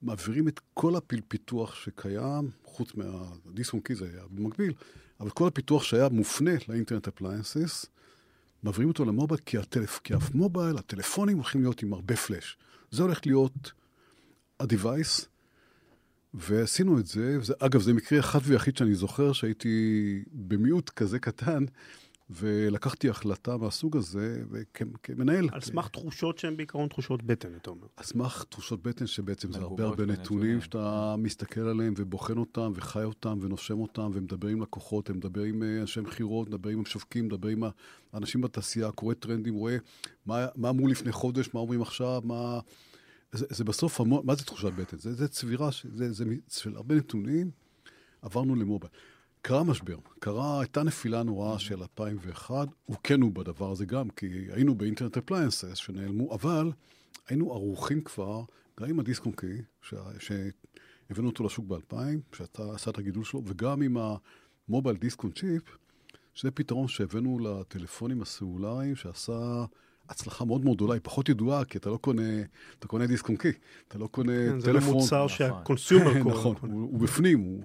מעבירים 0.02 0.48
את 0.48 0.60
כל 0.74 0.96
הפיתוח 0.96 1.76
שקיים, 1.76 2.50
חוץ 2.66 2.92
מה 2.96 3.80
DiskOnKey 3.80 3.96
זה 3.96 4.10
היה 4.14 4.24
במקביל, 4.32 4.74
אבל 5.20 5.30
כל 5.30 5.48
הפיתוח 5.48 5.84
שהיה 5.84 6.10
מופנה 6.10 6.52
ל 6.68 6.72
Internet 6.72 7.08
appliances, 7.08 7.86
מעבירים 8.64 8.90
אותו 8.90 9.06
למובייל, 9.06 9.42
כי, 9.46 9.58
הטלפ... 9.58 10.00
כי 10.04 10.14
המובייל, 10.14 10.78
הטלפונים 10.78 11.38
הולכים 11.38 11.62
להיות 11.62 11.84
עם 11.84 11.94
הרבה 11.94 12.16
פלאש. 12.16 12.58
זה 12.92 13.04
הולך 13.04 13.26
להיות 13.26 13.72
ה-device, 14.60 15.26
ועשינו 16.34 17.00
את 17.00 17.06
זה. 17.06 17.38
וזה, 17.40 17.54
אגב, 17.60 17.82
זה 17.82 17.94
מקרה 17.94 18.20
אחד 18.20 18.40
ויחיד 18.44 18.78
שאני 18.78 18.96
זוכר, 18.96 19.34
שהייתי 19.34 20.24
במיעוט 20.32 20.90
כזה 20.90 21.20
קטן, 21.20 21.66
ולקחתי 22.32 23.10
החלטה 23.10 23.58
מהסוג 23.58 23.98
הזה, 23.98 24.42
וכמנהל... 24.52 25.50
על 25.52 25.62
סמך 25.62 25.88
תחושות 25.88 26.38
שהן 26.38 26.58
בעיקרון 26.58 26.88
תחושות 26.88 27.24
בטן, 27.24 27.56
אתה 27.56 27.70
אומר. 27.70 27.88
על 27.98 28.04
סמך 28.04 28.46
תחושות 28.50 28.84
בטן, 28.84 29.08
שבעצם 29.08 29.52
זה 29.52 29.60
הרבה 29.60 29.84
הרבה 29.84 30.06
נתונים 30.06 30.62
שאתה 30.62 31.16
מסתכל 31.18 31.62
עליהם 31.62 31.94
ובוחן 31.98 32.38
אותם 32.38 32.72
וחי 32.76 33.04
אותם 33.04 33.38
ונושם 33.42 33.80
אותם 33.80 34.12
ומדבר 34.14 34.48
עם 34.48 34.62
לקוחות, 34.62 35.10
מדבר 35.10 35.42
עם 35.42 35.64
אה, 35.64 35.82
אנשי 35.82 36.02
מכירות, 36.02 36.48
מדבר 36.50 36.70
עם 36.70 36.80
המשווקים, 36.80 37.26
מדבר 37.26 37.50
עם 37.50 37.64
האנשים 38.14 38.42
בתעשייה, 38.42 38.92
קורא 38.92 39.14
טרנדים, 39.14 39.54
רואה 39.54 39.78
מה, 40.26 40.48
מה 40.56 40.70
אמרו 40.70 40.88
לפני 40.88 41.12
חודש, 41.12 41.50
מה 41.54 41.60
אומרים 41.60 41.82
עכשיו, 41.82 42.22
מה... 42.24 42.60
זה, 43.32 43.46
זה 43.50 43.64
בסוף 43.64 44.02
המון, 44.02 44.26
מה 44.26 44.36
זה 44.36 44.44
תחושת 44.44 44.74
בטן? 44.74 44.98
זה, 44.98 45.14
זה 45.14 45.28
צבירה, 45.28 45.70
זה, 45.84 46.14
זה 46.14 46.26
של 46.50 46.76
הרבה 46.76 46.96
נתונים, 46.96 47.52
עברנו 48.22 48.56
למובייל. 48.56 48.92
קרה 49.42 49.64
משבר, 49.64 49.98
קרה, 50.20 50.60
הייתה 50.60 50.84
נפילה 50.84 51.24
נוראה 51.24 51.60
של 51.60 51.82
2001, 51.82 52.68
הוכינו 52.86 53.34
בדבר 53.34 53.72
הזה 53.72 53.86
גם, 53.86 54.10
כי 54.10 54.48
היינו 54.52 54.76
ב 54.76 54.80
Internet 54.80 55.18
appliances 55.18 55.78
שנעלמו, 55.78 56.34
אבל 56.34 56.72
היינו 57.28 57.54
ערוכים 57.54 58.02
כבר, 58.02 58.44
גם 58.80 58.90
עם 58.90 59.00
ה 59.00 59.32
DiskOnKey, 59.32 59.62
שהבאנו 60.20 61.30
אותו 61.30 61.44
לשוק 61.44 61.66
ב-2000, 61.66 62.36
שהוא 62.38 62.64
עשה 62.76 62.92
את 62.92 62.98
הגידול 62.98 63.24
שלו, 63.24 63.42
וגם 63.46 63.82
עם 63.82 63.98
ה 64.68 64.98
Mobile 64.98 65.32
DiskOnChip, 65.32 65.78
שזה 66.34 66.52
פתרון 66.52 66.88
שהבאנו 66.88 67.40
לטלפונים 67.40 68.22
הסלולריים, 68.22 68.96
שעשה 68.96 69.66
הצלחה 70.10 70.46
מאוד 70.46 70.66
מאוד 70.66 70.76
גדולה, 70.76 70.94
היא 70.94 71.02
פחות 71.04 71.30
ידועה, 71.30 71.66
כי 71.66 71.78
אתה 71.78 71.90
לא 71.90 71.98
קונה, 71.98 72.42
אתה 72.80 72.88
קונה 72.88 73.08
DiskOnKey, 73.08 73.52
אתה 73.88 73.98
לא 73.98 74.08
קונה 74.08 74.32
כן, 74.32 74.60
טלפון. 74.62 74.62
זה 74.62 74.74
לא 74.74 74.80
מוצר 74.80 75.28
שה 75.28 75.51
consumer 75.51 76.14
קונה. 76.24 76.34
נכון, 76.34 76.56
הוא, 76.62 76.82
הוא 76.82 77.00
בפנים, 77.00 77.40
הוא... 77.40 77.64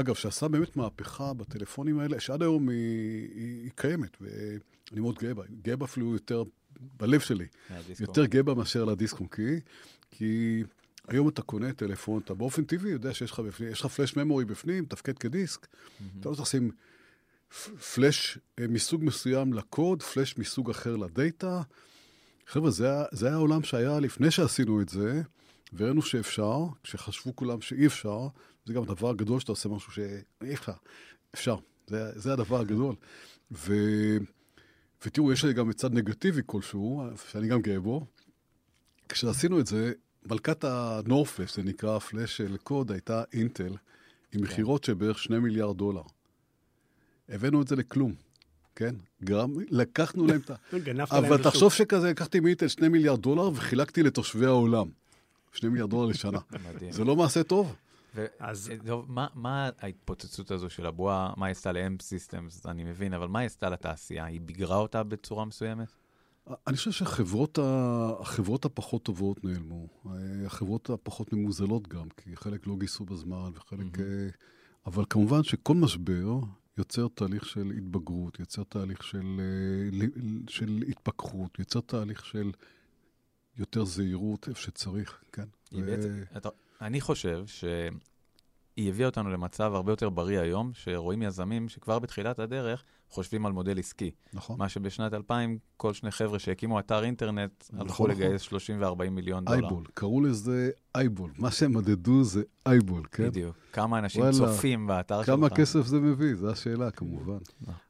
אגב, 0.00 0.14
שעשה 0.14 0.48
באמת 0.48 0.76
מהפכה 0.76 1.32
בטלפונים 1.32 1.98
האלה, 1.98 2.20
שעד 2.20 2.42
היום 2.42 2.68
היא, 2.68 3.28
היא, 3.34 3.62
היא 3.62 3.70
קיימת, 3.74 4.16
ואני 4.20 5.00
מאוד 5.00 5.18
גאה 5.18 5.34
בה. 5.34 5.42
גאה 5.62 5.76
בה 5.76 5.84
אפילו 5.84 6.12
יותר 6.12 6.42
בלב 6.80 7.20
שלי. 7.20 7.46
יותר 8.00 8.26
גאה 8.26 8.42
בה 8.42 8.54
מאשר 8.54 8.84
ל 8.84 9.26
DiskOnKey, 9.26 9.60
כי 10.10 10.62
היום 11.08 11.28
אתה 11.28 11.42
קונה 11.42 11.72
טלפון, 11.72 12.22
אתה 12.24 12.34
באופן 12.34 12.64
טבעי 12.64 12.90
יודע 12.90 13.14
שיש 13.14 13.30
לך 13.30 13.40
בפנים, 13.40 13.72
יש 13.72 13.80
לך 13.80 13.86
flash 13.86 14.16
memory 14.16 14.44
בפנים, 14.44 14.84
מתפקד 14.84 15.18
כדיסק, 15.18 15.66
mm-hmm. 15.66 16.20
אתה 16.20 16.28
לא 16.28 16.34
תשים 16.34 16.70
פלאש 17.94 18.38
אה, 18.58 18.66
מסוג 18.68 19.04
מסוים 19.04 19.52
לקוד, 19.52 20.02
פלאש 20.02 20.38
מסוג 20.38 20.70
אחר 20.70 20.96
לדאטה. 20.96 21.62
חבר'ה, 22.46 22.70
זה, 22.70 22.88
זה 23.12 23.26
היה 23.26 23.34
העולם 23.34 23.62
שהיה 23.62 24.00
לפני 24.00 24.30
שעשינו 24.30 24.80
את 24.80 24.88
זה, 24.88 25.22
וראינו 25.72 26.02
שאפשר, 26.02 26.58
כשחשבו 26.82 27.36
כולם 27.36 27.60
שאי 27.60 27.86
אפשר, 27.86 28.28
זה 28.66 28.72
גם 28.72 28.82
הדבר 28.82 29.10
הגדול 29.10 29.40
שאתה 29.40 29.52
עושה 29.52 29.68
משהו 29.68 29.92
שאי 29.92 30.54
אפשר, 30.54 30.72
אפשר, 31.34 31.56
זה, 31.86 32.20
זה 32.20 32.32
הדבר 32.32 32.60
הגדול. 32.60 32.94
ו, 33.52 33.74
ותראו, 35.04 35.32
יש 35.32 35.44
לי 35.44 35.52
גם 35.52 35.72
צד 35.72 35.94
נגטיבי 35.94 36.42
כלשהו, 36.46 37.02
שאני 37.30 37.48
גם 37.48 37.62
גאה 37.62 37.80
בו. 37.80 38.06
כשעשינו 39.08 39.60
את 39.60 39.66
זה, 39.66 39.92
מלכת 40.30 40.64
הנורפלש, 40.64 41.56
זה 41.56 41.62
נקרא 41.62 41.98
פלאש 41.98 42.36
של 42.36 42.56
קוד, 42.56 42.92
הייתה 42.92 43.22
אינטל, 43.32 43.64
עם 43.66 43.76
כן. 44.32 44.40
מכירות 44.40 44.84
של 44.84 44.94
בערך 44.94 45.18
שני 45.18 45.38
מיליארד 45.38 45.76
דולר. 45.76 46.02
הבאנו 47.28 47.62
את 47.62 47.68
זה 47.68 47.76
לכלום, 47.76 48.14
כן? 48.76 48.94
גרם, 49.24 49.54
לקחנו 49.70 50.26
להם 50.26 50.40
את 50.40 50.50
ה... 50.50 50.54
אבל 51.18 51.42
תחשוב 51.42 51.72
שכזה, 51.72 52.10
לקחתי 52.10 52.40
מאינטל 52.40 52.68
שני 52.68 52.88
מיליארד 52.88 53.22
דולר 53.22 53.50
וחילקתי 53.54 54.02
לתושבי 54.02 54.46
העולם. 54.46 54.88
שני 55.52 55.68
מיליארד 55.68 55.90
דולר 55.90 56.10
לשנה. 56.10 56.38
זה 56.90 57.04
לא 57.04 57.16
מעשה 57.16 57.42
טוב. 57.42 57.74
אז 58.38 58.72
טוב, 58.86 59.12
מה, 59.12 59.26
מה 59.34 59.70
ההתפוצצות 59.78 60.50
הזו 60.50 60.70
של 60.70 60.86
הבועה, 60.86 61.32
מה 61.36 61.46
היא 61.46 61.50
עשתה 61.50 61.72
ל-M 61.72 62.00
Systems, 62.00 62.70
אני 62.70 62.84
מבין, 62.84 63.14
אבל 63.14 63.28
מה 63.28 63.38
היא 63.38 63.46
עשתה 63.46 63.70
לתעשייה? 63.70 64.24
היא 64.24 64.40
ביגרה 64.40 64.76
אותה 64.76 65.02
בצורה 65.02 65.44
מסוימת? 65.44 65.88
אני 66.66 66.76
חושב 66.76 66.90
שהחברות 66.90 68.64
הפחות 68.64 69.02
טובות 69.02 69.44
נעלמו. 69.44 69.88
החברות 70.46 70.90
הפחות 70.90 71.32
ממוזלות 71.32 71.88
גם, 71.88 72.08
כי 72.16 72.36
חלק 72.36 72.66
לא 72.66 72.76
גייסו 72.76 73.04
בזמן 73.04 73.50
וחלק... 73.54 73.96
Mm-hmm. 73.96 74.36
אבל 74.86 75.04
כמובן 75.10 75.42
שכל 75.42 75.74
משבר 75.74 76.38
יוצר 76.78 77.08
תהליך 77.14 77.46
של 77.46 77.72
התבגרות, 77.76 78.40
יוצר 78.40 78.62
תהליך 78.64 79.02
של, 79.02 79.40
אה, 79.40 80.06
של 80.48 80.82
התפכחות, 80.88 81.58
יוצר 81.58 81.80
תהליך 81.80 82.24
של 82.24 82.52
יותר 83.56 83.84
זהירות 83.84 84.48
איפה 84.48 84.60
שצריך, 84.60 85.24
כן. 85.32 85.46
ו... 85.72 85.86
בעצם, 85.86 86.22
אתה, 86.36 86.48
אני 86.80 87.00
חושב 87.00 87.44
שהיא 87.46 88.88
הביאה 88.88 89.08
אותנו 89.08 89.30
למצב 89.30 89.74
הרבה 89.74 89.92
יותר 89.92 90.08
בריא 90.08 90.40
היום, 90.40 90.70
שרואים 90.74 91.22
יזמים 91.22 91.68
שכבר 91.68 91.98
בתחילת 91.98 92.38
הדרך 92.38 92.84
חושבים 93.10 93.46
על 93.46 93.52
מודל 93.52 93.78
עסקי. 93.78 94.10
נכון. 94.32 94.58
מה 94.58 94.68
שבשנת 94.68 95.14
2000, 95.14 95.58
כל 95.76 95.92
שני 95.92 96.10
חבר'ה 96.10 96.38
שהקימו 96.38 96.78
אתר 96.78 97.04
אינטרנט, 97.04 97.64
נכון, 97.72 97.80
הלכו 97.80 97.92
נכון. 97.92 98.10
לגייס 98.10 98.42
30 98.42 98.82
ו-40 98.82 99.10
מיליון 99.10 99.44
דולר. 99.44 99.58
אייבול, 99.62 99.84
קראו 99.94 100.20
לזה 100.20 100.70
אייבול. 100.94 101.30
מה 101.38 101.50
שהם 101.50 101.76
מדדו 101.76 102.24
זה 102.24 102.42
אייבול, 102.66 103.02
כן? 103.12 103.28
בדיוק. 103.28 103.56
כמה 103.72 103.98
אנשים 103.98 104.22
וואלה, 104.22 104.36
צופים 104.36 104.86
באתר 104.86 105.22
שלך. 105.22 105.26
כמה 105.26 105.50
כסף 105.50 105.86
זה 105.86 106.00
מביא, 106.00 106.34
זו 106.34 106.50
השאלה 106.50 106.90
כמובן. 106.90 107.38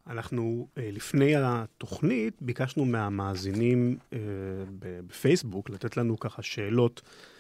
אנחנו, 0.07 0.68
אה, 0.78 0.91
לפני 0.93 1.34
התוכנית, 1.37 2.43
ביקשנו 2.43 2.84
מהמאזינים 2.84 3.97
אה, 4.12 4.18
בפייסבוק 4.78 5.70
לתת 5.70 5.97
לנו 5.97 6.20
ככה 6.20 6.43
שאלות 6.43 7.03
אה, 7.05 7.36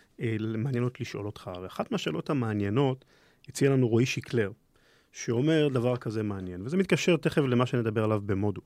מעניינות 0.58 1.00
לשאול 1.00 1.26
אותך. 1.26 1.50
ואחת 1.62 1.92
מהשאלות 1.92 2.30
המעניינות 2.30 3.04
הציע 3.48 3.70
לנו 3.70 3.88
רועי 3.88 4.06
שיקלר. 4.06 4.50
שאומר 5.16 5.68
דבר 5.68 5.96
כזה 5.96 6.22
מעניין, 6.22 6.62
וזה 6.64 6.76
מתקשר 6.76 7.16
תכף 7.16 7.42
למה 7.42 7.66
שנדבר 7.66 8.04
עליו 8.04 8.20
במודו. 8.26 8.60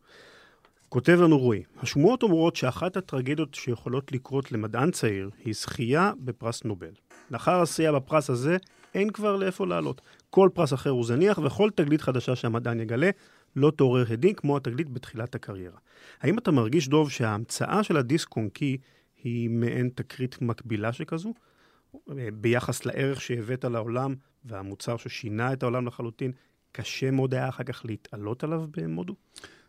כותב 0.89 1.19
לנו 1.21 1.39
רועי, 1.39 1.63
השמועות 1.79 2.23
אומרות 2.23 2.57
שאחת 2.57 2.97
הטרגדיות 2.97 3.55
שיכולות 3.55 4.13
לקרות 4.13 4.53
למדען 4.53 4.91
צעיר 4.91 5.31
היא 5.45 5.55
זכייה 5.55 6.13
בפרס 6.19 6.65
נובל. 6.65 6.91
לאחר 7.31 7.61
עשייה 7.61 7.93
בפרס 7.93 8.31
הזה, 8.31 8.57
אין 8.95 9.11
כבר 9.11 9.37
לאיפה 9.37 9.67
לעלות. 9.67 10.01
כל 10.31 10.49
פרס 10.55 10.73
אחר 10.73 10.91
הוא 10.91 11.05
זניח, 11.05 11.39
וכל 11.39 11.71
תגלית 11.75 12.01
חדשה 12.01 12.37
שהמדען 12.37 12.81
יגלה 12.81 13.11
לא 13.57 13.73
תעורר 13.77 14.05
הדים 14.13 14.35
כמו 14.35 14.57
התגלית 14.57 14.91
בתחילת 14.91 15.35
הקריירה. 15.35 15.79
האם 16.21 16.39
אתה 16.39 16.51
מרגיש, 16.51 16.89
דוב, 16.89 17.11
שההמצאה 17.11 17.83
של 17.83 17.97
הדיסק 17.97 18.37
און 18.37 18.49
קי 18.49 18.77
היא 19.25 19.51
מעין 19.51 19.91
תקרית 19.95 20.43
מקבילה 20.43 20.93
שכזו? 20.93 21.35
ביחס 22.33 22.87
לערך 22.87 23.21
שהבאת 23.21 23.65
לעולם 23.65 24.15
והמוצר 24.45 24.97
ששינה 24.97 25.53
את 25.53 25.63
העולם 25.63 25.87
לחלוטין, 25.87 26.33
קשה 26.73 27.11
מאוד 27.11 27.35
היה 27.35 27.49
אחר 27.49 27.65
כך 27.65 27.83
להתעלות 27.85 28.45
עליו 28.45 28.65
במודו? 28.71 29.15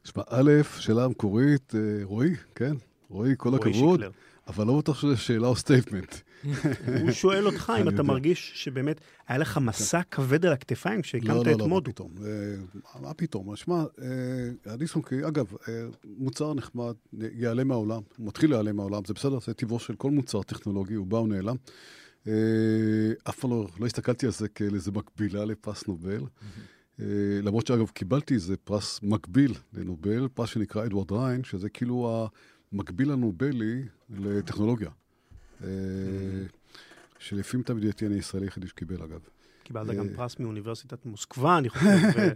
תשמע, 0.03 0.23
א', 0.29 0.51
שאלה 0.79 1.03
המקורית, 1.05 1.75
אה, 1.75 2.03
רועי, 2.03 2.35
כן? 2.55 2.73
רועי, 3.09 3.33
כל 3.37 3.55
הכבוד. 3.55 4.01
אבל 4.47 4.67
לא 4.67 4.77
בטוח 4.77 5.01
שזו 5.01 5.17
שאלה 5.17 5.47
או 5.47 5.55
statement. 5.55 6.15
הוא 7.01 7.11
שואל 7.11 7.45
אותך 7.45 7.73
אם 7.81 7.89
אתה 7.89 8.03
מרגיש 8.03 8.51
שבאמת 8.55 9.01
היה 9.27 9.37
לך 9.37 9.57
מסע 9.57 10.01
כבד 10.11 10.45
על 10.45 10.53
הכתפיים 10.53 11.01
כשהקמת 11.01 11.27
לא, 11.29 11.35
לא, 11.45 11.51
את 11.51 11.61
מודו. 11.61 11.61
לא, 11.61 11.65
לא, 11.65 11.67
מה 11.75 11.81
פתאום. 11.81 12.11
אה, 12.25 13.01
מה 13.01 13.13
פתאום? 13.13 13.55
שמע, 13.55 13.83
אה, 14.01 14.73
ה 14.73 14.78
DiskOnKey, 14.78 15.27
אגב, 15.27 15.53
מוצר 16.17 16.53
נחמד, 16.53 16.93
ייעלם 17.13 17.67
מהעולם, 17.67 18.01
הוא 18.17 18.27
מתחיל 18.27 18.49
להיעלם 18.49 18.75
מהעולם, 18.75 19.01
זה 19.07 19.13
בסדר, 19.13 19.39
זה 19.39 19.53
טבעו 19.53 19.79
של 19.79 19.95
כל 19.95 20.11
מוצר 20.11 20.43
טכנולוגי, 20.43 20.93
הוא 20.93 21.07
בא 21.07 21.15
ונעלם. 21.15 21.55
אה, 22.27 22.33
אף 23.29 23.39
פעם 23.39 23.51
לא, 23.51 23.67
לא 23.79 23.85
הסתכלתי 23.85 24.25
על 24.25 24.31
זה 24.31 24.47
כאל 24.47 24.75
איזה 24.75 24.91
מקבילה 24.91 25.45
לפרס 25.45 25.87
נובל. 25.87 26.23
אה, 26.99 27.05
למרות 27.43 27.67
שאגב, 27.67 27.89
קיבלתי 27.89 28.33
איזה 28.33 28.57
פרס 28.57 28.99
מקביל 29.03 29.53
לנובל, 29.73 30.27
פרס 30.33 30.49
שנקרא 30.49 30.85
אדוארד 30.85 31.11
ריין, 31.11 31.43
שזה 31.43 31.69
כאילו 31.69 32.27
המקביל 32.73 33.11
הנובלי 33.11 33.83
לטכנולוגיה. 34.09 34.89
אה, 35.63 35.67
שלפי 37.19 37.63
תמיד 37.63 37.83
ידעתי 37.83 38.05
אני 38.05 38.15
הישראלי 38.15 38.45
היחידי 38.45 38.67
שקיבל, 38.67 39.03
אגב. 39.03 39.19
קיבלת 39.63 39.95
גם 39.95 40.07
אה, 40.09 40.15
פרס 40.15 40.39
מאוניברסיטת 40.39 41.05
מוסקבה, 41.05 41.57
אני 41.57 41.69
חושב, 41.69 41.85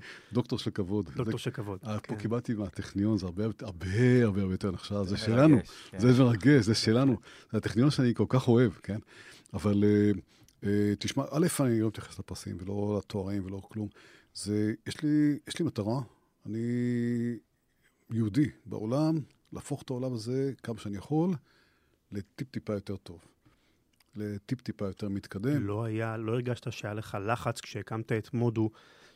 דוקטור 0.34 0.60
של 0.60 0.72
כבוד. 0.72 1.10
דוקטור 1.16 1.40
של 1.40 1.52
כבוד. 1.52 1.80
אה, 1.88 2.00
פה 2.00 2.16
כן. 2.16 2.20
קיבלתי 2.20 2.54
מהטכניון, 2.54 3.18
זה 3.18 3.26
הרבה 3.26 3.44
הרבה 3.62 4.24
הרבה 4.24 4.42
יותר 4.42 4.72
נחשב, 4.72 5.04
זה 5.04 5.18
שלנו, 5.18 5.58
כן. 5.92 6.00
זה 6.00 6.24
מרגש, 6.24 6.66
זה 6.66 6.76
שלנו. 6.76 7.18
זה 7.52 7.58
הטכניון 7.58 7.90
שאני 7.90 8.14
כל 8.14 8.26
כך 8.30 8.48
אוהב, 8.48 8.72
כן? 8.72 9.00
אבל 9.54 9.84
תשמע, 11.00 11.24
א', 11.32 11.48
אני 11.60 11.82
לא 11.82 11.88
מתייחס 11.88 12.20
לפרסים 12.20 12.58
ולא 12.60 12.96
לתוארים 13.00 13.46
ולא 13.46 13.62
כלום. 13.70 13.88
זה, 14.34 14.74
יש 14.88 15.04
לי 15.60 15.66
מטרה, 15.66 16.02
אני 16.46 16.60
יהודי 18.12 18.50
בעולם, 18.66 19.20
להפוך 19.56 19.82
את 19.82 19.90
העולם 19.90 20.14
הזה 20.14 20.52
כמה 20.64 20.78
שאני 20.78 20.98
יכול 20.98 21.34
לטיפ-טיפה 22.12 22.74
יותר 22.74 22.96
טוב. 22.96 23.20
לטיפ-טיפה 24.16 24.86
יותר 24.86 25.10
מתקדם. 25.10 25.68
לא 25.68 25.84
היה, 25.84 26.18
לא 26.18 26.32
הרגשת 26.32 26.72
שהיה 26.72 26.94
לך 26.94 27.18
לחץ 27.28 27.62
כשהקמת 27.62 28.12
את 28.12 28.34
מודו, 28.34 28.70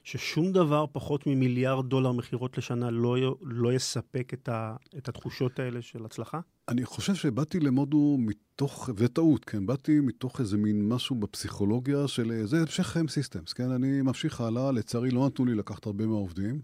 ששום 0.04 0.52
דבר 0.52 0.86
פחות 0.92 1.28
ממיליארד 1.28 1.90
דולר 1.90 2.12
מכירות 2.12 2.58
לשנה 2.58 2.92
לא, 2.92 3.38
לא 3.42 3.74
יספק 3.74 4.34
את, 4.34 4.50
ה, 4.50 4.76
את 4.98 5.10
התחושות 5.10 5.60
האלה 5.60 5.82
של 5.82 6.06
הצלחה? 6.06 6.40
אני 6.68 6.86
חושב 6.86 7.16
שבאתי 7.16 7.60
למודו 7.60 8.18
מתוך, 8.20 8.90
וזה 8.96 9.08
טעות, 9.08 9.46
כן, 9.46 9.66
באתי 9.66 10.00
מתוך 10.00 10.40
איזה 10.40 10.58
מין 10.58 10.90
משהו 10.90 11.16
בפסיכולוגיה 11.16 12.08
של, 12.08 12.42
זה 12.46 12.62
המשך 12.62 12.84
חיים 12.88 13.08
סיסטמס, 13.08 13.54
כן, 13.54 13.72
אני 13.72 14.02
ממשיך 14.02 14.42
הלאה, 14.42 14.72
לצערי 14.72 15.12
לא 15.12 15.26
נתנו 15.26 15.46
לי 15.46 15.56
לקחת 15.56 15.86
הרבה 15.86 16.06
מהעובדים, 16.06 16.62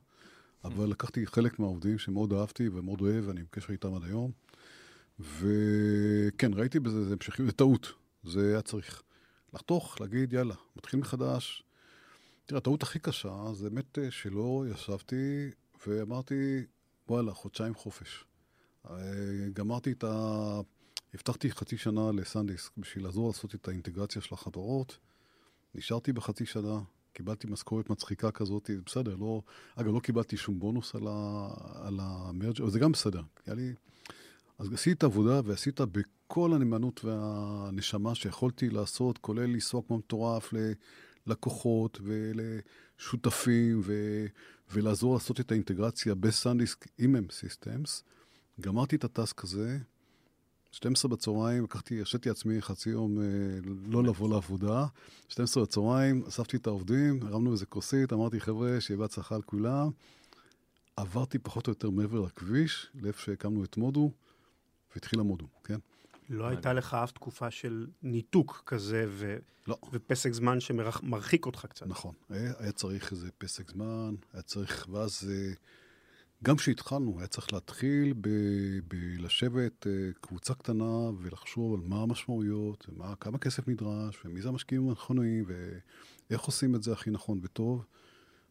אבל 0.66 0.90
לקחתי 0.90 1.28
חלק 1.28 1.60
מהעובדים 1.60 1.98
שמאוד 1.98 2.34
אהבתי 2.34 2.70
ומאוד 2.70 3.02
אוהב, 3.02 3.28
ואני 3.28 3.44
בקשר 3.44 3.72
איתם 3.74 3.94
עד 3.96 4.04
היום, 4.04 4.32
וכן, 5.20 6.54
ראיתי 6.54 6.80
בזה, 6.80 7.04
זה 7.04 7.14
המשכיות, 7.14 7.48
זה 7.48 7.52
טעות, 7.52 7.88
זה 8.24 8.50
היה 8.50 8.62
צריך 8.62 9.04
לחתוך, 9.54 10.02
להגיד, 10.02 10.34
יאללה, 10.34 10.56
מתחיל 10.76 11.00
מחדש. 11.00 11.64
תראה, 12.46 12.58
הטעות 12.58 12.84
הכי 12.84 13.00
קשה 13.00 13.54
זה 13.54 13.70
באמת 13.70 14.00
אה, 14.00 14.12
שלא 14.12 14.66
ישבתי 14.72 15.50
ואמרתי, 15.88 16.64
וואלה, 17.10 17.34
חודשיים 17.34 17.76
חופש. 17.76 18.26
אה, 18.90 18.96
גמרתי 19.54 19.92
את 19.92 20.04
ה... 20.04 20.60
הבטחתי 21.14 21.52
חצי 21.52 21.78
שנה 21.78 22.12
לסנדיסק 22.12 22.72
בשביל 22.78 23.04
לעזור 23.04 23.28
לעשות 23.28 23.56
את 23.56 23.68
האינטגרציה 23.68 24.22
של 24.22 24.34
החברות. 24.34 24.98
נשארתי 25.76 26.14
בחצי 26.14 26.46
שנה, 26.46 26.80
קיבלתי 27.16 27.48
משכורת 27.48 27.90
מצחיקה 27.90 28.32
כזאת, 28.32 28.70
בסדר, 28.86 29.16
לא... 29.16 29.42
אגב, 29.76 29.94
לא 29.94 30.00
קיבלתי 30.00 30.38
שום 30.38 30.60
בונוס 30.60 30.96
על, 30.96 31.08
ה... 31.08 31.48
על 31.76 32.00
המרג', 32.02 32.62
אבל 32.62 32.70
זה 32.70 32.80
גם 32.80 32.92
בסדר. 32.92 33.22
היה 33.46 33.56
לי... 33.56 33.74
אז 34.60 34.74
עשית 34.74 35.04
עבודה 35.04 35.42
ועשית 35.46 35.82
בכל 35.82 36.54
הנאמנות 36.54 37.06
והנשמה 37.06 38.16
שיכולתי 38.16 38.70
לעשות, 38.70 39.18
כולל 39.18 39.44
לנסוע 39.44 39.82
כמו 39.88 39.98
מטורף 39.98 40.54
ללקוחות 41.28 42.00
ולשותפים 42.04 43.82
ו... 43.84 44.26
ולעזור 44.74 45.14
לעשות 45.14 45.40
את 45.40 45.52
האינטגרציה 45.52 46.16
בסנדיסק 46.16 46.88
עם 46.98 47.16
M 47.16 47.30
Systems. 47.30 48.04
גמרתי 48.62 48.96
את 48.96 49.04
הטסק 49.04 49.44
הזה, 49.44 49.78
12 50.76 51.12
בצהריים, 51.12 51.64
לקחתי, 51.64 52.00
הרשיתי 52.00 52.30
עצמי 52.30 52.62
חצי 52.62 52.90
יום 52.90 53.22
אה, 53.22 53.26
לא 53.88 54.04
לבוא 54.04 54.30
לעבודה. 54.30 54.86
12 55.30 55.64
בצהריים, 55.64 56.24
אספתי 56.28 56.58
את 56.58 56.68
העובדים, 56.68 57.20
הרמנו 57.24 57.52
איזה 57.52 57.66
כוסית, 57.66 58.14
אמרתי, 58.14 58.40
חבר'ה, 58.40 58.82
שיהיה 58.82 58.98
בהצלחה 58.98 59.38
לכולם. 59.38 59.90
עברתי 60.98 61.40
פחות 61.40 61.68
או 61.68 61.72
יותר 61.72 61.90
מעבר 61.90 62.20
לכביש, 62.20 62.88
לאיפה 63.02 63.22
שהקמנו 63.22 63.64
את 63.64 63.78
מודו, 63.78 64.12
והתחיל 64.96 65.20
המודו, 65.20 65.46
כן? 65.64 65.78
לא 66.30 66.48
הייתה 66.48 66.74
לך 66.74 66.94
אף 66.94 67.12
תקופה 67.12 67.52
של 67.52 67.88
ניתוק 68.04 68.64
כזה 68.66 69.06
ו... 69.10 69.38
לא. 69.68 69.78
ופסק 69.92 70.34
זמן 70.34 70.60
שמרחיק 70.60 71.46
אותך 71.46 71.66
קצת. 71.70 71.88
נכון, 71.88 72.14
היה, 72.30 72.54
היה 72.60 72.72
צריך 72.72 73.12
איזה 73.12 73.30
פסק 73.38 73.72
זמן, 73.72 74.16
היה 74.34 74.42
צריך, 74.42 74.88
ואז 74.92 75.32
אה, 75.32 75.54
גם 76.44 76.56
כשהתחלנו, 76.56 77.16
היה 77.18 77.28
צריך 77.28 77.54
להתחיל 77.54 78.14
בלשבת 78.88 79.88
אה, 79.88 79.92
קבוצה 80.22 80.54
קטנה 80.54 81.10
ולחשוב 81.22 81.74
על 81.74 81.80
מה 81.90 82.02
המשמעויות, 82.02 82.86
ומה, 82.90 83.16
כמה 83.20 83.38
כסף 83.38 83.68
נדרש, 83.68 84.26
ומי 84.26 84.42
זה 84.42 84.50
המשקיעים 84.50 84.90
הנכונים, 84.90 85.46
ואיך 85.48 86.42
עושים 86.42 86.76
את 86.76 86.84
זה 86.84 86.94
הכי 86.94 87.10
נכון 87.10 87.40
וטוב. 87.44 87.86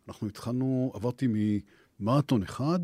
אנחנו 0.09 0.29
התחלנו, 0.29 0.93
עברתי 0.95 1.27
ממרתון 2.01 2.43
אחד 2.43 2.79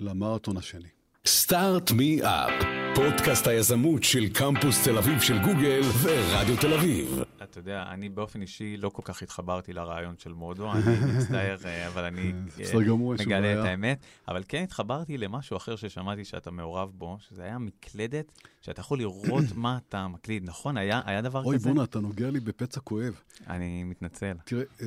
למרתון 0.00 0.56
השני. 0.56 0.88
סטארט 1.26 1.90
מי 1.90 2.22
אפ, 2.22 2.77
פודקאסט 2.94 3.46
היזמות 3.46 4.04
של 4.04 4.28
קמפוס 4.28 4.84
תל 4.84 4.98
אביב 4.98 5.20
של 5.20 5.38
גוגל 5.38 5.80
ורדיו 6.02 6.56
תל 6.60 6.74
אביב. 6.74 7.22
אתה 7.42 7.58
יודע, 7.58 7.84
אני 7.90 8.08
באופן 8.08 8.42
אישי 8.42 8.76
לא 8.76 8.88
כל 8.88 9.02
כך 9.04 9.22
התחברתי 9.22 9.72
לרעיון 9.72 10.14
של 10.18 10.32
מודו, 10.32 10.72
אני 10.72 10.80
מצטער, 11.16 11.56
אה, 11.64 11.88
אבל 11.88 12.04
אני 12.04 12.32
אין 12.58 12.84
שום 12.86 13.12
מגלה 13.12 13.60
את. 13.60 13.64
האמת. 13.64 13.98
אבל 14.28 14.42
כן 14.48 14.62
התחברתי 14.62 15.18
למשהו 15.18 15.56
אחר 15.56 15.76
ששמעתי 15.76 16.24
שאתה 16.24 16.50
מעורב 16.50 16.90
בו, 16.94 17.16
שזה 17.20 17.42
היה 17.42 17.58
מקלדת, 17.58 18.32
שאתה 18.60 18.80
יכול 18.80 18.98
לראות 18.98 19.44
מה 19.54 19.78
אתה 19.88 20.08
מקליד. 20.08 20.44
נכון? 20.44 20.76
היה 20.76 21.00
היה 21.04 21.22
דבר 21.22 21.44
אוי, 21.44 21.56
כזה? 21.56 21.68
בואנה, 21.68 21.84
אתה 21.84 22.00
נוגע 22.00 22.30
לי 22.30 22.40
בפצע 22.40 22.80
כואב. 22.80 23.20
אני 23.48 23.84
מתנצל. 23.84 24.32
תראה, 24.44 24.62
אה, 24.82 24.86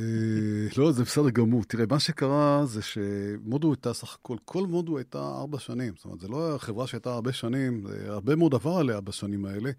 לא, 0.78 0.92
זה 0.92 1.04
בסדר 1.04 1.30
גמור. 1.30 1.64
תראה, 1.64 1.86
מה 1.90 2.00
שקרה 2.00 2.66
זה 2.66 2.82
שמודו 2.82 3.72
הייתה 3.72 3.94
סך 3.94 4.18
הכל, 4.20 4.38
כל 4.46 4.68
מודו 4.68 4.98
הייתה 4.98 5.20
ארבע 5.20 5.60
שנים. 5.60 5.94
זאת 5.96 6.06
אומרת, 6.06 6.20
זה 6.20 6.28
לא 6.28 6.56
חברה 6.58 6.88
שהייתה 6.88 7.14
הרבה 7.14 7.34
שנים, 7.34 7.84
זה 7.88 7.91
הרבה 8.08 8.36
מאוד 8.36 8.54
עבר 8.54 8.78
עליה 8.78 9.02
בשנים 9.02 9.46
האלה. 9.46 9.72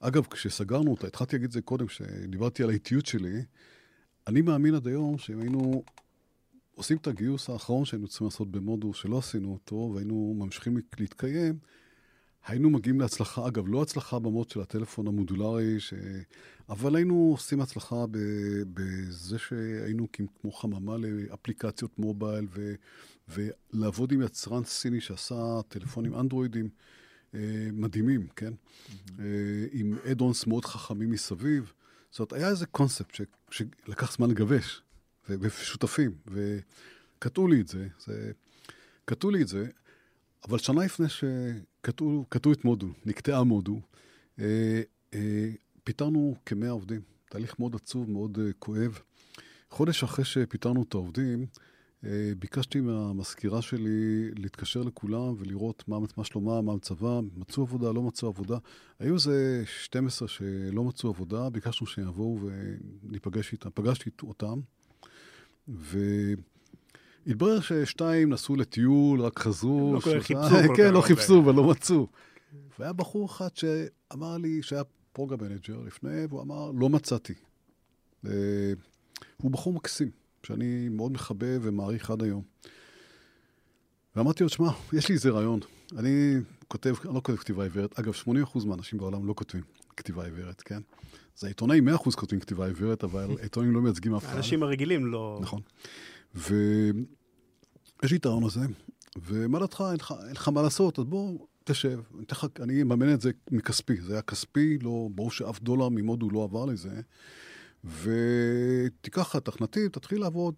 אגב, 0.00 0.26
כשסגרנו 0.26 0.90
אותה, 0.90 1.06
התחלתי 1.06 1.36
להגיד 1.36 1.46
את 1.46 1.52
זה 1.52 1.60
קודם, 1.60 1.86
כשדיברתי 1.86 2.62
על 2.62 2.70
האיטיות 2.70 3.06
שלי, 3.06 3.42
אני 4.26 4.42
מאמין 4.42 4.74
עד 4.74 4.86
היום 4.86 5.18
שאם 5.18 5.40
היינו 5.40 5.82
עושים 6.74 6.96
את 6.96 7.06
הגיוס 7.06 7.50
האחרון 7.50 7.84
שהיינו 7.84 8.08
צריכים 8.08 8.26
לעשות 8.26 8.50
במודו, 8.50 8.94
שלא 8.94 9.18
עשינו 9.18 9.52
אותו, 9.52 9.92
והיינו 9.94 10.34
ממשיכים 10.38 10.76
להתקיים, 10.98 11.58
היינו 12.46 12.70
מגיעים 12.70 13.00
להצלחה, 13.00 13.48
אגב, 13.48 13.68
לא 13.68 13.82
הצלחה 13.82 14.18
במוד 14.18 14.50
של 14.50 14.60
הטלפון 14.60 15.06
המודולרי, 15.06 15.80
ש... 15.80 15.94
אבל 16.68 16.96
היינו 16.96 17.30
עושים 17.32 17.60
הצלחה. 17.60 18.04
בזה 18.74 19.38
שהיינו 19.38 20.06
כמו 20.12 20.52
חממה 20.52 20.96
לאפליקציות 20.96 21.98
מובייל, 21.98 22.46
ו... 22.50 22.74
ולעבוד 23.28 24.12
עם 24.12 24.22
יצרן 24.22 24.64
סיני 24.64 25.00
שעשה 25.00 25.60
טלפונים 25.68 26.14
אנדרואידים 26.14 26.68
מדהימים, 27.72 28.26
כן? 28.36 28.52
אה, 29.18 29.24
עם 29.72 29.98
אד-אונס 30.10 30.46
מאוד 30.46 30.64
חכמים 30.64 31.10
מסביב. 31.10 31.72
זאת 32.10 32.18
אומרת, 32.18 32.32
היה 32.32 32.48
איזה 32.48 32.66
קונספט 32.66 33.14
ש... 33.14 33.22
שלקח 33.50 34.12
זמן 34.12 34.30
לגבש. 34.30 34.82
ושותפים, 35.28 36.14
וקטעו 36.26 37.48
לי 37.48 37.60
את 37.60 37.68
זה, 37.68 37.88
זה... 38.04 38.32
קטעו 39.04 39.30
לי 39.30 39.42
את 39.42 39.48
זה, 39.48 39.66
אבל 40.48 40.58
שנה 40.58 40.84
לפני 40.84 41.06
שקטעו 41.08 42.26
קטעו 42.28 42.52
את 42.52 42.64
מודו, 42.64 42.86
נקטעה 43.06 43.44
מודו, 43.44 43.80
אה, 44.38 44.82
אה, 45.14 45.50
פיטרנו 45.84 46.36
כמאה 46.46 46.70
עובדים. 46.70 47.00
תהליך 47.28 47.58
מאוד 47.58 47.74
עצוב, 47.74 48.10
מאוד 48.10 48.38
אה, 48.38 48.52
כואב. 48.58 48.98
חודש 49.70 50.02
אחרי 50.02 50.24
שפיטרנו 50.24 50.82
את 50.82 50.94
העובדים, 50.94 51.40
אה, 51.42 51.46
ביקשתי 52.38 52.80
מהמזכירה 52.80 53.62
שלי 53.62 54.30
להתקשר 54.36 54.82
לכולם 54.82 55.34
ולראות 55.38 55.84
מה, 55.88 55.98
מה 56.16 56.24
שלומם, 56.24 56.66
מה 56.66 56.74
מצבם, 56.74 57.28
מצאו 57.36 57.62
עבודה, 57.62 57.92
לא 57.92 58.02
מצאו 58.02 58.28
עבודה. 58.28 58.58
היו 58.98 59.14
איזה 59.14 59.62
12 59.66 60.28
שלא 60.28 60.84
מצאו 60.84 61.10
עבודה, 61.10 61.50
ביקשנו 61.50 61.86
שיבואו 61.86 62.38
וניפגש 62.42 63.52
איתם. 63.52 63.70
פגשתי 63.74 64.10
אותם, 64.22 64.60
ו... 65.68 65.98
התברר 67.26 67.60
ששתיים 67.60 68.32
נסעו 68.32 68.56
לטיול, 68.56 69.20
רק 69.20 69.38
חזרו. 69.38 69.94
לא 69.94 70.00
כל 70.00 70.20
כך 70.20 70.26
חיפשו 70.26 70.68
כל 70.68 70.76
כן, 70.76 70.92
לא. 70.94 71.00
חיפשו 71.00 71.42
ולא 71.46 71.70
מצאו. 71.70 72.06
והיה 72.78 72.92
בחור 72.92 73.26
אחד 73.26 73.48
שאמר 73.54 74.36
לי, 74.36 74.62
שהיה 74.62 74.82
program 75.12 75.38
manager 75.40 75.80
לפני, 75.86 76.24
והוא 76.28 76.42
אמר, 76.42 76.70
לא 76.70 76.88
מצאתי. 76.88 77.34
אה, 78.26 78.32
הוא 79.42 79.50
בחור 79.50 79.72
מקסים, 79.72 80.10
שאני 80.44 80.88
מאוד 80.88 81.12
מחבב 81.12 81.60
ומעריך 81.62 82.10
עד 82.10 82.22
היום. 82.22 82.42
ואמרתי 84.16 84.42
לו, 84.42 84.48
שמע, 84.48 84.70
יש 84.92 85.08
לי 85.08 85.14
איזה 85.14 85.30
רעיון. 85.30 85.60
אני 85.96 86.34
כותב, 86.68 86.94
אני 87.04 87.14
לא 87.14 87.20
כותב 87.20 87.36
כתיבה 87.36 87.62
עיוורת. 87.62 87.98
אגב, 87.98 88.12
80% 88.54 88.66
מהאנשים 88.66 88.98
בעולם 88.98 89.26
לא 89.26 89.34
כותבים 89.36 89.62
כתיבה 89.96 90.24
עיוורת, 90.24 90.62
כן? 90.62 90.80
זה 91.36 91.46
העיתונאים 91.46 91.88
100% 91.88 91.92
כותבים 92.16 92.40
כתיבה 92.40 92.66
עיוורת, 92.66 93.04
אבל 93.04 93.28
העיתונאים 93.40 93.74
לא 93.74 93.80
מייצגים 93.80 94.14
אף 94.14 94.24
אחד. 94.24 94.34
האנשים 94.34 94.62
הרגילים 94.62 95.06
לא... 95.06 95.38
נכון. 95.42 95.60
ויש 96.34 98.10
לי 98.10 98.16
את 98.16 98.26
הרעיון 98.26 98.44
הזה, 98.44 98.60
ומה 99.26 99.58
דעתך, 99.58 99.84
אין 100.26 100.32
לך 100.32 100.48
מה 100.48 100.62
לעשות, 100.62 100.98
אז 100.98 101.04
בוא, 101.04 101.38
תשב, 101.64 102.00
אני 102.60 102.82
אממן 102.82 103.14
את 103.14 103.20
זה 103.20 103.30
מכספי. 103.50 104.00
זה 104.00 104.12
היה 104.12 104.22
כספי, 104.22 104.78
לא, 104.78 105.08
ברור 105.14 105.30
שאף 105.30 105.60
דולר 105.60 105.88
ממודו 105.88 106.30
לא 106.30 106.44
עבר 106.44 106.64
לזה. 106.64 107.00
ותיקח 107.84 109.36
את 109.36 109.48
התכנתים, 109.48 109.88
תתחיל 109.88 110.20
לעבוד, 110.20 110.54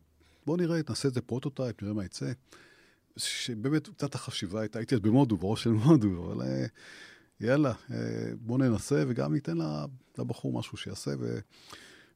בוא 0.47 0.57
נראה, 0.57 0.81
נעשה 0.89 1.09
את 1.09 1.14
זה 1.14 1.20
פרוטוטייפ, 1.20 1.83
נראה 1.83 1.95
מה 1.95 2.05
יצא. 2.05 2.33
שבאמת 3.16 3.89
קצת 3.89 4.14
החשיבה 4.14 4.61
הייתה, 4.61 4.79
הייתי 4.79 4.95
אז 4.95 5.01
במודו, 5.01 5.37
בראש 5.37 5.62
של 5.62 5.70
מודו, 5.70 6.33
אבל 6.33 6.43
אה, 6.43 6.66
יאללה, 7.41 7.72
אה, 7.91 7.97
בוא 8.41 8.59
ננסה 8.59 9.05
וגם 9.09 9.33
ניתן 9.33 9.59
לבחור 10.18 10.53
משהו 10.53 10.77
שיעשה. 10.77 11.11
ו... 11.20 11.39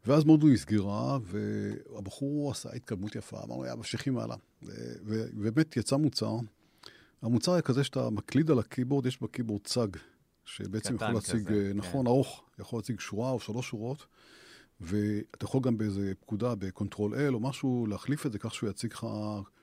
ואז 0.06 0.24
מודו 0.24 0.48
נסגרה, 0.48 1.18
והבחור 1.22 2.50
עשה 2.50 2.70
התקדמות 2.72 3.16
יפה, 3.16 3.42
אמרנו, 3.44 3.64
יאללה, 3.64 3.76
ממשיכים 3.76 4.18
הלאה. 4.18 4.36
ובאמת 4.62 5.76
יצא 5.76 5.96
מוצר. 5.96 6.36
המוצר 7.22 7.52
היה 7.52 7.62
כזה 7.62 7.84
שאתה 7.84 8.10
מקליד 8.10 8.50
על 8.50 8.58
ה 8.58 8.63
keyboard, 8.63 9.06
יש 9.06 9.22
ב 9.22 9.27
keyboard 9.27 9.60
צג, 9.64 9.88
שבעצם 10.44 10.94
יכול 10.94 11.08
להציג, 11.08 11.46
כזה, 11.48 11.66
אה, 11.66 11.72
נכון, 11.74 12.00
כן. 12.00 12.06
ארוך, 12.06 12.44
יכול 12.58 12.78
להציג 12.78 13.00
שורה 13.00 13.30
או 13.30 13.40
שלוש 13.40 13.68
שורות. 13.68 14.06
ואתה 14.80 15.44
יכול 15.44 15.60
גם 15.60 15.78
באיזה 15.78 16.12
פקודה, 16.20 16.54
ב-control 16.54 17.14
L 17.14 17.34
או 17.34 17.40
משהו, 17.40 17.86
להחליף 17.86 18.26
את 18.26 18.32
זה 18.32 18.38
כך 18.38 18.54
שהוא 18.54 18.70
יציג 18.70 18.92
לך 18.92 19.06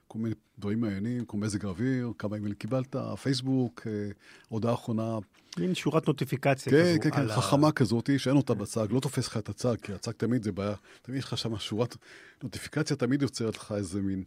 כל 0.07 0.19
מיני 0.19 0.35
דברים 0.59 0.81
מעניינים, 0.81 1.25
כמו 1.25 1.39
מזג 1.39 1.65
האוויר, 1.65 2.11
כמה 2.17 2.35
אימייל 2.35 2.53
קיבלת, 2.53 2.95
פייסבוק, 3.21 3.81
אה, 3.87 4.09
הודעה 4.49 4.73
אחרונה. 4.73 5.17
מין 5.59 5.75
שורת 5.75 6.07
נוטיפיקציה 6.07 6.71
כן, 6.71 6.83
כזו. 6.83 7.01
כן, 7.01 7.09
כן, 7.09 7.27
כן, 7.27 7.41
חכמה 7.41 7.67
ה... 7.67 7.71
כזאת, 7.71 8.09
שאין 8.17 8.35
אותה 8.35 8.53
בצג, 8.53 8.87
לא 8.89 8.99
תופס 8.99 9.27
לך 9.27 9.37
את 9.37 9.49
הצג, 9.49 9.75
כי 9.81 9.93
הצג 9.93 10.11
תמיד 10.11 10.43
זה 10.43 10.51
בעיה, 10.51 10.75
תמיד 11.01 11.19
יש 11.19 11.25
לך 11.25 11.37
שם 11.37 11.57
שורת 11.57 11.95
נוטיפיקציה, 12.43 12.95
תמיד 12.95 13.21
יוצרת 13.21 13.55
לך 13.55 13.73
איזה 13.77 14.01
מין. 14.01 14.23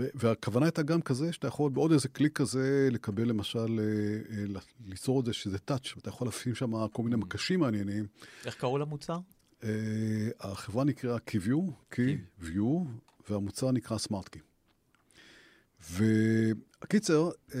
ו- 0.00 0.08
והכוונה 0.14 0.66
הייתה 0.66 0.82
גם 0.82 1.02
כזה, 1.02 1.32
שאתה 1.32 1.48
יכול 1.48 1.70
בעוד 1.70 1.92
איזה 1.92 2.08
קליק 2.08 2.36
כזה 2.36 2.88
לקבל 2.90 3.28
למשל, 3.28 3.80
אה, 3.80 4.36
אה, 4.38 4.60
ליצור 4.86 5.20
את 5.20 5.24
זה 5.24 5.32
שזה 5.32 5.58
touch, 5.58 5.92
ואתה 5.96 6.08
יכול 6.08 6.28
לשים 6.28 6.54
שם 6.54 6.86
כל 6.92 7.02
מיני 7.02 7.16
מקשים 7.16 7.60
מעניינים. 7.60 8.06
איך 8.46 8.54
קראו 8.54 8.78
למוצר? 8.78 9.18
Uh, 9.60 9.64
החברה 10.40 10.84
נקראה 10.84 11.16
Keyview, 11.16 11.94
Keyview, 11.94 12.88
והמוצר 13.28 13.70
נקרא 13.70 13.96
SmartKey. 13.96 14.38
והקיצר, 15.90 17.30
uh, 17.50 17.54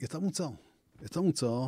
יצא 0.00 0.18
מוצר. 0.18 0.48
יצא 1.02 1.20
מוצר, 1.20 1.66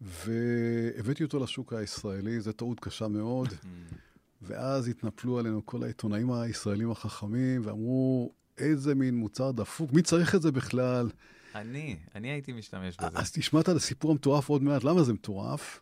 והבאתי 0.00 1.24
אותו 1.24 1.38
לשוק 1.38 1.72
הישראלי, 1.72 2.40
זו 2.40 2.52
טעות 2.52 2.80
קשה 2.80 3.08
מאוד. 3.08 3.48
ואז 4.42 4.88
התנפלו 4.88 5.38
עלינו 5.38 5.66
כל 5.66 5.82
העיתונאים 5.82 6.32
הישראלים 6.32 6.90
החכמים, 6.90 7.62
ואמרו, 7.64 8.32
איזה 8.58 8.94
מין 8.94 9.16
מוצר 9.16 9.50
דפוק, 9.50 9.92
מי 9.92 10.02
צריך 10.02 10.34
את 10.34 10.42
זה 10.42 10.52
בכלל? 10.52 11.10
אני, 11.54 11.96
אני 12.14 12.28
הייתי 12.28 12.52
משתמש 12.52 12.96
בזה. 12.96 13.18
אז 13.18 13.32
תשמע 13.32 13.60
את 13.60 13.68
הסיפור 13.68 14.10
המטורף 14.10 14.48
עוד 14.48 14.62
מעט, 14.62 14.84
למה 14.84 15.02
זה 15.02 15.12
מטורף? 15.12 15.80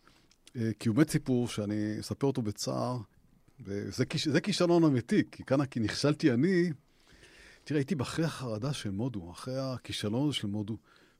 אה, 0.56 0.70
כי 0.78 0.88
הוא 0.88 0.96
באמת 0.96 1.10
סיפור 1.10 1.48
שאני 1.48 2.00
אספר 2.00 2.26
אותו 2.26 2.42
בצער, 2.42 2.98
וזה 3.60 4.04
זה 4.24 4.40
כישלון 4.40 4.84
אמיתי, 4.84 5.22
כי 5.30 5.44
כאן 5.44 5.66
כי 5.66 5.80
נכשלתי 5.80 6.32
אני, 6.32 6.70
תראה, 7.64 7.80
הייתי 7.80 7.94
אחרי 8.00 8.24
החרדה 8.24 8.72
של 8.72 8.90
מודו, 8.90 9.30
אחרי 9.30 9.58
הכישלון 9.58 10.32
של 10.32 10.46
מודו, 10.46 10.76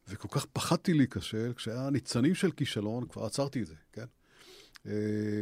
וכל 0.09 0.29
כך 0.29 0.47
פחדתי 0.47 0.95
להיכשל, 0.95 1.53
כשהיה 1.57 1.91
ניצנים 1.91 2.35
של 2.35 2.51
כישלון, 2.51 3.07
כבר 3.09 3.25
עצרתי 3.25 3.63
את 3.63 3.67
זה, 3.67 3.75
כן? 3.93 4.05
אה, 4.87 5.41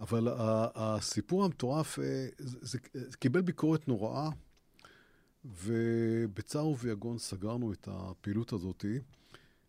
אבל 0.00 0.28
הסיפור 0.74 1.44
המטורף, 1.44 1.98
אה, 1.98 2.26
זה, 2.38 2.78
זה 2.92 3.16
קיבל 3.16 3.40
ביקורת 3.40 3.88
נוראה, 3.88 4.30
ובצער 5.44 6.66
וביגון 6.66 7.18
סגרנו 7.18 7.72
את 7.72 7.88
הפעילות 7.90 8.52
הזאתי. 8.52 8.98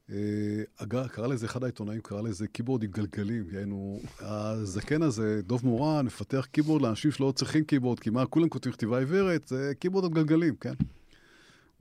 אה, 0.09 1.07
קרא 1.11 1.27
לזה, 1.27 1.45
אחד 1.45 1.63
העיתונאים 1.63 2.01
קרא 2.01 2.21
לזה 2.21 2.47
קיבורד 2.47 2.83
עם 2.83 2.91
גלגלים, 2.91 3.43
יענו, 3.51 3.99
הזקן 4.19 5.01
הזה, 5.01 5.41
דוב 5.41 5.65
מורן, 5.65 6.05
מפתח 6.05 6.47
קיבורד 6.51 6.81
לאנשים 6.81 7.11
שלא 7.11 7.33
צריכים 7.35 7.63
קיבורד, 7.63 7.99
כי 7.99 8.09
מה, 8.09 8.25
כולם 8.25 8.49
כותבים 8.49 8.73
כתיבה 8.73 8.99
עיוורת, 8.99 9.47
זה 9.47 9.73
קיבורד 9.79 10.05
עם 10.05 10.13
גלגלים, 10.13 10.55
כן? 10.55 10.73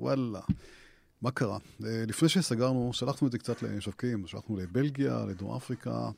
וואלה. 0.00 0.40
מה 1.22 1.30
קרה? 1.30 1.58
אה, 1.84 2.04
לפני 2.08 2.28
שסגרנו, 2.28 2.90
שלחנו 2.92 3.26
את 3.26 3.32
זה 3.32 3.38
קצת 3.38 3.62
למשווקים, 3.62 4.26
שלחנו 4.26 4.56
לבלגיה, 4.56 5.24
לדרום 5.28 5.56
אפריקה. 5.56 6.10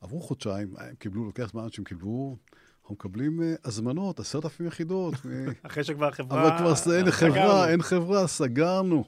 עברו 0.00 0.20
חודשיים, 0.20 0.74
הם 0.78 0.94
קיבלו, 0.94 1.24
לוקח 1.24 1.50
זמן 1.50 1.70
שהם 1.70 1.84
קיבלו, 1.84 2.36
אנחנו 2.82 2.94
מקבלים 2.94 3.42
אה, 3.42 3.54
הזמנות, 3.64 4.20
עשרת 4.20 4.44
אלפים 4.44 4.66
יחידות. 4.66 5.14
אחרי 5.62 5.84
שכבר 5.84 6.10
חברה... 6.10 6.58
אבל 6.58 6.58
כבר 6.58 6.96
אין 6.96 7.10
חברה, 7.10 7.70
אין 7.70 7.82
חברה, 7.82 8.26
סגרנו. 8.26 9.04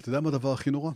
אתה 0.00 0.08
יודע 0.08 0.20
מה 0.20 0.28
הדבר 0.28 0.52
הכי 0.52 0.70
נורא? 0.70 0.92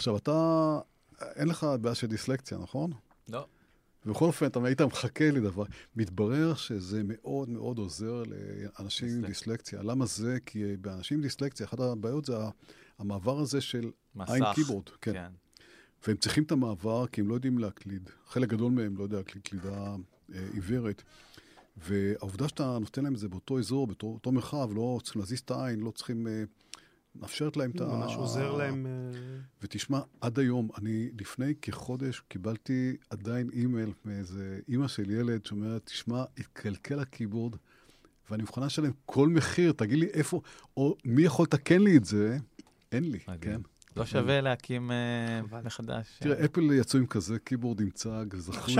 עכשיו, 0.00 0.16
אתה, 0.16 0.78
אין 1.20 1.48
לך 1.48 1.66
בעיה 1.80 1.94
של 1.94 2.06
דיסלקציה, 2.06 2.58
נכון? 2.58 2.92
לא. 3.28 3.46
ובכל 4.06 4.24
אופן, 4.24 4.46
אתה 4.46 4.58
היית 4.64 4.80
מחכה 4.80 5.30
לדבר. 5.30 5.64
מתברר 5.96 6.54
שזה 6.54 7.02
מאוד 7.04 7.48
מאוד 7.48 7.78
עוזר 7.78 8.22
לאנשים 8.28 9.08
עם 9.08 9.26
דיסלקציה. 9.26 9.82
למה 9.82 10.06
זה? 10.06 10.38
כי 10.46 10.76
באנשים 10.76 11.16
עם 11.16 11.22
דיסלקציה, 11.22 11.66
אחת 11.66 11.80
הבעיות 11.80 12.24
זה 12.24 12.34
המעבר 12.98 13.38
הזה 13.38 13.60
של 13.60 13.90
עין 14.28 14.44
קיבורד. 14.54 14.88
כן. 15.00 15.12
כן. 15.12 15.32
והם 16.06 16.16
צריכים 16.16 16.44
את 16.44 16.52
המעבר 16.52 17.06
כי 17.06 17.20
הם 17.20 17.28
לא 17.28 17.34
יודעים 17.34 17.58
להקליד. 17.58 18.10
חלק 18.26 18.48
גדול 18.48 18.72
מהם 18.72 18.96
לא 18.96 19.02
יודע 19.02 19.16
להקליד 19.16 19.44
קלידה 19.44 19.96
אה, 20.34 20.46
עיוורת. 20.52 21.02
והעובדה 21.76 22.48
שאתה 22.48 22.78
נותן 22.78 23.04
להם 23.04 23.14
את 23.14 23.18
זה 23.18 23.28
באותו 23.28 23.58
אזור, 23.58 23.86
באותו 23.86 24.32
מרחב, 24.32 24.70
לא 24.74 25.00
צריכים 25.02 25.20
להזיז 25.20 25.40
את 25.40 25.50
העין, 25.50 25.80
לא 25.80 25.90
צריכים... 25.90 26.26
אה, 26.26 26.44
מאפשרת 27.14 27.56
להם 27.56 27.70
את 27.70 27.80
ה... 27.80 27.84
ממש 27.84 28.16
עוזר 28.16 28.52
להם... 28.52 28.86
אה, 28.86 29.18
ותשמע, 29.62 30.00
עד 30.20 30.38
היום, 30.38 30.68
אני 30.78 31.10
לפני 31.20 31.54
כחודש 31.62 32.22
קיבלתי 32.28 32.96
עדיין 33.10 33.50
אימייל 33.52 33.92
מאיזה 34.04 34.60
אימא 34.68 34.88
של 34.88 35.10
ילד 35.10 35.46
שאומרת, 35.46 35.86
תשמע, 35.86 36.24
התקלקל 36.38 37.00
הקיבורד, 37.00 37.56
ואני 38.30 38.42
מוכנה 38.42 38.66
לשלם 38.66 38.92
כל 39.06 39.28
מחיר, 39.28 39.72
תגיד 39.72 39.98
לי 39.98 40.06
איפה, 40.06 40.40
או 40.76 40.96
מי 41.04 41.22
יכול 41.22 41.42
לתקן 41.42 41.82
לי 41.82 41.96
את 41.96 42.04
זה? 42.04 42.38
אין 42.92 43.10
לי. 43.10 43.18
כן? 43.40 43.60
לא 44.00 44.06
שווה 44.06 44.40
להקים 44.40 44.90
אה, 44.90 45.60
מחדש. 45.64 46.06
תראה, 46.18 46.44
אפל 46.44 46.72
יצאו 46.72 46.98
עם 46.98 47.06
כזה 47.06 47.38
keyboard 47.38 47.80
עם 47.80 47.90
צג, 47.90 48.24
זכו 48.36 48.72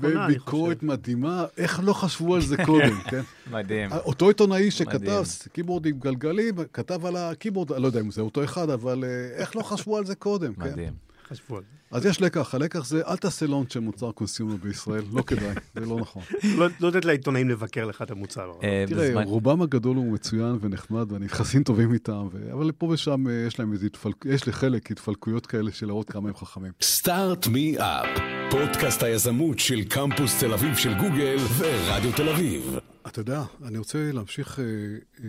בביקורת 0.00 0.82
מדהימה, 0.82 1.44
איך 1.56 1.80
לא 1.84 1.92
חשבו 1.92 2.34
על 2.34 2.40
זה 2.40 2.56
קודם, 2.64 3.00
כן? 3.10 3.20
מדהים. 3.52 3.92
אותו 3.92 4.28
עיתונאי 4.28 4.70
שכתב 4.70 5.22
keyboard 5.52 5.86
עם 5.86 5.98
גלגלים, 5.98 6.54
כתב 6.72 7.06
על 7.06 7.16
ה-keyboard, 7.16 7.70
לא 7.70 7.86
יודע 7.86 8.00
אם 8.00 8.10
זה 8.10 8.20
אותו 8.20 8.44
אחד, 8.44 8.70
אבל 8.70 9.04
אה, 9.04 9.36
איך 9.36 9.56
לא 9.56 9.62
חשבו 9.62 9.96
על 9.96 10.06
זה 10.06 10.14
קודם, 10.14 10.54
כן? 10.54 10.70
מדהים. 10.70 11.07
חשבו 11.28 11.56
על 11.56 11.62
זה. 11.62 11.96
אז 11.96 12.06
יש 12.06 12.20
לקח, 12.20 12.54
הלקח 12.54 12.84
זה 12.84 13.02
אל 13.06 13.16
תעשה 13.16 13.46
launch 13.46 13.72
של 13.72 13.80
מוצר 13.80 14.12
consumer 14.12 14.56
בישראל, 14.56 15.02
לא 15.12 15.22
כדאי, 15.22 15.54
זה 15.74 15.80
לא 15.80 16.00
נכון. 16.00 16.22
לא, 16.44 16.66
לא 16.80 16.88
לתת 16.88 17.04
לעיתונאים 17.04 17.48
לבקר 17.48 17.84
לך 17.84 18.02
את 18.02 18.10
המוצר. 18.10 18.52
אה, 18.62 18.84
תראה, 18.88 19.24
רובם 19.24 19.62
הגדול 19.62 19.96
הוא 19.96 20.12
מצוין 20.12 20.58
ונחמד, 20.60 21.12
ואני 21.12 21.26
יחסים 21.26 21.62
טובים 21.62 21.92
איתם, 21.92 22.28
אבל 22.52 22.72
פה 22.72 22.86
ושם 22.86 23.28
אה, 23.28 23.44
יש 23.46 23.58
להם 23.58 23.72
איזה 23.72 23.86
התפלקות, 23.86 24.26
יש 24.26 24.48
לחלק 24.48 24.90
התפלקויות 24.90 25.46
כאלה 25.46 25.72
של 25.72 25.86
להראות 25.86 26.10
כמה 26.10 26.28
הם 26.28 26.34
חכמים. 26.34 26.72
סטארט 26.82 27.46
מי 27.46 27.78
אפ, 27.78 28.20
פודקאסט 28.50 29.02
היזמות 29.02 29.58
של 29.58 29.84
קמפוס 29.84 30.40
תל 30.40 30.52
אביב 30.52 30.76
של 30.76 30.94
גוגל 30.94 31.36
ורדיו 31.58 32.12
תל 32.12 32.28
אביב. 32.28 32.78
אתה 33.06 33.20
יודע, 33.20 33.42
אני 33.64 33.78
רוצה 33.78 34.12
להמשיך... 34.12 34.58
אה, 34.58 35.24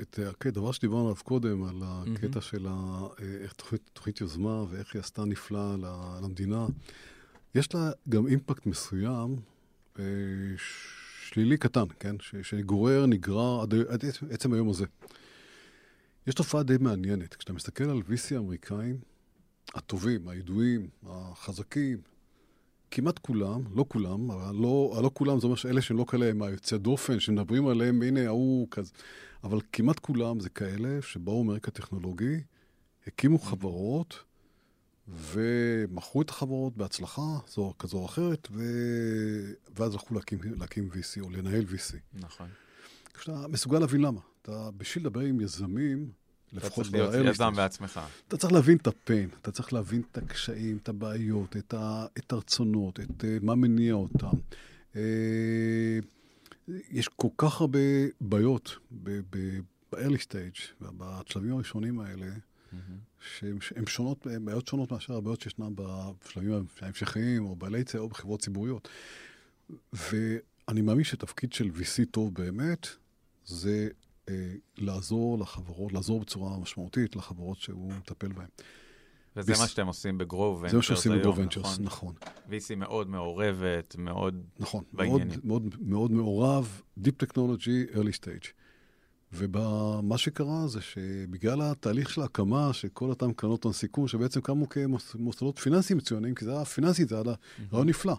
את 0.00 0.18
הדבר 0.46 0.72
שדיברנו 0.72 1.02
עליו 1.02 1.24
קודם, 1.24 1.64
על 1.64 1.82
הקטע 1.82 2.38
mm-hmm. 2.38 2.42
של 2.42 2.66
ה, 2.68 3.06
איך 3.42 3.52
תוכנית, 3.52 3.90
תוכנית 3.92 4.20
יוזמה 4.20 4.64
ואיך 4.70 4.94
היא 4.94 5.00
עשתה 5.00 5.24
נפלא 5.24 5.76
למדינה, 6.22 6.66
יש 7.54 7.74
לה 7.74 7.90
גם 8.08 8.26
אימפקט 8.26 8.66
מסוים, 8.66 9.36
אה, 9.98 10.04
שלילי 11.24 11.56
קטן, 11.56 11.84
כן? 12.00 12.16
שגורר, 12.42 13.06
נגרר 13.06 13.60
עד, 13.60 13.74
עד 13.74 14.04
עצם 14.30 14.52
היום 14.52 14.68
הזה. 14.70 14.84
יש 16.26 16.34
תופעה 16.34 16.62
די 16.62 16.76
מעניינת. 16.80 17.34
כשאתה 17.34 17.52
מסתכל 17.52 17.84
על 17.84 17.98
VC 17.98 18.34
האמריקאים, 18.34 18.98
הטובים, 19.74 20.28
הידועים, 20.28 20.88
החזקים, 21.06 21.98
כמעט 22.94 23.18
כולם, 23.18 23.62
לא 23.74 23.84
כולם, 23.88 24.30
אבל 24.30 24.54
לא, 24.54 25.00
לא 25.02 25.10
כולם, 25.14 25.40
זה 25.40 25.46
אומר 25.46 25.56
שאלה 25.56 25.82
שהם 25.82 25.96
לא 25.96 26.04
כאלה, 26.08 26.26
הם 26.26 26.42
היוצא 26.42 26.76
דופן, 26.76 27.20
שמדברים 27.20 27.66
עליהם, 27.66 28.02
הנה, 28.02 28.26
ההוא 28.26 28.68
כזה. 28.70 28.92
אבל 29.44 29.58
כמעט 29.72 29.98
כולם 29.98 30.40
זה 30.40 30.48
כאלה 30.48 31.02
שבאו 31.02 31.44
מרקע 31.44 31.70
טכנולוגי, 31.70 32.40
הקימו 33.06 33.38
חברות, 33.38 34.18
ומכרו 35.08 36.22
את 36.22 36.30
החברות 36.30 36.76
בהצלחה 36.76 37.38
זו 37.48 37.74
כזו 37.78 37.98
או 37.98 38.06
אחרת, 38.06 38.48
ו... 38.52 38.62
ואז 39.76 39.92
הלכו 39.92 40.14
להקים, 40.14 40.38
להקים 40.42 40.90
VC 40.92 41.20
או 41.20 41.30
לנהל 41.30 41.64
VC. 41.64 41.96
נכון. 42.12 42.48
כשאתה 43.14 43.48
מסוגל 43.48 43.78
להבין 43.78 44.00
למה. 44.00 44.20
אתה, 44.42 44.70
בשביל 44.76 45.06
לדבר 45.06 45.20
עם 45.20 45.40
יזמים, 45.40 46.10
לפחות 46.54 46.86
אתה 46.86 46.98
צריך 46.98 47.14
להיות 47.14 47.34
יזם 47.34 47.52
בעצמך. 47.56 48.00
אתה 48.28 48.36
צריך 48.36 48.52
להבין 48.52 48.76
את 48.76 48.86
הפיין, 48.86 49.28
אתה 49.42 49.50
צריך 49.52 49.72
להבין 49.72 50.02
את 50.10 50.18
הקשיים, 50.18 50.76
את 50.82 50.88
הבעיות, 50.88 51.56
את, 51.56 51.74
ה, 51.74 52.06
את 52.18 52.32
הרצונות, 52.32 53.00
את 53.00 53.20
uh, 53.20 53.24
מה 53.42 53.54
מניע 53.54 53.94
אותם. 53.94 54.36
Uh, 54.92 54.96
יש 56.68 57.08
כל 57.08 57.28
כך 57.36 57.60
הרבה 57.60 57.78
בעיות 58.20 58.76
ב-early 58.90 60.20
stage, 60.26 60.84
בשלבים 60.96 61.52
הראשונים 61.52 62.00
האלה, 62.00 62.26
שהן 63.60 63.86
שונות, 63.86 64.26
בעיות 64.40 64.68
שונות 64.68 64.92
מאשר 64.92 65.14
הבעיות 65.14 65.40
שישנן 65.40 65.72
בשלבים 65.74 66.66
ההמשכיים, 66.80 67.44
או 67.44 67.56
בעלי 67.56 67.84
צי, 67.84 67.98
או 67.98 68.08
בחברות 68.08 68.40
ציבוריות. 68.40 68.88
ואני 69.92 70.82
מאמין 70.82 71.04
שתפקיד 71.04 71.52
של 71.52 71.70
VC 71.74 72.04
טוב 72.10 72.34
באמת, 72.34 72.88
זה 73.44 73.70
אה, 73.70 73.88
לעזור 74.78 75.38
לחברות, 75.38 75.92
לעזור 75.92 76.20
בצורה 76.20 76.58
משמעותית 76.58 77.16
לחברות 77.16 77.58
שהוא 77.58 77.92
מטפל 77.92 78.32
בהן. 78.32 78.46
וזה 79.36 79.52
ביס... 79.52 79.60
מה 79.60 79.68
שאתם 79.68 79.86
עושים 79.86 80.18
בגרו 80.18 80.58
ונצ'רס 80.60 80.70
זה 80.70 80.76
מה 80.76 80.82
שעושים 80.82 81.12
בגרו 81.12 81.36
ונצ'רס, 81.36 81.78
נכון. 81.80 82.14
VC 82.48 82.74
מאוד 82.76 83.10
מעורבת, 83.10 83.96
מאוד 83.98 84.42
נכון, 84.58 84.84
בעניינים. 84.92 85.28
מאוד, 85.44 85.62
מאוד, 85.62 85.82
מאוד 85.82 86.12
מעורב, 86.12 86.82
Deep 86.98 87.24
Technology, 87.26 87.94
Early 87.94 88.20
Stage. 88.22 88.48
ומה 89.32 90.18
שקרה 90.18 90.66
זה 90.68 90.80
שבגלל 90.80 91.62
התהליך 91.62 92.10
של 92.10 92.20
ההקמה 92.20 92.72
של 92.72 92.88
כל 92.88 93.08
אותן 93.10 93.32
קרנות 93.32 93.64
הון 93.64 93.72
סיכון, 93.72 94.08
שבעצם 94.08 94.40
קמו 94.40 94.68
כמוסדות 94.68 95.58
פיננסיים 95.58 95.98
מצוינים, 95.98 96.34
כי 96.34 96.44
זה 96.44 96.52
היה 96.52 96.64
פיננסי, 96.64 97.04
זה 97.04 97.14
היה 97.14 97.24
רעיון 97.72 97.88
נפלא. 97.88 98.14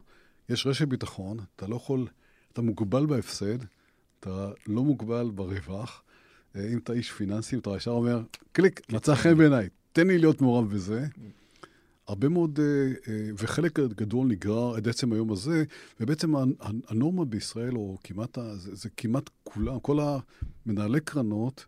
יש 0.49 0.67
רשת 0.67 0.87
ביטחון, 0.87 1.37
אתה 1.55 1.67
לא 1.67 1.75
יכול, 1.75 2.07
אתה 2.53 2.61
מוגבל 2.61 3.05
בהפסד, 3.05 3.57
אתה 4.25 4.51
לא 4.67 4.83
מוגבל 4.83 5.31
ברווח. 5.35 6.03
אה, 6.55 6.67
אם 6.73 6.77
אתה 6.77 6.93
איש 6.93 7.11
פיננסי, 7.11 7.57
אתה 7.57 7.69
ישר 7.77 7.91
אומר, 7.91 8.21
קליק, 8.51 8.81
מצא 8.93 9.15
חן 9.15 9.37
בעיניי, 9.37 9.69
תן 9.93 10.07
לי 10.07 10.17
להיות 10.17 10.41
מעורב 10.41 10.73
בזה. 10.73 11.05
הרבה 12.07 12.29
מאוד, 12.29 12.59
אה, 12.59 12.65
אה, 13.13 13.29
וחלק 13.37 13.79
גדול 13.79 14.27
נגרר 14.27 14.75
עד 14.75 14.87
עצם 14.87 15.13
היום 15.13 15.31
הזה, 15.31 15.63
ובעצם 15.99 16.33
הנורמה 16.87 17.25
בישראל, 17.25 17.75
או 17.75 17.97
כמעט, 18.03 18.37
זה, 18.55 18.75
זה 18.75 18.89
כמעט 18.97 19.29
כולם, 19.43 19.79
כל 19.79 19.99
המנהלי 20.65 20.99
קרנות, 21.01 21.65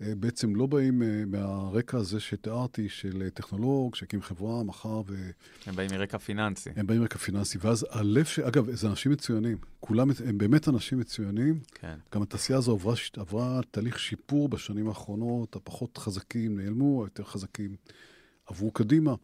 בעצם 0.00 0.56
לא 0.56 0.66
באים 0.66 1.02
מהרקע 1.26 1.98
הזה 1.98 2.20
שתיארתי, 2.20 2.88
של 2.88 3.28
טכנולוג, 3.34 3.94
שהקים 3.94 4.22
חברה, 4.22 4.62
מחר 4.64 5.02
ו... 5.06 5.30
הם 5.66 5.76
באים 5.76 5.90
מרקע 5.92 6.18
פיננסי. 6.18 6.70
הם 6.76 6.86
באים 6.86 7.00
מרקע 7.00 7.18
פיננסי, 7.18 7.58
ואז 7.60 7.86
הלב 7.90 8.24
ש... 8.24 8.38
אגב, 8.38 8.70
זה 8.74 8.88
אנשים 8.88 9.12
מצוינים. 9.12 9.58
כולם, 9.80 10.10
הם 10.26 10.38
באמת 10.38 10.68
אנשים 10.68 10.98
מצוינים. 10.98 11.60
כן. 11.74 11.98
גם 12.14 12.22
התעשייה 12.22 12.58
הזו 12.58 12.72
עברה, 12.72 12.94
עברה 13.16 13.60
תהליך 13.70 13.98
שיפור 13.98 14.48
בשנים 14.48 14.88
האחרונות, 14.88 15.56
הפחות 15.56 15.98
חזקים 15.98 16.60
נעלמו, 16.60 17.04
היותר 17.04 17.24
חזקים 17.24 17.76
עברו 18.46 18.70
קדימה. 18.70 19.14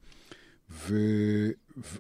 ו... 0.71 0.97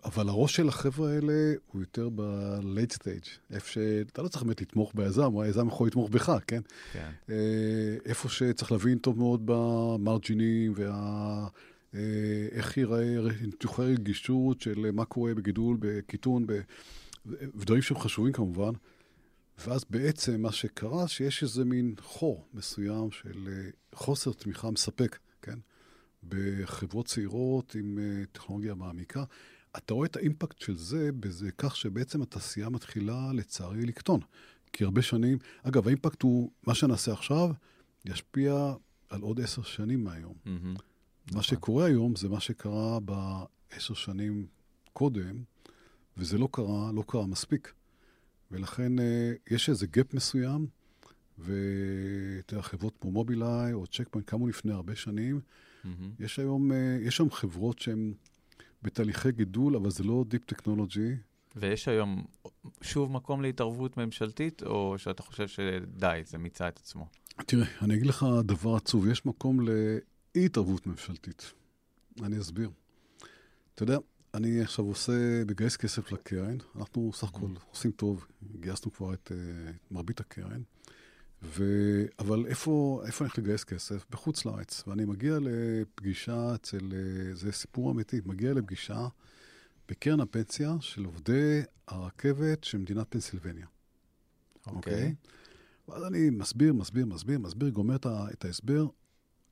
אבל 0.04 0.28
הראש 0.28 0.56
של 0.56 0.68
החבר'ה 0.68 1.10
האלה 1.10 1.52
הוא 1.72 1.82
יותר 1.82 2.08
ב-late 2.14 2.92
stage, 2.94 3.28
איפה 3.50 3.68
שאתה 3.68 4.22
לא 4.22 4.28
צריך 4.28 4.42
באמת 4.42 4.60
לתמוך 4.60 4.92
ביזם, 4.94 5.38
היזם 5.38 5.68
יכול 5.68 5.86
לתמוך 5.86 6.10
בך, 6.10 6.32
כן? 6.46 6.60
כן. 6.92 7.10
אה, 7.30 7.96
איפה 8.04 8.28
שצריך 8.28 8.72
להבין 8.72 8.98
טוב 8.98 9.18
מאוד 9.18 9.42
במרג'ינים, 9.44 10.72
וה... 10.76 11.46
אה, 11.94 12.48
איך 12.50 12.76
ייראה 12.76 13.18
ניתוחי 13.42 13.82
רגישות 13.82 14.60
של 14.60 14.90
מה 14.92 15.04
קורה 15.04 15.34
בגידול, 15.34 15.76
בקיטון. 15.80 16.46
ודברים 17.26 17.82
שהם 17.82 17.98
חשובים 17.98 18.32
כמובן. 18.32 18.72
ואז 19.66 19.84
בעצם 19.90 20.42
מה 20.42 20.52
שקרה, 20.52 21.08
שיש 21.08 21.42
איזה 21.42 21.64
מין 21.64 21.94
חור 22.00 22.46
מסוים 22.54 23.10
של 23.10 23.48
אה, 23.48 23.70
חוסר 23.94 24.32
תמיכה 24.32 24.70
מספק, 24.70 25.18
כן? 25.42 25.58
בחברות 26.28 27.06
צעירות 27.06 27.74
עם 27.74 27.98
טכנולוגיה 28.32 28.74
מעמיקה. 28.74 29.24
אתה 29.76 29.94
רואה 29.94 30.06
את 30.06 30.16
האימפקט 30.16 30.58
של 30.58 30.76
זה 30.76 31.10
בזה 31.12 31.50
כך 31.58 31.76
שבעצם 31.76 32.22
התעשייה 32.22 32.68
מתחילה 32.68 33.30
לצערי 33.32 33.86
לקטון. 33.86 34.20
כי 34.72 34.84
הרבה 34.84 35.02
שנים, 35.02 35.38
אגב, 35.62 35.86
האימפקט 35.86 36.22
הוא, 36.22 36.50
מה 36.66 36.74
שנעשה 36.74 37.12
עכשיו, 37.12 37.50
ישפיע 38.04 38.74
על 39.08 39.20
עוד 39.20 39.40
עשר 39.40 39.62
שנים 39.62 40.04
מהיום. 40.04 40.34
Mm-hmm. 40.44 40.48
מה 40.48 40.78
נכון. 41.26 41.42
שקורה 41.42 41.86
היום 41.86 42.16
זה 42.16 42.28
מה 42.28 42.40
שקרה 42.40 42.98
בעשר 43.00 43.94
שנים 43.94 44.46
קודם, 44.92 45.42
וזה 46.16 46.38
לא 46.38 46.48
קרה, 46.52 46.92
לא 46.92 47.04
קרה 47.06 47.26
מספיק. 47.26 47.72
ולכן 48.50 48.98
אה, 48.98 49.32
יש 49.50 49.68
איזה 49.68 49.86
גאפ 49.86 50.14
מסוים, 50.14 50.66
ואתה 51.38 52.54
יודע, 52.54 52.62
חברות 52.62 52.96
כמו 53.00 53.10
מובילאיי 53.10 53.72
או 53.72 53.86
צ'ק 53.86 54.08
פוינט 54.10 54.28
קמו 54.28 54.48
לפני 54.48 54.72
הרבה 54.72 54.96
שנים, 54.96 55.40
Mm-hmm. 55.84 56.24
יש 56.24 56.38
היום, 56.38 56.72
אה, 56.72 56.98
יש 57.00 57.16
שם 57.16 57.30
חברות 57.30 57.78
שהן 57.78 58.12
בתהליכי 58.82 59.32
גידול, 59.32 59.76
אבל 59.76 59.90
זה 59.90 60.04
לא 60.04 60.24
Deep 60.30 60.54
Technology. 60.54 61.32
ויש 61.56 61.88
היום 61.88 62.24
שוב 62.80 63.12
מקום 63.12 63.42
להתערבות 63.42 63.96
ממשלתית, 63.96 64.62
או 64.62 64.94
שאתה 64.98 65.22
חושב 65.22 65.48
שדי, 65.48 66.20
זה 66.24 66.38
מיצה 66.38 66.68
את 66.68 66.78
עצמו? 66.78 67.06
תראה, 67.46 67.66
אני 67.82 67.94
אגיד 67.94 68.06
לך 68.06 68.26
דבר 68.44 68.76
עצוב, 68.76 69.08
יש 69.08 69.26
מקום 69.26 69.60
לאי-התערבות 69.60 70.86
ממשלתית. 70.86 71.52
אני 72.22 72.40
אסביר. 72.40 72.70
אתה 73.74 73.82
יודע, 73.82 73.98
אני 74.34 74.60
עכשיו 74.60 74.84
עושה, 74.84 75.42
מגייס 75.46 75.76
כסף 75.76 76.12
לקרן, 76.12 76.56
אנחנו 76.76 77.10
סך 77.14 77.28
הכל 77.28 77.46
mm-hmm. 77.46 77.70
עושים 77.70 77.90
טוב, 77.90 78.26
גייסנו 78.60 78.92
כבר 78.92 79.14
את 79.14 79.32
uh, 79.32 79.72
מרבית 79.90 80.20
הקרן. 80.20 80.62
ו... 81.43 81.64
אבל 82.18 82.47
איפה, 82.47 83.03
איפה 83.07 83.24
אני 83.24 83.28
הולך 83.28 83.38
לגייס 83.38 83.64
כסף? 83.64 84.07
בחוץ 84.11 84.45
לארץ. 84.45 84.84
ואני 84.86 85.05
מגיע 85.05 85.38
לפגישה 85.40 86.55
אצל, 86.55 86.93
אה, 86.93 87.34
זה 87.34 87.53
סיפור 87.53 87.90
אמיתי, 87.90 88.20
מגיע 88.24 88.53
לפגישה 88.53 89.09
בקרן 89.88 90.20
הפנסיה 90.20 90.74
של 90.80 91.05
עובדי 91.05 91.62
הרכבת 91.88 92.64
של 92.64 92.78
מדינת 92.78 93.07
פנסילבניה. 93.09 93.66
אוקיי. 94.66 94.72
Okay. 94.72 94.76
אוקיי? 94.76 95.14
Okay? 95.26 95.90
ואז 95.90 96.05
אני 96.05 96.30
מסביר, 96.30 96.72
מסביר, 96.72 97.07
מסביר, 97.07 97.38
מסביר, 97.38 97.68
גומר 97.68 97.97
את, 97.97 98.07
את 98.07 98.45
ההסבר. 98.45 98.86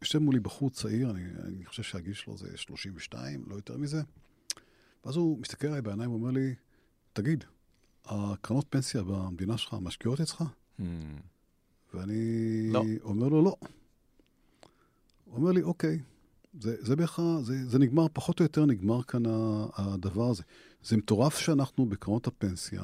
יושב 0.02 0.18
מולי 0.18 0.40
בחור 0.40 0.70
צעיר, 0.70 1.10
אני, 1.10 1.24
אני 1.44 1.64
חושב 1.64 1.82
שהגיל 1.82 2.14
שלו 2.14 2.36
זה 2.36 2.56
32, 2.56 3.44
לא 3.46 3.54
יותר 3.54 3.76
מזה. 3.76 4.02
ואז 5.04 5.16
הוא 5.16 5.38
מסתכל 5.38 5.66
עליי 5.66 5.82
בעיניים 5.82 6.10
ואומר 6.10 6.30
לי, 6.30 6.54
תגיד, 7.12 7.44
הקרנות 8.04 8.66
פנסיה 8.70 9.02
במדינה 9.02 9.58
שלך 9.58 9.76
משקיעות 9.80 10.20
אצלך? 10.20 10.44
Hmm. 10.80 10.82
ואני 11.94 12.70
לא. 12.72 12.84
אומר 13.02 13.28
לו, 13.28 13.42
לא. 13.42 13.56
הוא 15.24 15.36
אומר 15.36 15.52
לי, 15.52 15.62
אוקיי, 15.62 15.98
זה, 16.60 16.76
זה 16.80 16.96
בערך, 16.96 17.20
זה, 17.42 17.68
זה 17.68 17.78
נגמר, 17.78 18.06
פחות 18.12 18.40
או 18.40 18.44
יותר 18.44 18.66
נגמר 18.66 19.02
כאן 19.02 19.22
הדבר 19.74 20.30
הזה. 20.30 20.42
זה 20.82 20.96
מטורף 20.96 21.38
שאנחנו 21.38 21.86
בקרנות 21.86 22.26
הפנסיה, 22.26 22.82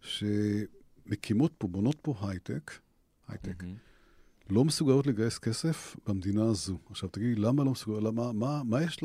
שמקימות 0.00 1.52
פה, 1.58 1.68
בונות 1.68 1.96
פה 2.02 2.14
הייטק, 2.20 2.72
הייטק, 3.28 3.62
mm-hmm. 3.62 4.50
לא 4.50 4.64
מסוגלות 4.64 5.06
לגייס 5.06 5.38
כסף 5.38 5.96
במדינה 6.06 6.44
הזו. 6.44 6.78
עכשיו 6.90 7.08
תגידי, 7.08 7.34
למה 7.34 7.64
לא 7.64 7.70
מסוגלות? 7.70 8.02
למה, 8.02 8.32
מה, 8.32 8.62
מה 8.62 8.82
יש 8.82 9.04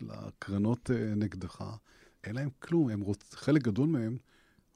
לקרנות 0.00 0.90
אה, 0.90 1.14
נגדך? 1.16 1.64
אין 2.24 2.34
להם 2.34 2.48
כלום, 2.58 2.88
הם 2.88 3.00
רוצ, 3.00 3.34
חלק 3.34 3.62
גדול 3.62 3.88
מהם 3.88 4.16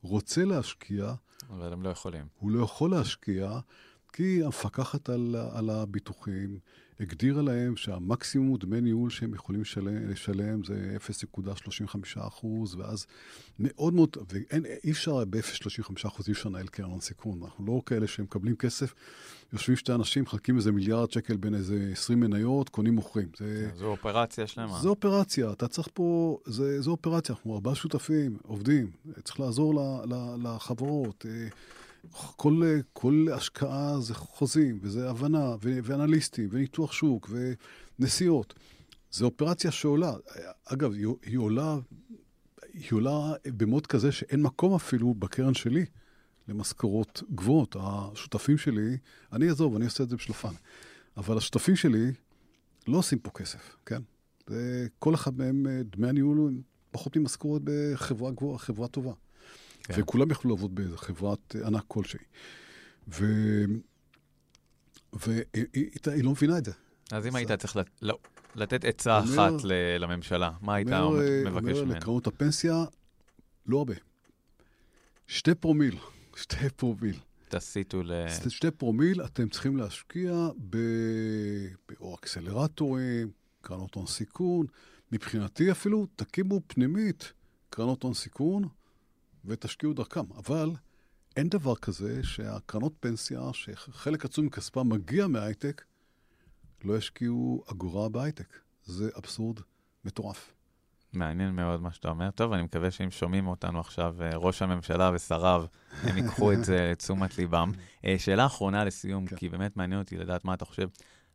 רוצה 0.02 0.44
להשקיע. 0.44 1.14
אבל 1.50 1.72
הם 1.72 1.82
לא 1.82 1.88
יכולים. 1.88 2.26
הוא 2.38 2.50
לא 2.50 2.64
יכול 2.64 2.90
להשקיע, 2.90 3.60
כי 4.12 4.44
המפקחת 4.44 5.08
על, 5.08 5.36
על 5.52 5.70
הביטוחים 5.70 6.58
הגדירה 7.00 7.42
להם 7.42 7.76
שהמקסימום 7.76 8.56
דמי 8.56 8.80
ניהול 8.80 9.10
שהם 9.10 9.34
יכולים 9.34 9.60
לשלם, 9.60 10.10
לשלם 10.10 10.64
זה 10.64 10.96
0.35 11.34 11.96
אחוז, 12.20 12.74
ואז 12.74 13.06
מאוד 13.58 13.94
מאוד, 13.94 14.16
ואי 14.28 14.90
אפשר 14.90 15.24
ב-0.35 15.24 15.92
אחוז, 16.06 16.28
אי 16.28 16.32
אפשר 16.32 16.48
לנהל 16.48 16.66
קרן 16.66 16.90
הון 16.90 17.00
סיכון. 17.00 17.42
אנחנו 17.42 17.66
לא 17.66 17.82
כאלה 17.86 18.06
שמקבלים 18.06 18.56
כסף, 18.56 18.94
יושבים 19.52 19.76
שתי 19.76 19.92
אנשים, 19.92 20.22
מחלקים 20.22 20.56
איזה 20.56 20.72
מיליארד 20.72 21.10
שקל 21.10 21.36
בין 21.36 21.54
איזה 21.54 21.88
20 21.92 22.20
מניות, 22.20 22.68
קונים 22.68 22.94
מוכרים. 22.94 23.28
זה, 23.38 23.70
זו 23.76 23.86
אופרציה 23.86 24.46
שלמה. 24.46 24.78
זו 24.78 24.88
אופרציה, 24.88 25.52
אתה 25.52 25.68
צריך 25.68 25.88
פה, 25.94 26.38
זה, 26.46 26.80
זו 26.80 26.90
אופרציה, 26.90 27.34
אנחנו 27.34 27.54
ארבעה 27.54 27.74
שותפים, 27.74 28.36
עובדים, 28.42 28.90
צריך 29.24 29.40
לעזור 29.40 29.74
לחברות. 30.42 31.26
אה, 32.04 32.20
כל, 32.36 32.62
כל 32.92 33.26
השקעה 33.32 34.00
זה 34.00 34.14
חוזים, 34.14 34.78
וזה 34.82 35.10
הבנה, 35.10 35.54
ו- 35.62 35.78
ואנליסטים, 35.82 36.48
וניתוח 36.52 36.92
שוק, 36.92 37.30
ונסיעות. 37.98 38.54
זו 39.12 39.24
אופרציה 39.24 39.70
שעולה. 39.70 40.12
אגב, 40.64 40.92
היא, 40.92 41.06
היא 41.22 41.38
עולה, 41.38 41.78
היא 42.72 42.92
עולה 42.92 43.32
במוד 43.44 43.86
כזה 43.86 44.12
שאין 44.12 44.42
מקום 44.42 44.74
אפילו 44.74 45.14
בקרן 45.14 45.54
שלי 45.54 45.84
למשכורות 46.48 47.22
גבוהות. 47.34 47.76
השותפים 47.80 48.58
שלי, 48.58 48.96
אני 49.32 49.48
אעזוב, 49.48 49.76
אני 49.76 49.84
עושה 49.84 50.04
את 50.04 50.08
זה 50.08 50.16
בשלפן. 50.16 50.54
אבל 51.16 51.36
השותפים 51.36 51.76
שלי 51.76 52.12
לא 52.88 52.98
עושים 52.98 53.18
פה 53.18 53.30
כסף, 53.30 53.76
כן? 53.86 54.02
כל 54.98 55.14
אחד 55.14 55.38
מהם, 55.38 55.66
דמי 55.82 56.08
הניהול 56.08 56.38
הם 56.38 56.60
פחות 56.90 57.16
ממשכורת 57.16 57.62
בחברה 57.64 58.30
גבוהה, 58.30 58.58
חברה 58.58 58.88
טובה. 58.88 59.12
כן. 59.82 59.94
וכולם 59.96 60.30
יכלו 60.30 60.50
לעבוד 60.50 60.74
באיזה 60.74 60.98
חברת 60.98 61.56
ענק 61.66 61.84
כלשהי. 61.88 62.20
ו... 63.08 63.24
והיא 65.12 66.24
לא 66.24 66.30
מבינה 66.30 66.58
את 66.58 66.64
זה. 66.64 66.72
אז 67.12 67.26
אם 67.26 67.36
היית 67.36 67.52
צריך 67.52 67.76
לא, 68.02 68.18
לתת 68.54 68.84
עצה 68.84 69.18
אחת 69.18 69.52
לממשלה, 69.98 70.50
מה 70.60 70.74
היית 70.74 70.88
מבקש 70.88 71.64
ממנה? 71.64 71.80
אומר 71.80 71.96
לקרנות 71.96 72.26
הפנסיה, 72.26 72.84
לא 73.66 73.78
הרבה. 73.78 73.94
שתי 75.26 75.54
פרומיל, 75.54 75.96
שתי 76.42 76.70
פרומיל. 76.76 77.18
תסיטו 77.48 78.02
ל... 78.02 78.12
שתי 78.48 78.70
פרומיל, 78.70 79.24
אתם 79.24 79.48
צריכים 79.48 79.76
להשקיע 79.76 80.48
ב... 80.70 80.76
או 82.00 82.14
אקסלרטורים, 82.14 83.30
קרנות 83.62 83.94
הון 83.94 84.06
סיכון. 84.06 84.66
מבחינתי 85.12 85.70
אפילו 85.70 86.06
תקימו 86.16 86.60
פנימית 86.66 87.32
קרנות 87.70 88.02
הון 88.02 88.14
סיכון 88.14 88.68
ותשקיעו 89.44 89.92
דרכם. 89.92 90.32
אבל 90.36 90.70
אין 91.36 91.48
דבר 91.48 91.76
כזה 91.76 92.22
שהקרנות 92.22 92.92
פנסיה, 93.00 93.40
שחלק 93.52 94.24
עצום 94.24 94.46
מכספם 94.46 94.88
מגיע 94.88 95.26
מהייטק, 95.26 95.84
לא 96.84 96.96
ישקיעו 96.96 97.64
אגורה 97.70 98.08
בהייטק. 98.08 98.58
זה 98.84 99.10
אבסורד 99.18 99.60
מטורף. 100.04 100.52
מעניין 101.12 101.56
מאוד 101.56 101.80
מה 101.80 101.92
שאתה 101.92 102.08
אומר. 102.08 102.30
טוב, 102.30 102.52
אני 102.52 102.62
מקווה 102.62 102.90
שאם 102.90 103.10
שומעים 103.10 103.46
אותנו 103.46 103.80
עכשיו 103.80 104.16
אה, 104.22 104.30
ראש 104.34 104.62
הממשלה 104.62 105.10
ושריו, 105.14 105.64
הם 106.02 106.16
ייקחו 106.16 106.52
את 106.52 106.64
זה 106.64 106.88
לתשומת 106.92 107.38
ליבם. 107.38 107.72
אה, 108.04 108.14
שאלה 108.18 108.46
אחרונה 108.46 108.84
לסיום, 108.84 109.26
כן. 109.26 109.36
כי 109.36 109.48
באמת 109.48 109.76
מעניין 109.76 110.00
אותי 110.00 110.16
לדעת 110.16 110.44
מה 110.44 110.54
אתה 110.54 110.64
חושב. 110.64 110.88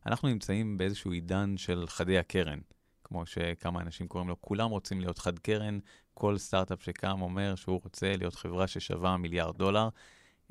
אנחנו 0.06 0.28
נמצאים 0.28 0.78
באיזשהו 0.78 1.12
עידן 1.12 1.56
של 1.56 1.84
חדי 1.86 2.18
הקרן, 2.18 2.58
כמו 3.06 3.26
שכמה 3.26 3.80
אנשים 3.80 4.08
קוראים 4.08 4.28
לו, 4.28 4.40
כולם 4.40 4.70
רוצים 4.70 5.00
להיות 5.00 5.18
חד 5.18 5.38
קרן, 5.38 5.78
כל 6.14 6.38
סטארט-אפ 6.38 6.82
שקם 6.82 7.22
אומר 7.22 7.54
שהוא 7.54 7.80
רוצה 7.84 8.16
להיות 8.16 8.34
חברה 8.34 8.66
ששווה 8.66 9.16
מיליארד 9.16 9.56
דולר, 9.56 9.88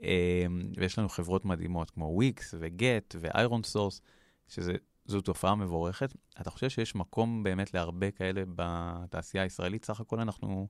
אה, 0.04 0.46
ויש 0.78 1.00
לנו 1.00 1.10
חברות 1.10 1.46
מדהימות 1.46 1.90
כמו 1.90 2.06
וויקס 2.06 2.56
וגט 2.60 3.16
ואיירון 3.20 3.64
סורס, 3.64 4.02
שזה 4.48 4.74
זו 5.06 5.22
תופעה 5.22 5.56
מבורכת. 5.56 6.14
אתה 6.42 6.50
חושב 6.50 6.70
שיש 6.70 6.96
מקום 6.96 7.44
באמת 7.44 7.74
להרבה 7.74 8.12
כאלה 8.12 8.44
בתעשייה 8.56 9.44
הישראלית? 9.44 9.86
סך 9.86 10.00
הכל 10.00 10.20
אנחנו 10.20 10.68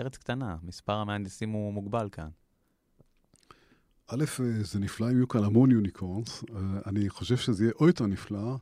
ארץ 0.00 0.16
קטנה, 0.16 0.56
מספר 0.62 0.92
המהנדסים 0.92 1.50
הוא 1.50 1.72
מוגבל 1.72 2.08
כאן. 2.12 2.28
א', 4.06 4.24
זה 4.62 4.78
נפלא 4.78 5.06
אם 5.06 5.16
יהיו 5.16 5.28
כאן 5.28 5.44
המון 5.44 5.70
יוניקורנס. 5.70 6.44
אני 6.86 7.08
חושב 7.08 7.36
שזה 7.36 7.64
יהיה 7.64 7.72
עוד 7.76 7.88
יותר 7.88 8.06
נפלא 8.06 8.56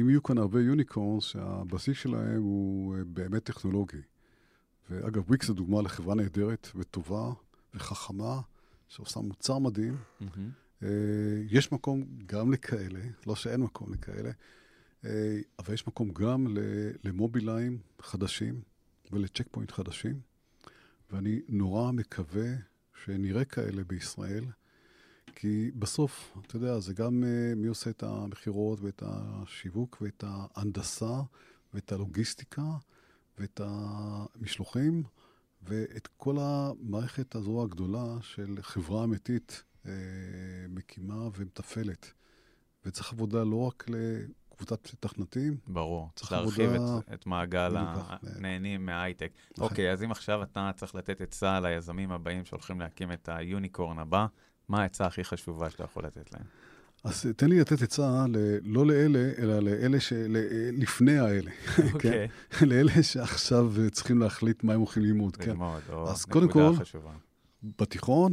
אם 0.00 0.08
יהיו 0.08 0.22
כאן 0.22 0.38
הרבה 0.38 0.60
יוניקורנס 0.60 1.24
שהבסיס 1.24 1.96
שלהם 1.96 2.42
הוא 2.42 2.96
באמת 3.06 3.44
טכנולוגי. 3.44 4.00
ואגב, 4.90 5.28
וויקס 5.28 5.46
זה 5.46 5.54
דוגמה 5.54 5.82
לחברה 5.82 6.14
נהדרת 6.14 6.68
וטובה 6.74 7.32
וחכמה, 7.74 8.40
שעושה 8.88 9.20
מוצר 9.20 9.58
מדהים. 9.58 9.96
Mm-hmm. 9.96 10.24
אה, 10.82 10.88
יש 11.50 11.72
מקום 11.72 12.04
גם 12.26 12.52
לכאלה, 12.52 13.00
לא 13.26 13.36
שאין 13.36 13.60
מקום 13.60 13.92
לכאלה, 13.92 14.30
אה, 15.04 15.38
אבל 15.58 15.74
יש 15.74 15.86
מקום 15.86 16.10
גם 16.12 16.46
למובילאים 17.04 17.78
חדשים 18.00 18.60
ולצ'ק 19.12 19.46
פוינט 19.50 19.70
חדשים, 19.70 20.20
ואני 21.10 21.40
נורא 21.48 21.92
מקווה 21.92 22.48
שנראה 23.04 23.44
כאלה 23.44 23.84
בישראל, 23.84 24.44
כי 25.34 25.70
בסוף, 25.78 26.36
אתה 26.46 26.56
יודע, 26.56 26.78
זה 26.78 26.94
גם 26.94 27.24
אה, 27.24 27.54
מי 27.56 27.66
עושה 27.66 27.90
את 27.90 28.02
המכירות 28.02 28.80
ואת 28.80 29.02
השיווק 29.06 29.98
ואת 30.00 30.24
ההנדסה 30.26 31.20
ואת 31.74 31.92
הלוגיסטיקה 31.92 32.62
ואת 33.38 33.60
המשלוחים 33.64 35.02
ואת 35.62 36.08
כל 36.16 36.36
המערכת 36.40 37.34
הזו 37.34 37.62
הגדולה 37.62 38.16
של 38.20 38.58
חברה 38.60 39.04
אמיתית 39.04 39.64
אה, 39.86 39.92
מקימה 40.68 41.28
ומתפעלת. 41.36 42.12
וצריך 42.86 43.12
עבודה 43.12 43.44
לא 43.44 43.66
רק 43.66 43.86
לקבוצת 43.88 44.88
תכנתים. 45.00 45.56
ברור, 45.66 46.10
צריך 46.14 46.32
להרחיב 46.32 46.70
את, 46.70 47.14
את 47.14 47.26
מעגל 47.26 47.74
הנהנים 47.76 48.86
מההייטק. 48.86 49.32
אוקיי, 49.58 49.92
אז 49.92 50.02
אם 50.02 50.10
עכשיו 50.10 50.42
אתה 50.42 50.70
צריך 50.76 50.94
לתת 50.94 51.20
עצה 51.20 51.60
ליזמים 51.60 52.12
הבאים 52.12 52.44
שהולכים 52.44 52.80
להקים 52.80 53.12
את 53.12 53.28
היוניקורן 53.32 53.98
הבא, 53.98 54.26
מה 54.68 54.82
העצה 54.82 55.06
הכי 55.06 55.24
חשובה 55.24 55.70
שאתה 55.70 55.84
יכול 55.84 56.04
לתת 56.06 56.32
להם? 56.32 56.44
אז 57.04 57.26
תן 57.36 57.48
לי 57.48 57.60
לתת 57.60 57.82
עצה 57.82 58.24
ל, 58.28 58.36
לא 58.64 58.86
לאלה, 58.86 59.30
אלא 59.38 59.58
לאלה 59.58 60.00
שלפני 60.00 61.18
האלה. 61.18 61.50
אוקיי. 61.92 62.28
כן? 62.50 62.68
לאלה 62.68 63.02
שעכשיו 63.02 63.72
צריכים 63.92 64.18
להחליט 64.18 64.64
מה 64.64 64.72
הם 64.72 64.80
הולכים 64.80 65.02
ללמוד. 65.02 65.36
כן. 65.36 65.50
ללמוד, 65.50 65.82
או 65.92 66.10
אז 66.10 66.24
קודם 66.24 66.48
כל, 66.48 66.76
חשובה. 66.76 67.12
בתיכון, 67.78 68.32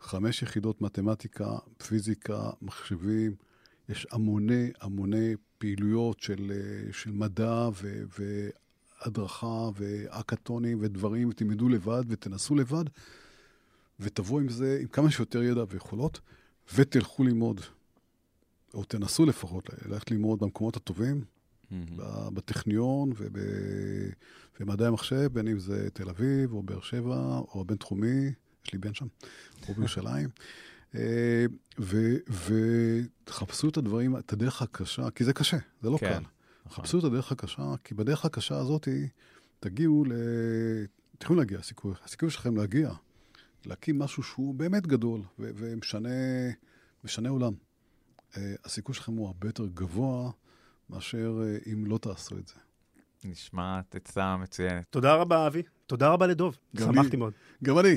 חמש 0.00 0.42
יחידות 0.42 0.82
מתמטיקה, 0.82 1.58
פיזיקה, 1.86 2.50
מחשבים, 2.62 3.34
יש 3.88 4.06
המוני 4.10 4.70
המוני 4.80 5.34
פעילויות 5.58 6.20
של, 6.20 6.52
אה, 6.54 6.92
של 6.92 7.10
מדע 7.12 7.68
ו, 7.82 8.02
והדרכה 8.18 9.70
ואקתונים 9.74 10.78
ודברים, 10.80 11.28
ותלמדו 11.28 11.68
לבד 11.68 12.02
ותנסו 12.08 12.54
לבד, 12.54 12.84
ותבואו 14.00 14.40
עם 14.40 14.48
זה 14.48 14.78
עם 14.80 14.88
כמה 14.88 15.10
שיותר 15.10 15.42
ידע 15.42 15.64
ויכולות, 15.68 16.20
ותלכו 16.74 17.24
ללמוד, 17.24 17.60
או 18.74 18.84
תנסו 18.84 19.26
לפחות 19.26 19.70
ללכת 19.86 20.10
ללמוד 20.10 20.38
במקומות 20.38 20.76
הטובים, 20.76 21.24
mm-hmm. 21.24 21.74
בטכניון 22.34 23.12
ובמדעי 23.16 24.86
המחשב, 24.86 25.28
בין 25.32 25.48
אם 25.48 25.58
זה 25.58 25.90
תל 25.90 26.08
אביב 26.08 26.52
או 26.52 26.62
באר 26.62 26.80
שבע 26.80 27.16
או 27.54 27.60
הבינתחומי. 27.60 28.32
יש 28.66 28.72
לי 28.72 28.78
בן 28.78 28.94
שם, 28.94 29.06
פה 29.66 29.72
בירושלים. 29.72 30.28
אה, 30.94 31.46
ותחפשו 33.24 33.68
את 33.68 33.76
הדברים, 33.76 34.16
את 34.16 34.32
הדרך 34.32 34.62
הקשה, 34.62 35.10
כי 35.10 35.24
זה 35.24 35.32
קשה, 35.32 35.56
זה 35.82 35.90
לא 35.90 35.98
כן, 35.98 36.08
קל. 36.08 36.22
נכון. 36.66 36.84
חפשו 36.84 36.98
את 36.98 37.04
הדרך 37.04 37.32
הקשה, 37.32 37.74
כי 37.84 37.94
בדרך 37.94 38.24
הקשה 38.24 38.58
הזאת 38.58 38.88
תגיעו 39.60 40.04
ל... 40.04 40.12
תוכלו 41.18 41.36
להגיע, 41.36 41.58
הסיכוי, 41.58 41.94
הסיכוי 42.04 42.30
שלכם 42.30 42.56
להגיע, 42.56 42.90
להקים 43.66 43.98
משהו 43.98 44.22
שהוא 44.22 44.54
באמת 44.54 44.86
גדול 44.86 45.20
ו- 45.38 45.50
ומשנה 45.54 47.28
עולם. 47.28 47.52
Uh, 48.32 48.36
הסיכוי 48.64 48.94
שלכם 48.94 49.12
הוא 49.12 49.26
הרבה 49.26 49.48
יותר 49.48 49.66
גבוה 49.66 50.30
מאשר 50.90 51.40
uh, 51.40 51.72
אם 51.72 51.86
לא 51.86 51.98
תעשו 51.98 52.38
את 52.38 52.48
זה. 52.48 52.54
נשמעת 53.24 53.94
עצה 53.94 54.36
מצוינת. 54.36 54.84
תודה 54.90 55.14
רבה, 55.14 55.46
אבי. 55.46 55.62
תודה 55.86 56.08
רבה 56.08 56.26
לדוב. 56.26 56.56
שמחתי 56.78 57.16
מאוד. 57.16 57.32
גם 57.64 57.78
אני. 57.78 57.96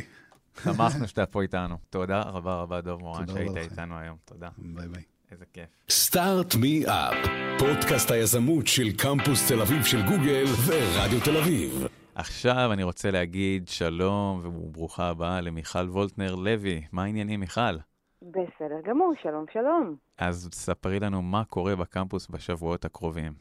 שמחנו 0.64 1.08
שאתה 1.10 1.26
פה 1.26 1.42
איתנו. 1.42 1.78
תודה 1.90 2.22
רבה 2.22 2.56
רבה, 2.56 2.82
דוב 2.82 3.00
מורן, 3.00 3.28
שהיית 3.28 3.58
איתנו 3.58 3.98
היום. 3.98 4.18
תודה. 4.26 4.50
ביי 4.58 4.88
ביי. 4.88 5.04
איזה 5.32 5.46
כיף. 5.54 5.70
סטארט 5.90 6.56
מי 6.56 6.86
אפ, 6.86 7.30
פודקאסט 7.60 8.12
היזמות 8.12 8.68
של 8.68 8.98
קמפוס 8.98 9.48
תל 9.48 9.62
אביב 9.62 9.84
של 9.84 10.02
גוגל 10.02 10.46
ורדיו 10.66 11.20
תל 11.24 11.38
אביב. 11.38 11.88
עכשיו 12.16 12.70
אני 12.74 12.84
רוצה 12.84 13.12
להגיד 13.12 13.68
שלום 13.68 14.40
וברוכה 14.44 15.10
הבאה 15.10 15.42
למיכל 15.42 15.90
וולטנר 15.90 16.36
לוי. 16.36 16.82
מה 16.92 17.04
העניינים, 17.04 17.40
מיכל? 17.40 17.76
בסדר 18.22 18.82
גמור, 18.84 19.14
שלום 19.22 19.46
שלום. 19.54 19.96
אז 20.18 20.50
ספרי 20.54 21.00
לנו 21.00 21.22
מה 21.22 21.46
קורה 21.46 21.76
בקמפוס 21.76 22.30
בשבועות 22.30 22.86
הקרובים. 22.86 23.34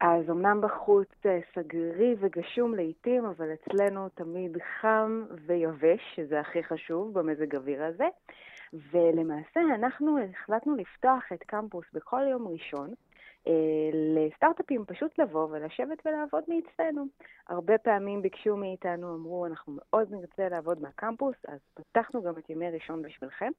אז 0.00 0.30
אמנם 0.30 0.60
בחוץ 0.60 1.08
אה, 1.26 1.38
סגרי 1.54 2.14
וגשום 2.20 2.74
לעיתים, 2.74 3.24
אבל 3.24 3.46
אצלנו 3.52 4.08
תמיד 4.08 4.58
חם 4.80 5.24
ויבש, 5.46 6.00
שזה 6.16 6.40
הכי 6.40 6.62
חשוב 6.62 7.18
במזג 7.18 7.56
אוויר 7.56 7.84
הזה. 7.84 8.08
ולמעשה 8.72 9.60
אנחנו 9.74 10.18
החלטנו 10.18 10.76
לפתוח 10.76 11.22
את 11.32 11.42
קמפוס 11.42 11.84
בכל 11.92 12.22
יום 12.30 12.48
ראשון 12.48 12.94
לסטארט-אפים 13.92 14.84
פשוט 14.84 15.18
לבוא 15.18 15.48
ולשבת 15.50 15.98
ולעבוד 16.06 16.44
מאצלנו. 16.48 17.04
הרבה 17.48 17.78
פעמים 17.78 18.22
ביקשו 18.22 18.56
מאיתנו, 18.56 19.14
אמרו, 19.14 19.46
אנחנו 19.46 19.72
מאוד 19.76 20.08
נרצה 20.10 20.48
לעבוד 20.48 20.82
מהקמפוס, 20.82 21.36
אז 21.48 21.58
פתחנו 21.74 22.22
גם 22.22 22.32
את 22.38 22.50
ימי 22.50 22.70
ראשון 22.70 23.02
בשבילכם. 23.02 23.50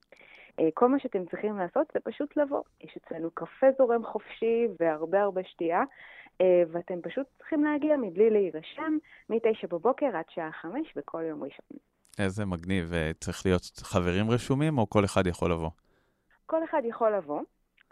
אה, 0.59 0.69
כל 0.73 0.89
מה 0.89 0.99
שאתם 0.99 1.25
צריכים 1.25 1.57
לעשות 1.57 1.87
זה 1.93 1.99
פשוט 1.99 2.37
לבוא. 2.37 2.61
יש 2.81 2.97
אצלנו 2.97 3.31
קפה 3.31 3.67
זורם 3.77 4.05
חופשי 4.05 4.67
והרבה 4.79 5.21
הרבה 5.21 5.41
שתייה. 5.43 5.83
אה, 6.41 6.63
ואתם 6.71 7.01
פשוט 7.01 7.27
צריכים 7.37 7.63
להגיע 7.63 7.97
מבלי 7.97 8.29
להירשם, 8.29 8.97
מ-9 9.29 9.67
בבוקר 9.69 10.05
עד 10.17 10.25
שעה 10.29 10.51
5 10.51 10.93
בכל 10.95 11.23
יום 11.29 11.43
ראשון. 11.43 11.77
איזה 12.19 12.45
מגניב. 12.45 12.93
אה, 12.93 13.11
צריך 13.19 13.45
להיות 13.45 13.61
חברים 13.63 14.31
רשומים, 14.31 14.77
או 14.77 14.89
כל 14.89 15.05
אחד 15.05 15.27
יכול 15.27 15.51
לבוא? 15.51 15.69
כל 16.45 16.63
אחד 16.63 16.81
יכול 16.85 17.15
לבוא, 17.15 17.41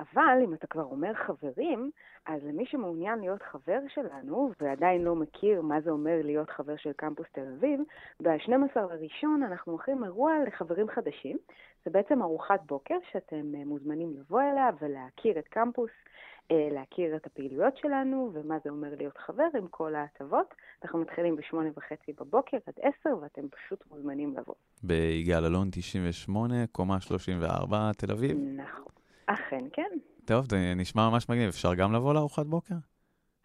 אבל 0.01 0.37
אם 0.43 0.53
אתה 0.53 0.67
כבר 0.67 0.83
אומר 0.83 1.13
חברים, 1.13 1.91
אז 2.25 2.41
למי 2.43 2.65
שמעוניין 2.65 3.19
להיות 3.19 3.41
חבר 3.41 3.79
שלנו, 3.93 4.51
ועדיין 4.59 5.01
לא 5.01 5.15
מכיר 5.15 5.61
מה 5.61 5.81
זה 5.81 5.89
אומר 5.89 6.19
להיות 6.23 6.49
חבר 6.49 6.77
של 6.77 6.91
קמפוס 6.93 7.27
תל 7.31 7.53
אביב, 7.57 7.79
ב-12 8.21 8.79
לראשון 8.79 9.43
אנחנו 9.43 9.71
עורכים 9.71 10.03
אירוע 10.03 10.33
לחברים 10.47 10.87
חדשים. 10.87 11.37
זה 11.85 11.91
בעצם 11.91 12.21
ארוחת 12.21 12.59
בוקר 12.65 12.95
שאתם 13.11 13.55
אה, 13.55 13.65
מוזמנים 13.65 14.13
לבוא 14.19 14.41
אליה 14.41 14.69
ולהכיר 14.81 15.39
את 15.39 15.47
קמפוס. 15.47 15.91
אה, 16.51 16.69
להכיר 16.71 17.15
את 17.15 17.25
הפעילויות 17.25 17.77
שלנו 17.77 18.31
ומה 18.33 18.55
זה 18.63 18.69
אומר 18.69 18.95
להיות 18.97 19.17
חבר 19.17 19.47
עם 19.57 19.67
כל 19.67 19.95
ההטבות. 19.95 20.53
אנחנו 20.83 20.99
מתחילים 20.99 21.35
בשמונה 21.35 21.69
וחצי 21.75 22.13
בבוקר 22.19 22.57
עד 22.67 22.73
עשר, 22.81 23.17
ואתם 23.21 23.41
פשוט 23.49 23.83
מוזמנים 23.91 24.33
לבוא. 24.37 24.55
ביגאל 24.83 25.45
אלון 25.45 25.69
98, 25.71 26.67
קומה 26.71 27.01
34, 27.01 27.91
תל 27.97 28.11
אביב? 28.11 28.37
נכון, 28.55 29.00
אכן 29.25 29.63
כן. 29.73 29.89
טוב, 30.25 30.45
זה 30.49 30.73
נשמע 30.75 31.09
ממש 31.09 31.29
מגניב. 31.29 31.47
אפשר 31.47 31.73
גם 31.73 31.93
לבוא 31.93 32.13
לארוחת 32.13 32.45
בוקר? 32.45 32.75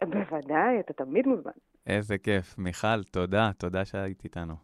בוודאי, 0.02 0.80
אתה 0.80 0.92
תמיד 0.92 1.26
מוזמן. 1.26 1.52
איזה 1.86 2.18
כיף. 2.18 2.58
מיכל, 2.58 3.02
תודה, 3.02 3.50
תודה 3.58 3.84
שהיית 3.84 4.24
איתנו. 4.24 4.54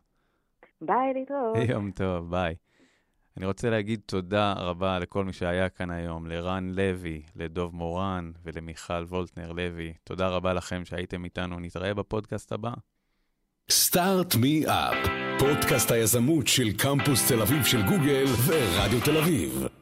ביי, 0.81 1.15
להתראות. 1.15 1.57
יום 1.71 1.91
טוב, 1.91 2.31
ביי. 2.31 2.55
אני 3.37 3.47
רוצה 3.47 3.71
להגיד 3.71 4.01
תודה 4.07 4.53
רבה 4.53 4.99
לכל 4.99 5.25
מי 5.25 5.33
שהיה 5.33 5.69
כאן 5.69 5.91
היום, 5.91 6.27
לרן 6.27 6.71
לוי, 6.71 7.23
לדוב 7.37 7.75
מורן 7.75 8.33
ולמיכל 8.43 9.05
וולטנר 9.09 9.53
לוי. 9.53 9.93
תודה 10.05 10.29
רבה 10.29 10.53
לכם 10.53 10.85
שהייתם 10.85 11.25
איתנו, 11.25 11.61
נתראה 11.61 11.95
בפודקאסט 11.95 12.53
הבא. 12.53 12.73
סטארט 13.71 14.35
מי 14.35 14.65
אפ, 14.67 15.09
פודקאסט 15.39 15.91
היזמות 15.91 16.47
של 16.47 16.79
קמפוס 16.79 17.33
תל 17.33 17.43
אביב 17.43 17.65
של 17.65 17.83
גוגל 17.83 18.25
ורדיו 18.47 19.05
תל 19.05 19.17
אביב. 19.17 19.82